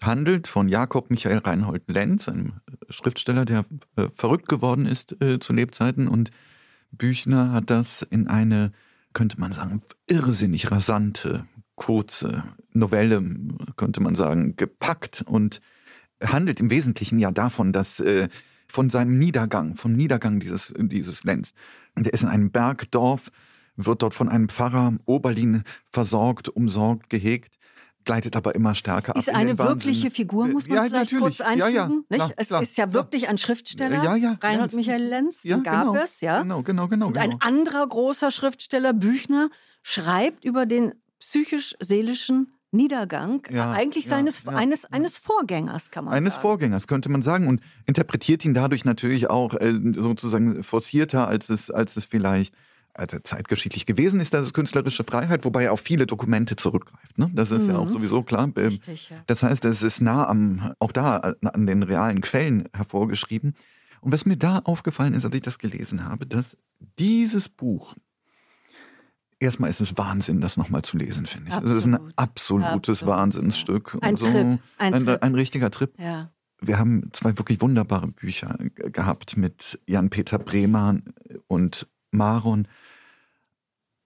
handelt 0.00 0.48
von 0.48 0.68
Jakob 0.68 1.10
Michael 1.10 1.38
Reinhold 1.38 1.88
Lenz, 1.88 2.28
einem 2.28 2.54
Schriftsteller, 2.90 3.44
der 3.44 3.64
äh, 3.96 4.08
verrückt 4.12 4.48
geworden 4.48 4.86
ist 4.86 5.20
äh, 5.22 5.38
zu 5.38 5.52
Lebzeiten 5.52 6.08
und 6.08 6.32
Büchner 6.90 7.52
hat 7.52 7.70
das 7.70 8.02
in 8.02 8.26
eine, 8.26 8.72
könnte 9.14 9.40
man 9.40 9.52
sagen, 9.52 9.82
irrsinnig 10.08 10.70
rasante, 10.70 11.46
kurze 11.74 12.44
Novelle, 12.72 13.22
könnte 13.76 14.00
man 14.00 14.14
sagen, 14.14 14.56
gepackt 14.56 15.24
und 15.26 15.60
handelt 16.22 16.60
im 16.60 16.70
Wesentlichen 16.70 17.18
ja 17.18 17.30
davon, 17.30 17.72
dass 17.72 18.00
äh, 18.00 18.28
von 18.68 18.90
seinem 18.90 19.18
Niedergang, 19.18 19.74
vom 19.74 19.92
Niedergang 19.92 20.40
dieses, 20.40 20.72
dieses 20.76 21.24
Lenz. 21.24 21.52
Der 21.96 22.12
ist 22.12 22.22
in 22.22 22.28
einem 22.28 22.50
Bergdorf, 22.50 23.30
wird 23.76 24.02
dort 24.02 24.14
von 24.14 24.28
einem 24.28 24.48
Pfarrer 24.48 24.94
Oberlin 25.04 25.64
versorgt, 25.90 26.48
umsorgt, 26.48 27.10
gehegt 27.10 27.58
gleitet 28.04 28.36
aber 28.36 28.54
immer 28.54 28.74
stärker 28.74 29.14
ist 29.16 29.28
ab. 29.28 29.34
Ist 29.34 29.40
eine 29.40 29.58
wirkliche 29.58 30.10
Figur, 30.10 30.46
muss 30.48 30.68
man 30.68 30.76
ja, 30.76 30.84
vielleicht 30.84 31.12
natürlich. 31.12 31.38
kurz 31.38 31.40
einfügen. 31.40 31.74
Ja, 31.74 32.16
ja, 32.16 32.16
klar, 32.16 32.32
es 32.36 32.48
klar, 32.48 32.62
ist 32.62 32.76
ja 32.76 32.92
wirklich 32.92 33.28
ein 33.28 33.38
Schriftsteller, 33.38 34.02
ja, 34.02 34.16
ja, 34.16 34.38
Reinhold. 34.40 34.72
Michael 34.72 35.02
Lenz, 35.02 35.42
ja, 35.42 35.58
gab 35.58 35.86
genau, 35.86 36.02
es, 36.02 36.20
ja. 36.20 36.42
Genau, 36.42 36.62
genau, 36.62 36.88
genau. 36.88 37.06
Und 37.08 37.18
ein 37.18 37.30
genau. 37.30 37.44
anderer 37.46 37.86
großer 37.86 38.30
Schriftsteller, 38.30 38.92
Büchner, 38.92 39.50
schreibt 39.82 40.44
über 40.44 40.66
den 40.66 40.92
psychisch-seelischen 41.22 42.52
Niedergang 42.74 43.46
ja, 43.50 43.70
eigentlich 43.70 44.06
seines, 44.06 44.44
ja, 44.44 44.52
eines, 44.52 44.86
eines 44.86 45.18
Vorgängers, 45.18 45.90
kann 45.90 46.06
man 46.06 46.14
eines 46.14 46.34
sagen. 46.34 46.38
Eines 46.38 46.42
Vorgängers, 46.42 46.86
könnte 46.86 47.10
man 47.10 47.22
sagen. 47.22 47.46
Und 47.46 47.60
interpretiert 47.86 48.44
ihn 48.44 48.54
dadurch 48.54 48.84
natürlich 48.84 49.28
auch 49.28 49.54
äh, 49.54 49.74
sozusagen 49.94 50.62
forcierter, 50.62 51.28
als 51.28 51.50
es, 51.50 51.70
als 51.70 51.96
es 51.96 52.06
vielleicht 52.06 52.54
also 52.94 53.18
zeitgeschichtlich 53.20 53.86
gewesen 53.86 54.20
ist, 54.20 54.34
das 54.34 54.46
ist 54.46 54.54
künstlerische 54.54 55.04
Freiheit, 55.04 55.44
wobei 55.44 55.64
er 55.64 55.72
auf 55.72 55.80
viele 55.80 56.06
Dokumente 56.06 56.56
zurückgreift. 56.56 57.18
Ne? 57.18 57.30
Das 57.34 57.50
ist 57.50 57.62
mhm. 57.62 57.70
ja 57.70 57.78
auch 57.78 57.86
mhm. 57.86 57.90
sowieso 57.90 58.22
klar. 58.22 58.44
Ähm, 58.56 58.68
Richtig, 58.68 59.10
ja. 59.10 59.16
Das 59.26 59.42
heißt, 59.42 59.64
es 59.64 59.82
ist 59.82 60.00
nah 60.00 60.28
am, 60.28 60.74
auch 60.78 60.92
da 60.92 61.16
an 61.16 61.66
den 61.66 61.82
realen 61.82 62.20
Quellen 62.20 62.68
hervorgeschrieben. 62.74 63.54
Und 64.00 64.12
was 64.12 64.26
mir 64.26 64.36
da 64.36 64.58
aufgefallen 64.64 65.14
ist, 65.14 65.24
als 65.24 65.34
ich 65.34 65.42
das 65.42 65.58
gelesen 65.58 66.04
habe, 66.04 66.26
dass 66.26 66.56
dieses 66.98 67.48
Buch, 67.48 67.94
erstmal 69.42 69.70
ist 69.70 69.80
es 69.80 69.98
Wahnsinn, 69.98 70.40
das 70.40 70.56
nochmal 70.56 70.82
zu 70.82 70.96
lesen, 70.96 71.26
finde 71.26 71.50
ich. 71.50 71.56
Es 71.64 71.70
ist 71.70 71.86
ein 71.86 71.98
absolutes 72.16 73.02
Absolut. 73.02 73.18
Wahnsinnsstück. 73.18 73.98
Ein 74.00 74.16
so. 74.16 74.26
Trip. 74.26 74.36
Ein, 74.78 74.94
ein, 74.94 75.04
Trip. 75.04 75.22
ein 75.22 75.34
richtiger 75.34 75.70
Trip. 75.70 75.92
Ja. 75.98 76.30
Wir 76.60 76.78
haben 76.78 77.02
zwei 77.12 77.36
wirklich 77.36 77.60
wunderbare 77.60 78.06
Bücher 78.06 78.56
gehabt 78.74 79.36
mit 79.36 79.80
Jan-Peter 79.86 80.38
Bremer 80.38 80.98
und 81.48 81.88
Maron. 82.12 82.68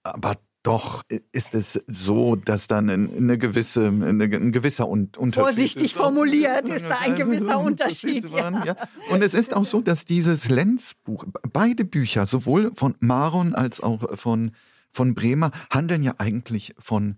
Aber 0.03 0.39
doch 0.63 1.05
ist 1.33 1.55
es 1.55 1.81
so, 1.87 2.35
dass 2.35 2.67
dann 2.67 2.91
eine 2.91 3.39
gewisse, 3.39 3.87
eine, 3.87 4.25
ein 4.25 4.51
gewisser 4.51 4.89
Unterschied 4.89 5.35
Vorsichtig 5.35 5.85
ist. 5.85 5.93
formuliert 5.93 6.69
ist 6.69 6.87
da 6.89 6.99
ein 7.03 7.15
gewisser 7.15 7.61
Unterschied. 7.61 8.29
Ja. 8.31 8.65
ja. 8.65 8.77
Und 9.11 9.23
es 9.23 9.35
ist 9.35 9.55
auch 9.55 9.65
so, 9.65 9.81
dass 9.81 10.07
dieses 10.07 10.49
Lenz-Buch, 10.49 11.25
beide 11.53 11.85
Bücher, 11.85 12.27
sowohl 12.27 12.73
von 12.75 12.97
Maron 12.99 13.55
als 13.55 13.81
auch 13.81 14.19
von, 14.19 14.51
von 14.97 15.15
Bremer, 15.15 15.51
handeln 15.69 16.03
ja 16.03 16.15
eigentlich 16.17 16.75
von 16.79 17.17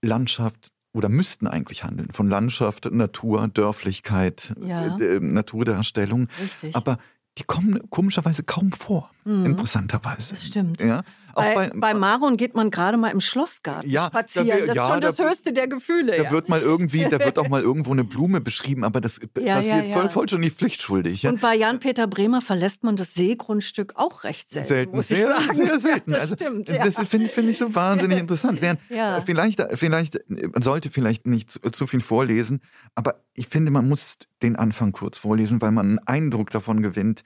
Landschaft 0.00 0.72
oder 0.94 1.10
müssten 1.10 1.46
eigentlich 1.46 1.84
handeln 1.84 2.10
von 2.12 2.30
Landschaft, 2.30 2.90
Natur, 2.90 3.46
Dörflichkeit, 3.48 4.54
ja. 4.64 4.96
äh, 4.96 5.20
Naturdarstellung. 5.20 6.28
Richtig. 6.40 6.74
Aber 6.74 6.98
die 7.36 7.44
kommen 7.44 7.90
komischerweise 7.90 8.42
kaum 8.42 8.72
vor, 8.72 9.10
mhm. 9.24 9.46
interessanterweise. 9.46 10.34
Das 10.34 10.44
stimmt. 10.44 10.80
Ja? 10.80 11.02
Bei, 11.34 11.54
bei, 11.54 11.70
bei, 11.74 11.94
Maron 11.94 12.36
geht 12.36 12.54
man 12.54 12.70
gerade 12.70 12.96
mal 12.96 13.08
im 13.08 13.20
Schlossgarten 13.20 13.90
ja, 13.90 14.06
spazieren. 14.06 14.48
Da, 14.48 14.54
das 14.54 14.68
ist 14.68 14.76
ja, 14.76 14.88
schon 14.90 15.00
das 15.00 15.18
höchste 15.18 15.52
der 15.52 15.68
Gefühle. 15.68 16.16
Da 16.16 16.22
ja. 16.24 16.30
wird 16.30 16.48
mal 16.48 16.60
irgendwie, 16.60 17.04
da 17.04 17.18
wird 17.18 17.38
auch 17.38 17.48
mal 17.48 17.62
irgendwo 17.62 17.92
eine 17.92 18.04
Blume 18.04 18.40
beschrieben, 18.40 18.84
aber 18.84 19.00
das 19.00 19.20
passiert 19.20 19.88
voll, 19.92 20.08
voll 20.08 20.28
schon 20.28 20.40
nicht 20.40 20.56
pflichtschuldig. 20.56 21.26
Und 21.26 21.40
bei 21.40 21.54
Jan-Peter 21.56 22.06
Bremer 22.06 22.40
verlässt 22.40 22.84
man 22.84 22.96
das 22.96 23.14
Seegrundstück 23.14 23.94
auch 23.96 24.24
recht 24.24 24.50
selten. 24.50 24.68
Selten, 24.68 24.96
muss 24.96 25.08
sehr, 25.08 25.36
ich 25.36 25.46
sagen. 25.46 25.56
sehr 25.56 25.80
selten. 25.80 26.10
das 26.12 26.20
also, 26.20 26.34
stimmt. 26.36 26.68
Das 26.68 27.08
finde 27.08 27.28
find 27.28 27.48
ich 27.48 27.58
so 27.58 27.74
wahnsinnig 27.74 28.18
interessant. 28.20 28.60
Während 28.62 28.80
vielleicht, 29.24 29.62
vielleicht, 29.74 30.20
man 30.28 30.62
sollte 30.62 30.90
vielleicht 30.90 31.26
nicht 31.26 31.50
zu, 31.50 31.60
zu 31.70 31.86
viel 31.86 32.00
vorlesen, 32.00 32.60
aber 32.94 33.24
ich 33.34 33.48
finde, 33.48 33.72
man 33.72 33.88
muss 33.88 34.18
den 34.42 34.56
Anfang 34.56 34.92
kurz 34.92 35.18
vorlesen, 35.18 35.60
weil 35.60 35.72
man 35.72 35.86
einen 35.86 35.98
Eindruck 36.06 36.50
davon 36.50 36.82
gewinnt, 36.82 37.22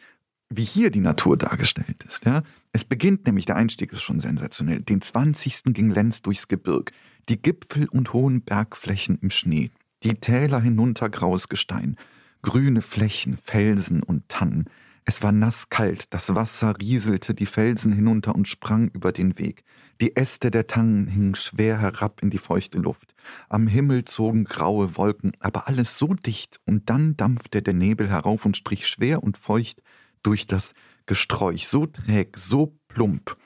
wie 0.50 0.64
hier 0.64 0.90
die 0.90 1.00
Natur 1.00 1.36
dargestellt 1.36 2.04
ist. 2.04 2.24
Ja? 2.24 2.42
Es 2.72 2.84
beginnt 2.84 3.26
nämlich, 3.26 3.46
der 3.46 3.56
Einstieg 3.56 3.92
ist 3.92 4.02
schon 4.02 4.20
sensationell. 4.20 4.80
Den 4.80 5.00
20. 5.00 5.64
ging 5.66 5.90
Lenz 5.90 6.22
durchs 6.22 6.48
Gebirg, 6.48 6.92
die 7.28 7.40
Gipfel 7.40 7.88
und 7.88 8.12
hohen 8.12 8.42
Bergflächen 8.42 9.18
im 9.20 9.30
Schnee, 9.30 9.70
die 10.02 10.14
Täler 10.14 10.60
hinunter 10.60 11.10
graues 11.10 11.48
Gestein, 11.48 11.96
grüne 12.42 12.82
Flächen, 12.82 13.36
Felsen 13.36 14.02
und 14.02 14.28
Tannen. 14.28 14.70
Es 15.04 15.22
war 15.22 15.32
nasskalt, 15.32 16.12
das 16.12 16.34
Wasser 16.34 16.74
rieselte 16.80 17.34
die 17.34 17.46
Felsen 17.46 17.92
hinunter 17.92 18.34
und 18.34 18.48
sprang 18.48 18.88
über 18.88 19.12
den 19.12 19.38
Weg. 19.38 19.64
Die 20.00 20.16
Äste 20.16 20.50
der 20.50 20.66
Tannen 20.66 21.08
hingen 21.08 21.34
schwer 21.34 21.80
herab 21.80 22.22
in 22.22 22.30
die 22.30 22.38
feuchte 22.38 22.78
Luft. 22.78 23.14
Am 23.48 23.66
Himmel 23.66 24.04
zogen 24.04 24.44
graue 24.44 24.96
Wolken, 24.96 25.32
aber 25.40 25.66
alles 25.66 25.98
so 25.98 26.14
dicht, 26.14 26.60
und 26.66 26.88
dann 26.88 27.16
dampfte 27.16 27.62
der 27.62 27.74
Nebel 27.74 28.08
herauf 28.08 28.44
und 28.44 28.56
strich 28.56 28.86
schwer 28.86 29.22
und 29.24 29.36
feucht 29.36 29.82
durch 30.22 30.46
das 30.46 30.72
Gesträuch, 31.06 31.66
so 31.66 31.86
träg, 31.86 32.38
so 32.38 32.78
plump. 32.88 33.36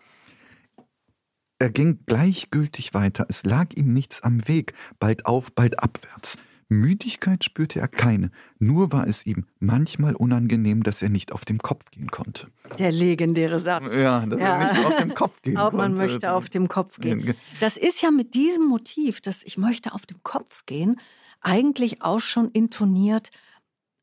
Er 1.59 1.71
ging 1.71 2.01
gleichgültig 2.07 2.93
weiter, 2.93 3.27
es 3.29 3.45
lag 3.45 3.69
ihm 3.77 3.93
nichts 3.93 4.23
am 4.23 4.49
Weg, 4.49 4.75
bald 4.99 5.27
auf, 5.27 5.53
bald 5.53 5.79
abwärts. 5.79 6.37
Müdigkeit 6.73 7.45
spürte 7.45 7.79
er 7.79 7.89
keine, 7.89 8.31
nur 8.59 8.93
war 8.93 9.07
es 9.07 9.27
ihm 9.27 9.45
manchmal 9.61 10.17
unangenehm, 10.17 10.83
dass 10.83 11.03
er 11.03 11.09
nicht 11.09 11.33
auf 11.33 11.45
dem 11.45 11.59
Kopf 11.59 11.91
gehen 11.91 12.11
konnte. 12.11 12.49
Der 12.79 12.91
legendäre 12.91 13.61
Satz. 13.61 13.95
Ja, 13.95 14.27
dass 14.27 14.41
ja. 14.41 14.59
er 14.59 14.73
nicht 14.73 14.87
auf 14.87 14.97
dem 14.97 15.15
Kopf 15.15 15.43
gehen 15.43 15.55
konnte. 15.55 15.77
man 15.77 15.95
möchte 15.95 16.33
auf 16.33 16.49
dem 16.49 16.69
Kopf 16.69 16.99
gehen. 16.99 17.35
Das 17.61 17.77
ist 17.77 18.03
ja 18.03 18.11
mit 18.11 18.35
diesem 18.35 18.67
Motiv, 18.67 19.21
dass 19.21 19.45
ich 19.45 19.59
möchte 19.59 19.93
auf 19.93 20.07
dem 20.07 20.23
Kopf 20.23 20.67
gehen, 20.67 20.99
eigentlich 21.41 22.03
auch 22.03 22.21
schon 22.21 22.51
intoniert 22.51 23.31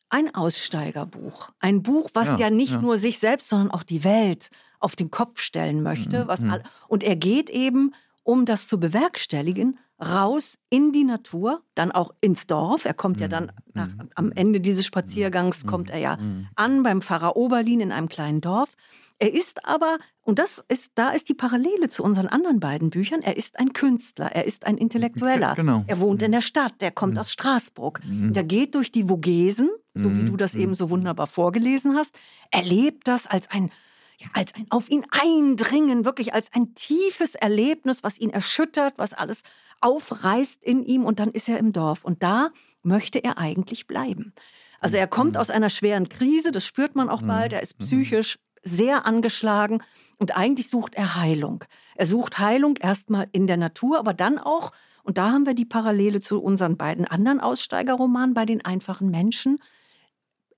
ein 0.10 0.34
Aussteigerbuch. 0.34 1.52
Ein 1.60 1.84
Buch, 1.84 2.10
was 2.14 2.28
ja, 2.28 2.38
ja 2.38 2.50
nicht 2.50 2.74
ja. 2.74 2.82
nur 2.82 2.98
sich 2.98 3.20
selbst, 3.20 3.50
sondern 3.50 3.72
auch 3.72 3.84
die 3.84 4.04
Welt 4.04 4.50
auf 4.80 4.96
den 4.96 5.12
Kopf 5.12 5.42
stellen 5.42 5.84
möchte. 5.84 6.24
Mhm. 6.24 6.28
Was 6.28 6.42
mhm. 6.42 6.60
und 6.88 7.04
er 7.04 7.16
geht 7.16 7.50
eben, 7.50 7.94
um 8.24 8.46
das 8.46 8.68
zu 8.68 8.80
bewerkstelligen, 8.80 9.78
raus 10.00 10.58
in 10.70 10.92
die 10.92 11.04
Natur, 11.04 11.62
dann 11.76 11.92
auch 11.92 12.14
ins 12.22 12.48
Dorf. 12.48 12.86
Er 12.86 12.94
kommt 12.94 13.18
mhm. 13.18 13.22
ja 13.24 13.28
dann 13.28 13.52
nach, 13.74 13.88
mhm. 13.88 14.10
am 14.16 14.32
Ende 14.32 14.62
dieses 14.62 14.86
Spaziergangs, 14.86 15.64
mhm. 15.64 15.68
kommt 15.68 15.90
er 15.90 16.00
ja 16.00 16.18
mhm. 16.18 16.48
an 16.56 16.84
beim 16.84 17.02
Pfarrer 17.02 17.36
Oberlin 17.36 17.82
in 17.82 17.92
einem 17.92 18.08
kleinen 18.08 18.42
Dorf. 18.42 18.70
Er 19.22 19.34
ist 19.34 19.66
aber, 19.66 19.98
und 20.22 20.40
das 20.40 20.64
ist, 20.70 20.92
da 20.96 21.10
ist 21.10 21.28
die 21.28 21.34
Parallele 21.34 21.90
zu 21.90 22.04
unseren 22.04 22.28
anderen 22.28 22.62
beiden 22.62 22.90
Büchern, 22.90 23.22
er 23.22 23.36
ist 23.36 23.60
ein 23.60 23.74
Künstler, 23.74 24.28
er 24.28 24.46
ist 24.46 24.66
ein 24.66 24.78
Intellektueller. 24.78 25.56
Genau. 25.56 25.84
Er 25.88 26.00
wohnt 26.00 26.22
in 26.22 26.32
der 26.32 26.40
Stadt, 26.40 26.80
der 26.80 26.92
kommt 26.92 27.20
aus 27.20 27.30
Straßburg. 27.30 28.00
Der 28.06 28.46
geht 28.46 28.76
durch 28.76 28.94
die 28.94 29.04
Vogesen, 29.04 29.70
so 30.02 30.16
wie 30.16 30.26
du 30.26 30.38
das 30.38 30.56
eben 30.56 30.76
so 30.76 30.90
wunderbar 30.90 31.28
vorgelesen 31.28 31.96
hast, 31.96 32.18
erlebt 32.52 33.08
das 33.08 33.28
als 33.28 33.50
ein 33.50 33.72
ja, 34.22 34.28
als 34.34 34.54
ein 34.54 34.66
auf 34.70 34.90
ihn 34.90 35.06
eindringen, 35.12 36.04
wirklich 36.04 36.34
als 36.34 36.52
ein 36.54 36.76
tiefes 36.76 37.36
Erlebnis, 37.36 38.04
was 38.04 38.20
ihn 38.20 38.32
erschüttert, 38.32 38.96
was 38.98 39.14
alles 39.14 39.44
aufreißt 39.80 40.62
in 40.62 40.84
ihm. 40.84 41.06
Und 41.06 41.20
dann 41.20 41.32
ist 41.32 41.48
er 41.48 41.58
im 41.58 41.72
Dorf. 41.72 42.04
Und 42.04 42.22
da 42.22 42.50
möchte 42.84 43.24
er 43.24 43.38
eigentlich 43.38 43.88
bleiben. 43.88 44.34
Also 44.82 44.98
er 44.98 45.08
kommt 45.08 45.38
aus 45.38 45.50
einer 45.50 45.70
schweren 45.70 46.10
Krise, 46.10 46.52
das 46.52 46.66
spürt 46.66 46.96
man 46.96 47.10
auch 47.10 47.22
bald, 47.22 47.54
er 47.54 47.62
ist 47.62 47.78
psychisch 47.78 48.40
sehr 48.64 49.06
angeschlagen. 49.06 49.82
Und 50.18 50.36
eigentlich 50.36 50.70
sucht 50.70 50.96
er 50.96 51.16
Heilung. 51.16 51.64
Er 51.96 52.06
sucht 52.06 52.40
Heilung 52.40 52.78
erstmal 52.78 53.28
in 53.32 53.48
der 53.48 53.58
Natur, 53.58 54.00
aber 54.00 54.14
dann 54.14 54.38
auch, 54.38 54.72
und 55.04 55.18
da 55.18 55.32
haben 55.32 55.46
wir 55.46 55.54
die 55.54 55.66
Parallele 55.66 56.20
zu 56.20 56.42
unseren 56.42 56.78
beiden 56.78 57.06
anderen 57.06 57.40
Aussteigerromanen 57.40 58.34
bei 58.34 58.46
den 58.46 58.64
einfachen 58.64 59.10
Menschen, 59.10 59.60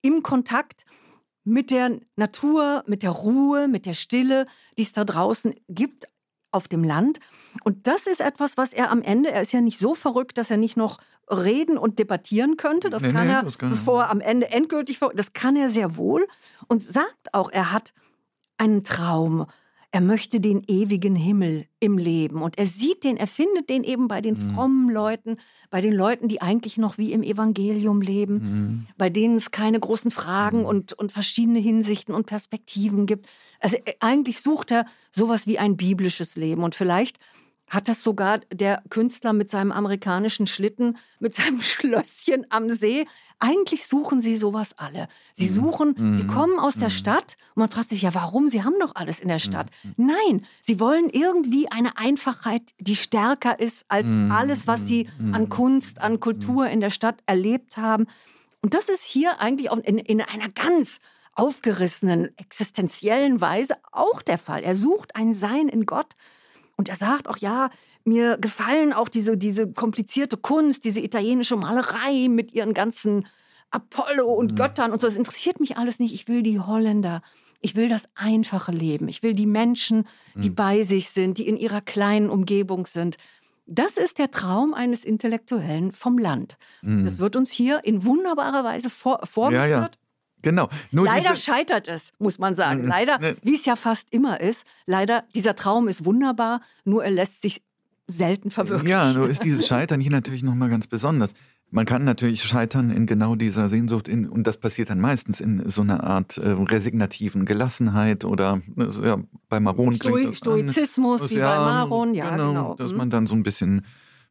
im 0.01 0.23
Kontakt 0.23 0.85
mit 1.43 1.71
der 1.71 1.99
Natur, 2.15 2.83
mit 2.87 3.03
der 3.03 3.11
Ruhe, 3.11 3.67
mit 3.67 3.85
der 3.85 3.93
Stille, 3.93 4.45
die 4.77 4.83
es 4.83 4.93
da 4.93 5.03
draußen 5.03 5.55
gibt 5.69 6.07
auf 6.51 6.67
dem 6.67 6.83
Land. 6.83 7.19
Und 7.63 7.87
das 7.87 8.07
ist 8.07 8.21
etwas, 8.21 8.57
was 8.57 8.73
er 8.73 8.91
am 8.91 9.01
Ende, 9.01 9.31
er 9.31 9.41
ist 9.41 9.53
ja 9.53 9.61
nicht 9.61 9.79
so 9.79 9.95
verrückt, 9.95 10.37
dass 10.37 10.51
er 10.51 10.57
nicht 10.57 10.77
noch 10.77 10.97
reden 11.29 11.77
und 11.77 11.97
debattieren 11.97 12.57
könnte. 12.57 12.89
Das 12.89 13.03
nee, 13.03 13.11
kann 13.11 13.27
nee, 13.27 13.33
er, 13.33 13.43
das 13.43 13.57
kann 13.57 13.69
bevor 13.69 14.03
er 14.03 14.09
am 14.09 14.19
Ende 14.19 14.51
endgültig, 14.51 14.99
das 15.15 15.33
kann 15.33 15.55
er 15.55 15.69
sehr 15.69 15.95
wohl. 15.95 16.27
Und 16.67 16.83
sagt 16.83 17.33
auch, 17.33 17.49
er 17.51 17.71
hat 17.71 17.93
einen 18.57 18.83
Traum 18.83 19.47
er 19.91 20.01
möchte 20.01 20.39
den 20.39 20.61
ewigen 20.67 21.15
Himmel 21.15 21.65
im 21.81 21.97
Leben. 21.97 22.41
Und 22.41 22.57
er 22.57 22.65
sieht 22.65 23.03
den, 23.03 23.17
er 23.17 23.27
findet 23.27 23.69
den 23.69 23.83
eben 23.83 24.07
bei 24.07 24.21
den 24.21 24.35
mhm. 24.35 24.53
frommen 24.53 24.89
Leuten, 24.89 25.37
bei 25.69 25.81
den 25.81 25.93
Leuten, 25.93 26.29
die 26.29 26.41
eigentlich 26.41 26.77
noch 26.77 26.97
wie 26.97 27.11
im 27.11 27.23
Evangelium 27.23 28.01
leben, 28.01 28.33
mhm. 28.33 28.87
bei 28.97 29.09
denen 29.09 29.35
es 29.35 29.51
keine 29.51 29.79
großen 29.79 30.09
Fragen 30.09 30.59
mhm. 30.59 30.65
und, 30.65 30.93
und 30.93 31.11
verschiedene 31.11 31.59
Hinsichten 31.59 32.15
und 32.15 32.25
Perspektiven 32.25 33.05
gibt. 33.05 33.27
Also 33.59 33.75
äh, 33.83 33.93
eigentlich 33.99 34.39
sucht 34.39 34.71
er 34.71 34.85
sowas 35.11 35.45
wie 35.45 35.59
ein 35.59 35.75
biblisches 35.75 36.37
Leben. 36.37 36.63
Und 36.63 36.73
vielleicht 36.73 37.19
hat 37.71 37.87
das 37.87 38.03
sogar 38.03 38.39
der 38.53 38.83
Künstler 38.89 39.31
mit 39.31 39.49
seinem 39.49 39.71
amerikanischen 39.71 40.45
Schlitten, 40.45 40.97
mit 41.19 41.33
seinem 41.33 41.61
Schlösschen 41.61 42.45
am 42.49 42.69
See. 42.69 43.07
Eigentlich 43.39 43.87
suchen 43.87 44.21
sie 44.21 44.35
sowas 44.35 44.77
alle. 44.77 45.07
Sie 45.33 45.49
mhm. 45.49 45.53
suchen, 45.53 45.95
mhm. 45.97 46.17
sie 46.17 46.27
kommen 46.27 46.59
aus 46.59 46.75
der 46.75 46.89
mhm. 46.89 46.93
Stadt 46.93 47.37
und 47.55 47.61
man 47.61 47.69
fragt 47.69 47.89
sich 47.89 48.01
ja, 48.01 48.13
warum? 48.13 48.49
Sie 48.49 48.63
haben 48.63 48.75
doch 48.81 48.95
alles 48.95 49.21
in 49.21 49.29
der 49.29 49.39
Stadt. 49.39 49.69
Mhm. 49.83 49.93
Nein, 49.97 50.45
sie 50.61 50.81
wollen 50.81 51.09
irgendwie 51.09 51.71
eine 51.71 51.97
Einfachheit, 51.97 52.73
die 52.77 52.97
stärker 52.97 53.57
ist 53.57 53.85
als 53.87 54.07
mhm. 54.07 54.31
alles, 54.31 54.67
was 54.67 54.85
sie 54.85 55.07
mhm. 55.17 55.33
an 55.33 55.49
Kunst, 55.49 56.01
an 56.01 56.19
Kultur 56.19 56.67
in 56.67 56.81
der 56.81 56.89
Stadt 56.89 57.23
erlebt 57.25 57.77
haben. 57.77 58.05
Und 58.61 58.73
das 58.73 58.89
ist 58.89 59.05
hier 59.05 59.39
eigentlich 59.39 59.71
auch 59.71 59.77
in, 59.77 59.97
in 59.97 60.21
einer 60.21 60.49
ganz 60.49 60.99
aufgerissenen, 61.35 62.37
existenziellen 62.37 63.39
Weise 63.39 63.75
auch 63.93 64.21
der 64.21 64.37
Fall. 64.37 64.61
Er 64.61 64.75
sucht 64.75 65.15
ein 65.15 65.33
Sein 65.33 65.69
in 65.69 65.85
Gott, 65.85 66.15
und 66.81 66.89
er 66.89 66.95
sagt 66.95 67.29
auch, 67.29 67.37
ja, 67.37 67.69
mir 68.05 68.39
gefallen 68.39 68.91
auch 68.91 69.07
diese, 69.07 69.37
diese 69.37 69.71
komplizierte 69.71 70.35
Kunst, 70.35 70.83
diese 70.83 70.99
italienische 70.99 71.55
Malerei 71.55 72.27
mit 72.27 72.53
ihren 72.53 72.73
ganzen 72.73 73.27
Apollo 73.69 74.25
und 74.25 74.53
mhm. 74.53 74.55
Göttern 74.55 74.91
und 74.91 74.99
so. 74.99 75.05
Das 75.05 75.15
interessiert 75.15 75.59
mich 75.59 75.77
alles 75.77 75.99
nicht. 75.99 76.11
Ich 76.11 76.27
will 76.27 76.41
die 76.41 76.59
Holländer. 76.59 77.21
Ich 77.59 77.75
will 77.75 77.87
das 77.87 78.05
einfache 78.15 78.71
Leben. 78.71 79.09
Ich 79.09 79.21
will 79.21 79.35
die 79.35 79.45
Menschen, 79.45 80.07
die 80.33 80.49
mhm. 80.49 80.55
bei 80.55 80.81
sich 80.81 81.09
sind, 81.09 81.37
die 81.37 81.47
in 81.47 81.55
ihrer 81.55 81.81
kleinen 81.81 82.31
Umgebung 82.31 82.87
sind. 82.87 83.17
Das 83.67 83.95
ist 83.95 84.17
der 84.17 84.31
Traum 84.31 84.73
eines 84.73 85.05
Intellektuellen 85.05 85.91
vom 85.91 86.17
Land. 86.17 86.57
Mhm. 86.81 87.05
Das 87.05 87.19
wird 87.19 87.35
uns 87.35 87.51
hier 87.51 87.81
in 87.83 88.03
wunderbarer 88.03 88.63
Weise 88.63 88.89
vor, 88.89 89.19
vorgeführt. 89.25 89.69
Ja, 89.69 89.81
ja. 89.81 89.91
Genau. 90.41 90.69
Nur 90.91 91.05
leider 91.05 91.35
scheitert 91.35 91.87
es, 91.87 92.13
muss 92.19 92.39
man 92.39 92.55
sagen. 92.55 92.83
Mhm. 92.83 92.87
Leider, 92.87 93.19
wie 93.43 93.55
es 93.55 93.65
ja 93.65 93.75
fast 93.75 94.07
immer 94.11 94.41
ist, 94.41 94.65
leider, 94.85 95.23
dieser 95.35 95.55
Traum 95.55 95.87
ist 95.87 96.05
wunderbar, 96.05 96.61
nur 96.83 97.03
er 97.03 97.11
lässt 97.11 97.41
sich 97.41 97.61
selten 98.07 98.51
verwirklichen. 98.51 98.89
Ja, 98.89 99.13
nur 99.13 99.29
ist 99.29 99.43
dieses 99.43 99.67
Scheitern 99.67 99.99
hier 100.01 100.11
natürlich 100.11 100.43
nochmal 100.43 100.69
ganz 100.69 100.87
besonders. 100.87 101.33
Man 101.73 101.85
kann 101.85 102.03
natürlich 102.03 102.43
scheitern 102.43 102.91
in 102.91 103.05
genau 103.05 103.35
dieser 103.35 103.69
Sehnsucht 103.69 104.09
in, 104.09 104.27
und 104.27 104.45
das 104.45 104.57
passiert 104.57 104.89
dann 104.89 104.99
meistens 104.99 105.39
in 105.39 105.69
so 105.69 105.81
einer 105.81 106.03
Art 106.03 106.37
äh, 106.37 106.49
resignativen 106.49 107.45
Gelassenheit 107.45 108.25
oder 108.25 108.61
äh, 108.77 109.07
ja, 109.07 109.17
bei 109.47 109.61
Maron 109.61 109.93
Stoi 109.93 110.33
Stoizismus, 110.33 111.29
wie 111.29 111.35
ja, 111.35 111.49
bei 111.49 111.65
Maron, 111.65 112.13
ja 112.13 112.31
genau, 112.31 112.49
genau. 112.49 112.75
Dass 112.75 112.91
mhm. 112.91 112.97
man 112.97 113.09
dann 113.09 113.25
so 113.25 113.35
ein 113.35 113.43
bisschen 113.43 113.85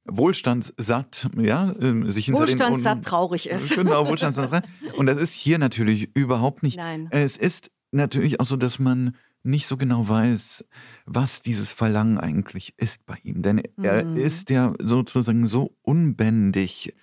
wohlstandssatt, 0.05 1.29
ja, 1.37 1.73
äh, 1.73 2.11
sich 2.11 2.27
hinter 2.27 2.41
Wohlstandssatt 2.41 2.99
den, 2.99 3.03
traurig 3.03 3.49
ist. 3.49 3.71
Genau, 3.75 4.07
wohlstandssatt. 4.07 4.65
Und 4.97 5.07
das 5.07 5.19
ist 5.19 5.35
hier 5.35 5.59
natürlich 5.59 6.11
überhaupt 6.15 6.63
nicht. 6.63 6.77
Nein. 6.77 7.09
Es 7.11 7.37
ist 7.37 7.71
natürlich 7.93 8.41
auch 8.41 8.47
so, 8.47 8.57
dass 8.57 8.79
man 8.79 9.17
nicht 9.43 9.67
so 9.67 9.77
genau 9.77 10.09
weiß, 10.09 10.65
was 11.07 11.43
dieses 11.43 11.73
Verlangen 11.73 12.19
eigentlich 12.19 12.75
ist 12.77 13.07
bei 13.07 13.17
ihm. 13.23 13.43
Denn 13.43 13.63
er 13.83 14.05
mhm. 14.05 14.17
ist 14.17 14.51
ja 14.51 14.75
sozusagen 14.79 15.47
so 15.47 15.75
unbändig. 15.83 16.95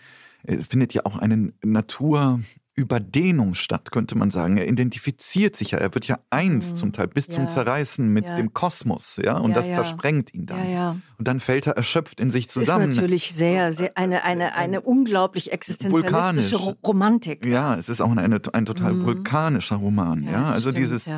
Er 0.43 0.59
findet 0.59 0.93
ja 0.93 1.05
auch 1.05 1.17
eine 1.17 1.53
Natur 1.63 2.39
Überdehnung 2.77 3.55
statt, 3.55 3.91
könnte 3.91 4.15
man 4.15 4.29
sagen. 4.29 4.57
Er 4.57 4.67
identifiziert 4.67 5.55
sich 5.55 5.71
ja, 5.71 5.79
er 5.79 5.95
wird 5.95 6.05
ja 6.05 6.19
eins 6.29 6.69
mhm. 6.69 6.75
zum 6.75 6.93
Teil 6.93 7.07
bis 7.07 7.25
ja. 7.25 7.33
zum 7.33 7.47
Zerreißen 7.47 8.07
mit 8.07 8.25
ja. 8.25 8.35
dem 8.35 8.53
Kosmos, 8.53 9.19
ja, 9.21 9.37
und 9.37 9.49
ja, 9.49 9.55
das 9.55 9.65
zersprengt 9.65 10.31
ihn 10.33 10.45
dann. 10.45 11.01
Und 11.17 11.27
dann 11.27 11.39
fällt 11.39 11.65
er 11.65 11.75
erschöpft 11.75 12.19
in 12.19 12.29
sich 12.29 12.49
zusammen. 12.49 12.91
Ist 12.91 12.97
natürlich 12.97 13.33
sehr, 13.33 13.73
sehr 13.73 13.97
eine, 13.97 14.23
eine, 14.23 14.53
eine 14.53 14.81
unglaublich 14.81 15.51
existenzialistische 15.51 16.13
Vulkanisch. 16.13 16.77
Romantik. 16.85 17.45
Ja, 17.47 17.75
es 17.75 17.89
ist 17.89 17.99
auch 17.99 18.15
eine, 18.15 18.39
ein 18.53 18.65
total 18.65 18.93
mhm. 18.93 19.05
vulkanischer 19.05 19.77
Roman, 19.77 20.21
ja. 20.23 20.45
Also 20.45 20.69
stimmt, 20.69 20.77
dieses 20.77 21.09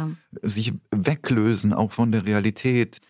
sich 0.41 0.73
weglösen 0.91 1.73
auch 1.73 1.91
von 1.91 2.13
der 2.13 2.25
Realität 2.25 3.01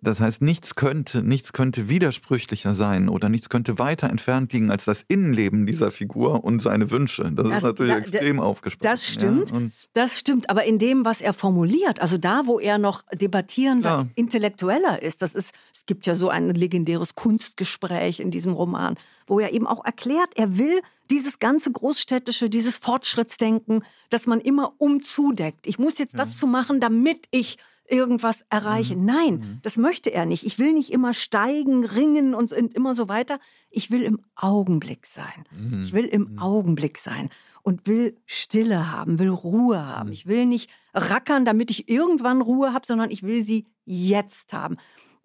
das 0.00 0.20
heißt, 0.20 0.42
nichts 0.42 0.74
könnte, 0.74 1.22
nichts 1.22 1.52
könnte 1.52 1.88
widersprüchlicher 1.88 2.74
sein 2.74 3.08
oder 3.08 3.28
nichts 3.28 3.48
könnte 3.48 3.78
weiter 3.78 4.08
entfernt 4.08 4.52
liegen 4.52 4.70
als 4.70 4.84
das 4.84 5.04
Innenleben 5.08 5.66
dieser 5.66 5.90
Figur 5.90 6.44
und 6.44 6.60
seine 6.60 6.90
Wünsche. 6.90 7.30
Das, 7.32 7.48
das 7.48 7.56
ist 7.58 7.62
natürlich 7.62 7.92
da, 7.92 7.98
extrem 7.98 8.40
aufgesprochen. 8.40 8.90
Das 8.90 9.06
stimmt. 9.06 9.50
Ja? 9.50 9.58
Das 9.94 10.18
stimmt. 10.18 10.50
Aber 10.50 10.64
in 10.64 10.78
dem, 10.78 11.04
was 11.04 11.20
er 11.20 11.32
formuliert, 11.32 12.00
also 12.00 12.16
da, 12.16 12.42
wo 12.46 12.60
er 12.60 12.78
noch 12.78 13.02
debattierender, 13.12 13.88
ja. 13.88 14.06
intellektueller 14.14 15.02
ist, 15.02 15.22
das 15.22 15.34
ist, 15.34 15.52
es 15.74 15.86
gibt 15.86 16.06
ja 16.06 16.14
so 16.14 16.28
ein 16.28 16.54
legendäres 16.54 17.14
Kunstgespräch 17.14 18.20
in 18.20 18.30
diesem 18.30 18.52
Roman, 18.52 18.96
wo 19.26 19.40
er 19.40 19.52
eben 19.52 19.66
auch 19.66 19.84
erklärt, 19.84 20.30
er 20.36 20.58
will 20.58 20.80
dieses 21.10 21.38
ganze 21.38 21.72
Großstädtische, 21.72 22.50
dieses 22.50 22.78
Fortschrittsdenken, 22.78 23.82
dass 24.10 24.26
man 24.26 24.40
immer 24.40 24.74
umzudeckt. 24.78 25.66
Ich 25.66 25.78
muss 25.78 25.98
jetzt 25.98 26.12
ja. 26.12 26.18
das 26.18 26.36
zu 26.36 26.46
machen, 26.46 26.80
damit 26.80 27.26
ich 27.30 27.56
irgendwas 27.88 28.44
erreichen. 28.50 29.00
Mhm. 29.00 29.04
Nein, 29.04 29.34
mhm. 29.34 29.58
das 29.62 29.76
möchte 29.76 30.12
er 30.12 30.26
nicht. 30.26 30.44
Ich 30.44 30.58
will 30.58 30.72
nicht 30.72 30.92
immer 30.92 31.14
steigen, 31.14 31.84
ringen 31.84 32.34
und 32.34 32.52
immer 32.52 32.94
so 32.94 33.08
weiter. 33.08 33.40
Ich 33.70 33.90
will 33.90 34.02
im 34.02 34.20
Augenblick 34.36 35.06
sein. 35.06 35.44
Mhm. 35.50 35.82
Ich 35.82 35.92
will 35.92 36.04
im 36.04 36.32
mhm. 36.32 36.38
Augenblick 36.38 36.98
sein 36.98 37.30
und 37.62 37.86
will 37.86 38.16
Stille 38.26 38.92
haben, 38.92 39.18
will 39.18 39.30
Ruhe 39.30 39.84
haben. 39.84 40.08
Mhm. 40.08 40.12
Ich 40.12 40.26
will 40.26 40.46
nicht 40.46 40.70
rackern, 40.94 41.44
damit 41.44 41.70
ich 41.70 41.88
irgendwann 41.88 42.40
Ruhe 42.42 42.72
habe, 42.72 42.86
sondern 42.86 43.10
ich 43.10 43.22
will 43.22 43.42
sie 43.42 43.66
jetzt 43.84 44.52
haben 44.52 44.76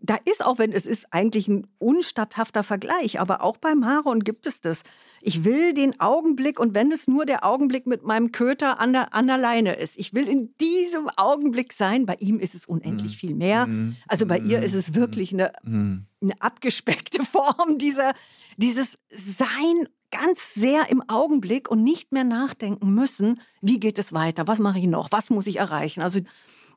da 0.05 0.17
ist 0.25 0.45
auch, 0.45 0.59
wenn 0.59 0.73
es 0.73 0.85
ist 0.85 1.07
eigentlich 1.11 1.47
ein 1.47 1.65
unstatthafter 1.79 2.61
Vergleich, 2.63 3.21
aber 3.21 3.41
auch 3.41 3.55
beim 3.55 3.83
Aaron 3.83 4.19
gibt 4.19 4.45
es 4.45 4.59
das. 4.59 4.83
Ich 5.21 5.45
will 5.45 5.73
den 5.73 5.97
Augenblick 6.01 6.59
und 6.59 6.75
wenn 6.75 6.91
es 6.91 7.07
nur 7.07 7.25
der 7.25 7.45
Augenblick 7.45 7.87
mit 7.87 8.03
meinem 8.03 8.33
Köter 8.33 8.81
an 8.81 8.91
der, 8.91 9.13
an 9.13 9.27
der 9.27 9.37
Leine 9.37 9.75
ist, 9.75 9.97
ich 9.97 10.13
will 10.13 10.27
in 10.27 10.53
diesem 10.57 11.07
Augenblick 11.15 11.71
sein. 11.71 12.05
Bei 12.05 12.15
ihm 12.19 12.37
ist 12.39 12.53
es 12.53 12.65
unendlich 12.65 13.13
mhm. 13.13 13.17
viel 13.17 13.33
mehr. 13.33 13.65
Mhm. 13.65 13.95
Also 14.09 14.25
bei 14.25 14.39
ihr 14.39 14.61
ist 14.61 14.73
es 14.73 14.89
mhm. 14.89 14.95
wirklich 14.95 15.31
eine, 15.33 15.53
eine 15.65 16.33
abgespeckte 16.39 17.23
Form 17.31 17.77
dieser, 17.77 18.13
dieses 18.57 18.99
Sein 19.09 19.87
ganz 20.11 20.53
sehr 20.53 20.89
im 20.89 21.01
Augenblick 21.09 21.71
und 21.71 21.81
nicht 21.81 22.11
mehr 22.11 22.25
nachdenken 22.25 22.93
müssen, 22.93 23.39
wie 23.61 23.79
geht 23.79 23.97
es 23.97 24.11
weiter, 24.11 24.47
was 24.47 24.59
mache 24.59 24.79
ich 24.79 24.87
noch, 24.87 25.11
was 25.11 25.29
muss 25.29 25.47
ich 25.47 25.55
erreichen. 25.55 26.01
Also 26.01 26.19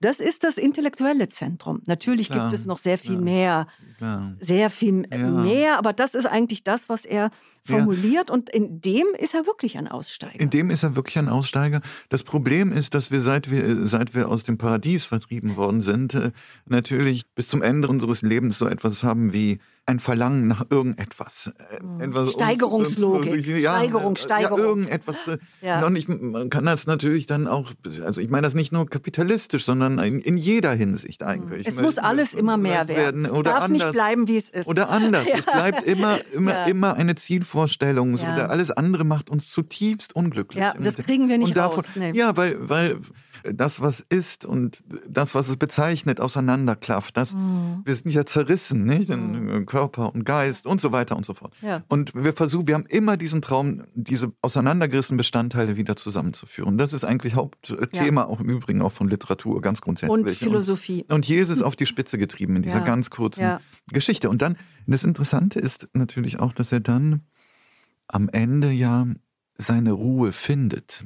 das 0.01 0.20
ist 0.20 0.44
das 0.44 0.57
intellektuelle 0.59 1.28
Zentrum. 1.28 1.82
Natürlich 1.86 2.30
Klar. 2.30 2.51
gibt 2.51 2.61
es 2.61 2.66
noch 2.66 2.78
sehr 2.78 2.99
viel 2.99 3.14
ja. 3.14 3.20
mehr, 3.20 3.66
Klar. 3.99 4.34
sehr 4.38 4.70
viel 4.70 4.92
mehr, 4.92 5.78
aber 5.78 5.92
das 5.92 6.14
ist 6.14 6.26
eigentlich 6.26 6.64
das, 6.64 6.88
was 6.88 7.05
er 7.05 7.30
formuliert 7.66 8.28
ja. 8.28 8.34
und 8.34 8.50
in 8.50 8.80
dem 8.80 9.06
ist 9.18 9.34
er 9.34 9.46
wirklich 9.46 9.78
ein 9.78 9.88
Aussteiger. 9.88 10.40
In 10.40 10.50
dem 10.50 10.70
ist 10.70 10.82
er 10.82 10.96
wirklich 10.96 11.18
ein 11.18 11.28
Aussteiger. 11.28 11.80
Das 12.08 12.22
Problem 12.22 12.72
ist, 12.72 12.94
dass 12.94 13.10
wir 13.10 13.20
seit 13.20 13.50
wir, 13.50 13.86
seit 13.86 14.14
wir 14.14 14.28
aus 14.28 14.44
dem 14.44 14.58
Paradies 14.58 15.04
vertrieben 15.04 15.56
worden 15.56 15.80
sind, 15.80 16.14
äh, 16.14 16.32
natürlich 16.66 17.26
bis 17.34 17.48
zum 17.48 17.62
Ende 17.62 17.88
unseres 17.88 18.22
Lebens 18.22 18.58
so 18.58 18.66
etwas 18.66 19.02
haben 19.02 19.32
wie 19.32 19.58
ein 19.86 20.00
Verlangen 20.00 20.48
nach 20.48 20.66
irgendetwas. 20.68 21.52
Äh, 21.70 22.04
etwas 22.04 22.32
Steigerungslogik. 22.32 23.46
Ja, 23.46 23.76
Steigerung, 23.76 24.16
Steigerung. 24.16 24.58
Ja, 24.58 24.64
irgendetwas. 24.64 25.16
Äh, 25.28 25.38
ja. 25.62 25.86
Und 25.86 25.94
ich, 25.94 26.08
man 26.08 26.50
kann 26.50 26.64
das 26.64 26.86
natürlich 26.86 27.26
dann 27.26 27.46
auch, 27.46 27.72
also 28.04 28.20
ich 28.20 28.28
meine 28.28 28.46
das 28.46 28.54
nicht 28.54 28.72
nur 28.72 28.86
kapitalistisch, 28.86 29.64
sondern 29.64 29.98
in, 30.00 30.20
in 30.20 30.36
jeder 30.36 30.72
Hinsicht 30.72 31.22
eigentlich. 31.22 31.68
Es 31.68 31.80
muss 31.80 31.98
alles 31.98 32.34
immer 32.34 32.56
mehr 32.56 32.88
werden. 32.88 33.24
werden. 33.24 33.30
Oder 33.30 33.52
Darf 33.52 33.64
anders, 33.64 33.82
nicht 33.84 33.92
bleiben, 33.92 34.26
wie 34.26 34.36
es 34.36 34.50
ist. 34.50 34.66
Oder 34.66 34.90
anders. 34.90 35.26
Ja. 35.36 35.38
Es 35.38 35.44
bleibt 35.44 35.82
immer, 35.86 36.18
immer, 36.32 36.66
immer 36.66 36.94
eine 36.94 37.16
Zielvorstellung 37.16 37.55
Wunschvorstellungen. 37.57 38.16
Ja. 38.16 38.36
So, 38.36 38.42
alles 38.42 38.70
andere 38.70 39.04
macht 39.04 39.30
uns 39.30 39.50
zutiefst 39.50 40.14
unglücklich. 40.14 40.62
Ja, 40.62 40.74
das 40.78 40.96
kriegen 40.96 41.28
wir 41.28 41.38
nicht 41.38 41.48
und 41.48 41.57
davon, 41.57 41.84
raus. 41.84 41.96
Nee. 41.96 42.12
Ja, 42.14 42.36
weil, 42.36 42.68
weil 42.68 42.98
das, 43.42 43.80
was 43.80 44.00
ist 44.00 44.44
und 44.44 44.82
das, 45.09 45.34
was 45.34 45.48
es 45.48 45.57
bezeichnet, 45.57 46.20
auseinanderklafft. 46.20 47.16
Das, 47.16 47.34
mhm. 47.34 47.82
Wir 47.84 47.94
sind 47.94 48.11
ja 48.11 48.26
zerrissen, 48.26 48.84
nicht? 48.84 49.11
In 49.11 49.44
mhm. 49.44 49.66
Körper 49.66 50.14
und 50.14 50.24
Geist 50.24 50.66
und 50.66 50.80
so 50.80 50.92
weiter 50.92 51.16
und 51.16 51.24
so 51.24 51.34
fort. 51.34 51.54
Ja. 51.62 51.82
Und 51.88 52.14
wir 52.14 52.32
versuchen, 52.32 52.66
wir 52.66 52.74
haben 52.74 52.86
immer 52.86 53.16
diesen 53.16 53.42
Traum, 53.42 53.84
diese 53.94 54.32
auseinandergerissenen 54.42 55.16
Bestandteile 55.16 55.76
wieder 55.76 55.96
zusammenzuführen. 55.96 56.78
Das 56.78 56.92
ist 56.92 57.04
eigentlich 57.04 57.34
Hauptthema 57.34 58.22
ja. 58.22 58.26
auch 58.26 58.40
im 58.40 58.48
Übrigen 58.48 58.82
auch 58.82 58.92
von 58.92 59.09
Literatur, 59.09 59.61
ganz 59.61 59.80
grundsätzlich. 59.80 60.26
Und 60.26 60.30
Philosophie. 60.30 61.04
Und, 61.09 61.14
und 61.14 61.26
Jesus 61.26 61.62
auf 61.66 61.76
die 61.76 61.86
Spitze 61.86 62.18
getrieben 62.18 62.57
in 62.57 62.62
dieser 62.62 62.78
ja. 62.78 62.84
ganz 62.84 63.11
kurzen 63.11 63.59
Geschichte. 63.92 64.28
Und 64.28 64.42
dann, 64.42 64.57
das 64.86 65.04
Interessante 65.04 65.61
ist 65.61 65.88
natürlich 65.92 66.40
auch, 66.40 66.52
dass 66.52 66.72
er 66.72 66.80
dann 66.80 67.22
am 68.09 68.28
Ende 68.28 68.70
ja 68.70 69.07
seine 69.57 69.92
Ruhe 69.92 70.32
findet. 70.32 71.04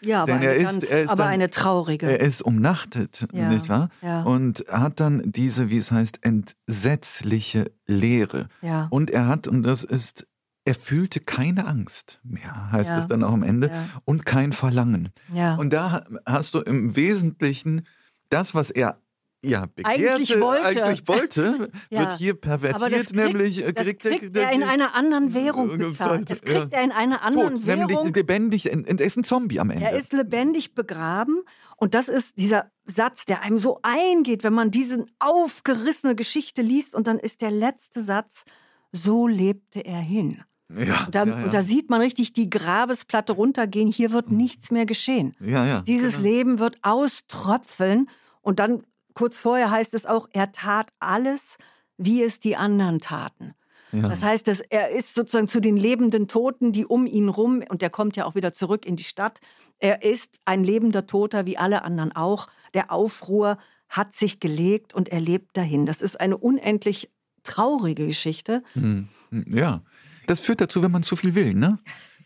Ja, 0.00 0.22
aber, 0.22 0.34
eine, 0.34 0.58
ganz, 0.62 0.84
ist, 0.84 0.92
ist 0.92 1.10
aber 1.10 1.24
dann, 1.24 1.32
eine 1.32 1.50
traurige. 1.50 2.06
Er 2.06 2.20
ist 2.20 2.42
umnachtet, 2.42 3.26
ja, 3.32 3.48
nicht 3.48 3.68
wahr? 3.68 3.88
Ja. 4.00 4.22
Und 4.22 4.64
hat 4.70 5.00
dann 5.00 5.22
diese, 5.24 5.70
wie 5.70 5.78
es 5.78 5.90
heißt, 5.90 6.20
entsetzliche 6.22 7.72
Leere. 7.86 8.48
Ja. 8.62 8.86
Und 8.90 9.10
er 9.10 9.26
hat, 9.26 9.48
und 9.48 9.64
das 9.64 9.82
ist, 9.82 10.26
er 10.64 10.74
fühlte 10.74 11.20
keine 11.20 11.66
Angst 11.66 12.20
mehr, 12.22 12.70
heißt 12.70 12.90
es 12.90 13.06
dann 13.06 13.24
auch 13.24 13.32
am 13.32 13.42
Ende, 13.42 13.70
und 14.04 14.24
kein 14.24 14.52
Verlangen. 14.52 15.08
Ja. 15.32 15.56
Und 15.56 15.72
da 15.72 16.04
hast 16.26 16.54
du 16.54 16.60
im 16.60 16.94
Wesentlichen 16.94 17.86
das, 18.30 18.54
was 18.54 18.70
er 18.70 19.00
ja, 19.44 19.66
begehrte, 19.66 20.14
eigentlich 20.14 20.40
wollte, 20.40 20.84
eigentlich 20.84 21.06
wollte 21.06 21.70
ja. 21.90 22.00
wird 22.00 22.18
hier 22.18 22.34
pervertiert, 22.34 22.90
kriegt, 22.90 23.14
nämlich 23.14 23.64
äh, 23.64 23.72
kriegt, 23.72 24.04
das 24.04 24.12
kriegt 24.12 24.36
er 24.36 24.50
in 24.52 24.64
einer 24.64 24.96
anderen 24.96 25.32
Währung 25.32 25.78
bezahlt. 25.78 26.28
Das 26.28 26.42
kriegt 26.42 26.72
ja. 26.72 26.78
er 26.78 26.84
in 26.84 26.90
einer 26.90 27.22
anderen 27.22 27.54
Tot, 27.54 27.66
Währung. 27.66 27.86
Nämlich 27.86 28.16
lebendig, 28.16 28.72
er 28.72 29.00
ist 29.00 29.16
ein 29.16 29.24
Zombie 29.24 29.60
am 29.60 29.70
Ende. 29.70 29.84
Er 29.84 29.92
ist 29.92 30.12
lebendig 30.12 30.74
begraben 30.74 31.42
und 31.76 31.94
das 31.94 32.08
ist 32.08 32.38
dieser 32.38 32.72
Satz, 32.84 33.26
der 33.26 33.42
einem 33.42 33.58
so 33.58 33.78
eingeht, 33.82 34.42
wenn 34.42 34.54
man 34.54 34.72
diese 34.72 35.06
aufgerissene 35.20 36.16
Geschichte 36.16 36.62
liest 36.62 36.94
und 36.96 37.06
dann 37.06 37.18
ist 37.18 37.40
der 37.40 37.52
letzte 37.52 38.02
Satz, 38.02 38.44
so 38.90 39.28
lebte 39.28 39.84
er 39.84 40.00
hin. 40.00 40.42
Ja, 40.76 41.04
und, 41.04 41.14
da, 41.14 41.24
ja, 41.24 41.38
ja. 41.38 41.44
und 41.44 41.54
da 41.54 41.62
sieht 41.62 41.90
man 41.90 42.00
richtig 42.00 42.32
die 42.32 42.50
Grabesplatte 42.50 43.32
runtergehen, 43.32 43.88
hier 43.88 44.10
wird 44.10 44.30
nichts 44.30 44.70
mehr 44.70 44.84
geschehen. 44.84 45.34
Ja, 45.40 45.64
ja, 45.64 45.80
Dieses 45.82 46.16
genau. 46.16 46.28
Leben 46.28 46.58
wird 46.58 46.78
auströpfeln 46.82 48.08
und 48.42 48.58
dann 48.58 48.82
kurz 49.18 49.40
vorher 49.40 49.72
heißt 49.72 49.94
es 49.94 50.06
auch, 50.06 50.28
er 50.32 50.52
tat 50.52 50.92
alles, 51.00 51.58
wie 51.96 52.22
es 52.22 52.38
die 52.38 52.54
anderen 52.54 53.00
taten. 53.00 53.54
Ja. 53.90 54.08
Das 54.08 54.22
heißt, 54.22 54.46
dass 54.46 54.60
er 54.60 54.90
ist 54.90 55.16
sozusagen 55.16 55.48
zu 55.48 55.60
den 55.60 55.76
lebenden 55.76 56.28
Toten, 56.28 56.70
die 56.70 56.86
um 56.86 57.04
ihn 57.04 57.28
rum, 57.28 57.64
und 57.68 57.82
der 57.82 57.90
kommt 57.90 58.16
ja 58.16 58.26
auch 58.26 58.36
wieder 58.36 58.52
zurück 58.52 58.86
in 58.86 58.94
die 58.94 59.02
Stadt, 59.02 59.40
er 59.80 60.04
ist 60.04 60.38
ein 60.44 60.62
lebender 60.62 61.08
Toter 61.08 61.46
wie 61.46 61.58
alle 61.58 61.82
anderen 61.82 62.12
auch. 62.14 62.46
Der 62.74 62.92
Aufruhr 62.92 63.58
hat 63.88 64.14
sich 64.14 64.38
gelegt 64.38 64.94
und 64.94 65.08
er 65.08 65.20
lebt 65.20 65.56
dahin. 65.56 65.84
Das 65.84 66.00
ist 66.00 66.20
eine 66.20 66.36
unendlich 66.36 67.10
traurige 67.42 68.06
Geschichte. 68.06 68.62
Hm. 68.74 69.08
Ja, 69.32 69.82
das 70.28 70.38
führt 70.38 70.60
dazu, 70.60 70.80
wenn 70.82 70.92
man 70.92 71.02
zu 71.02 71.16
viel 71.16 71.34
will, 71.34 71.54
ne? 71.54 71.80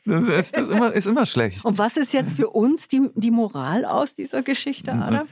Das 0.04 0.24
ist, 0.24 0.56
das 0.56 0.68
ist, 0.68 0.74
immer, 0.74 0.92
ist 0.92 1.06
immer 1.06 1.26
schlecht. 1.26 1.64
Und 1.64 1.78
was 1.78 1.96
ist 1.96 2.12
jetzt 2.12 2.34
für 2.34 2.50
uns 2.50 2.88
die, 2.88 3.08
die 3.14 3.30
Moral 3.30 3.84
aus 3.84 4.14
dieser 4.14 4.42
Geschichte, 4.42 4.92
Adam? 4.92 5.28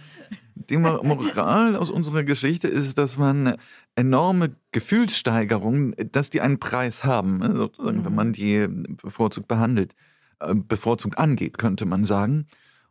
Die 0.69 0.77
Moral 0.77 1.77
aus 1.77 1.91
unserer 1.91 2.25
Geschichte 2.25 2.69
ist, 2.69 2.99
dass 2.99 3.19
man 3.19 3.57
enorme 3.95 4.57
Gefühlssteigerungen, 4.73 5.95
dass 6.13 6.31
die 6.31 6.41
einen 6.41 6.61
Preis 6.61 7.05
haben, 7.05 7.39
ne, 7.39 7.57
sozusagen, 7.57 8.05
wenn 8.05 8.13
mhm. 8.13 8.17
man 8.17 8.33
die 8.33 8.67
bevorzugt 8.69 9.49
behandelt, 9.49 9.95
äh, 10.41 10.55
bevorzugt 10.55 11.19
angeht, 11.19 11.59
könnte 11.59 11.87
man 11.87 12.05
sagen. 12.05 12.47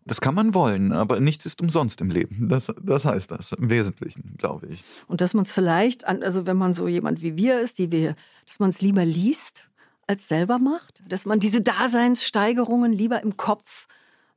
Das 0.05 0.21
kann 0.21 0.33
man 0.33 0.55
wollen, 0.55 0.91
aber 0.91 1.19
nichts 1.19 1.45
ist 1.45 1.61
umsonst 1.61 2.01
im 2.01 2.09
Leben. 2.09 2.49
Das, 2.49 2.71
das 2.81 3.05
heißt 3.05 3.29
das 3.29 3.51
im 3.51 3.69
Wesentlichen, 3.69 4.35
glaube 4.37 4.67
ich. 4.67 4.83
Und 5.07 5.21
dass 5.21 5.33
man 5.33 5.43
es 5.43 5.51
vielleicht, 5.51 6.07
also 6.07 6.47
wenn 6.47 6.57
man 6.57 6.73
so 6.73 6.87
jemand 6.87 7.21
wie 7.21 7.37
wir 7.37 7.59
ist, 7.59 7.77
die 7.77 7.91
wir, 7.91 8.15
dass 8.47 8.59
man 8.59 8.71
es 8.71 8.81
lieber 8.81 9.05
liest 9.05 9.69
als 10.07 10.27
selber 10.27 10.57
macht, 10.57 11.03
dass 11.07 11.25
man 11.25 11.39
diese 11.39 11.61
Daseinssteigerungen 11.61 12.91
lieber 12.91 13.21
im 13.21 13.37
Kopf 13.37 13.87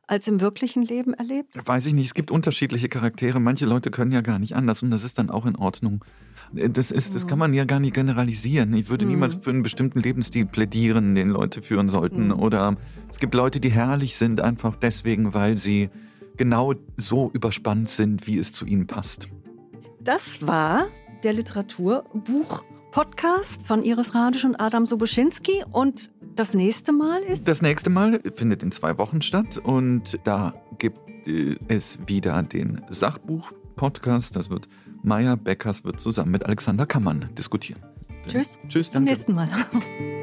als 0.07 0.29
im 0.29 0.41
wirklichen 0.41 0.83
Leben 0.83 1.15
erlebt? 1.15 1.57
Weiß 1.65 1.87
ich 1.87 1.95
nicht. 1.95 2.07
Es 2.07 2.15
gibt 2.15 2.31
unterschiedliche 2.31 2.89
Charaktere. 2.89 3.41
Manche 3.41 3.67
Leute 3.67 3.91
können 3.91 4.13
ja 4.13 4.21
gar 4.21 4.39
nicht 4.39 4.55
anders 4.55 4.83
und 4.83 4.91
das 4.91 5.05
ist 5.05 5.19
dann 5.19 5.31
auch 5.31 5.47
in 5.47 5.57
Ordnung. 5.57 6.05
Das, 6.53 6.91
ist, 6.91 7.15
das 7.15 7.27
kann 7.27 7.39
man 7.39 7.55
ja 7.55 7.65
gar 7.65 7.81
nicht 7.81 7.95
generalisieren. 7.95 8.75
Ich 8.75 8.91
würde 8.91 9.07
mhm. 9.07 9.13
niemals 9.13 9.37
für 9.37 9.51
einen 9.51 9.63
bestimmten 9.63 10.01
Lebensstil 10.01 10.45
plädieren, 10.45 11.15
den 11.15 11.31
Leute 11.31 11.63
führen 11.63 11.89
sollten. 11.89 12.27
Mhm. 12.27 12.41
Oder 12.41 12.77
es 13.09 13.19
gibt 13.19 13.35
Leute, 13.35 13.59
die 13.59 13.71
herrlich 13.71 14.17
sind, 14.17 14.43
einfach 14.43 14.77
deswegen, 14.77 15.33
weil 15.33 15.57
sie 15.57 15.89
genau 16.37 16.75
so 16.97 17.31
überspannt 17.33 17.89
sind, 17.89 18.27
wie 18.27 18.37
es 18.39 18.53
zu 18.53 18.67
ihnen 18.67 18.87
passt. 18.87 19.29
Das 20.01 20.47
war 20.47 20.89
der 21.25 21.33
Literaturbuch-Podcast 21.33 23.63
von 23.63 23.83
Iris 23.85 24.15
Radisch 24.15 24.45
und 24.45 24.57
Adam 24.57 24.85
Soboschinski. 24.87 25.65
Und 25.71 26.11
das 26.37 26.55
nächste 26.55 26.93
Mal 26.93 27.23
ist? 27.23 27.47
Das 27.49 27.63
nächste 27.63 27.91
Mal 27.91 28.21
findet 28.35 28.63
in 28.63 28.73
zwei 28.73 28.99
Wochen 28.99 29.23
statt 29.23 29.59
und 29.59 30.19
da 30.25 30.55
gibt 30.79 30.99
es 31.69 31.99
wieder 32.07 32.43
den 32.43 32.81
Sachbuch-Podcast. 32.91 34.37
Das 34.37 34.51
wird 34.51 34.69
Maya 35.03 35.37
Beckers 35.37 35.85
wird 35.85 36.01
zusammen 36.01 36.33
mit 36.33 36.45
Alexander 36.47 36.87
Kammann 36.87 37.29
diskutieren. 37.37 37.83
Tschüss. 38.27 38.59
Tschüss. 38.69 38.91
Zum 38.91 39.05
danke. 39.05 39.11
nächsten 39.11 39.35
Mal. 39.35 39.49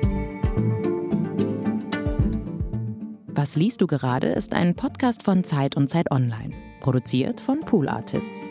Was 3.27 3.55
liest 3.55 3.81
du 3.81 3.87
gerade 3.87 4.27
ist 4.27 4.53
ein 4.53 4.75
Podcast 4.75 5.23
von 5.23 5.45
Zeit 5.45 5.77
und 5.77 5.89
Zeit 5.89 6.11
Online, 6.11 6.53
produziert 6.81 7.39
von 7.39 7.61
Pool 7.61 7.87
Artists. 7.87 8.41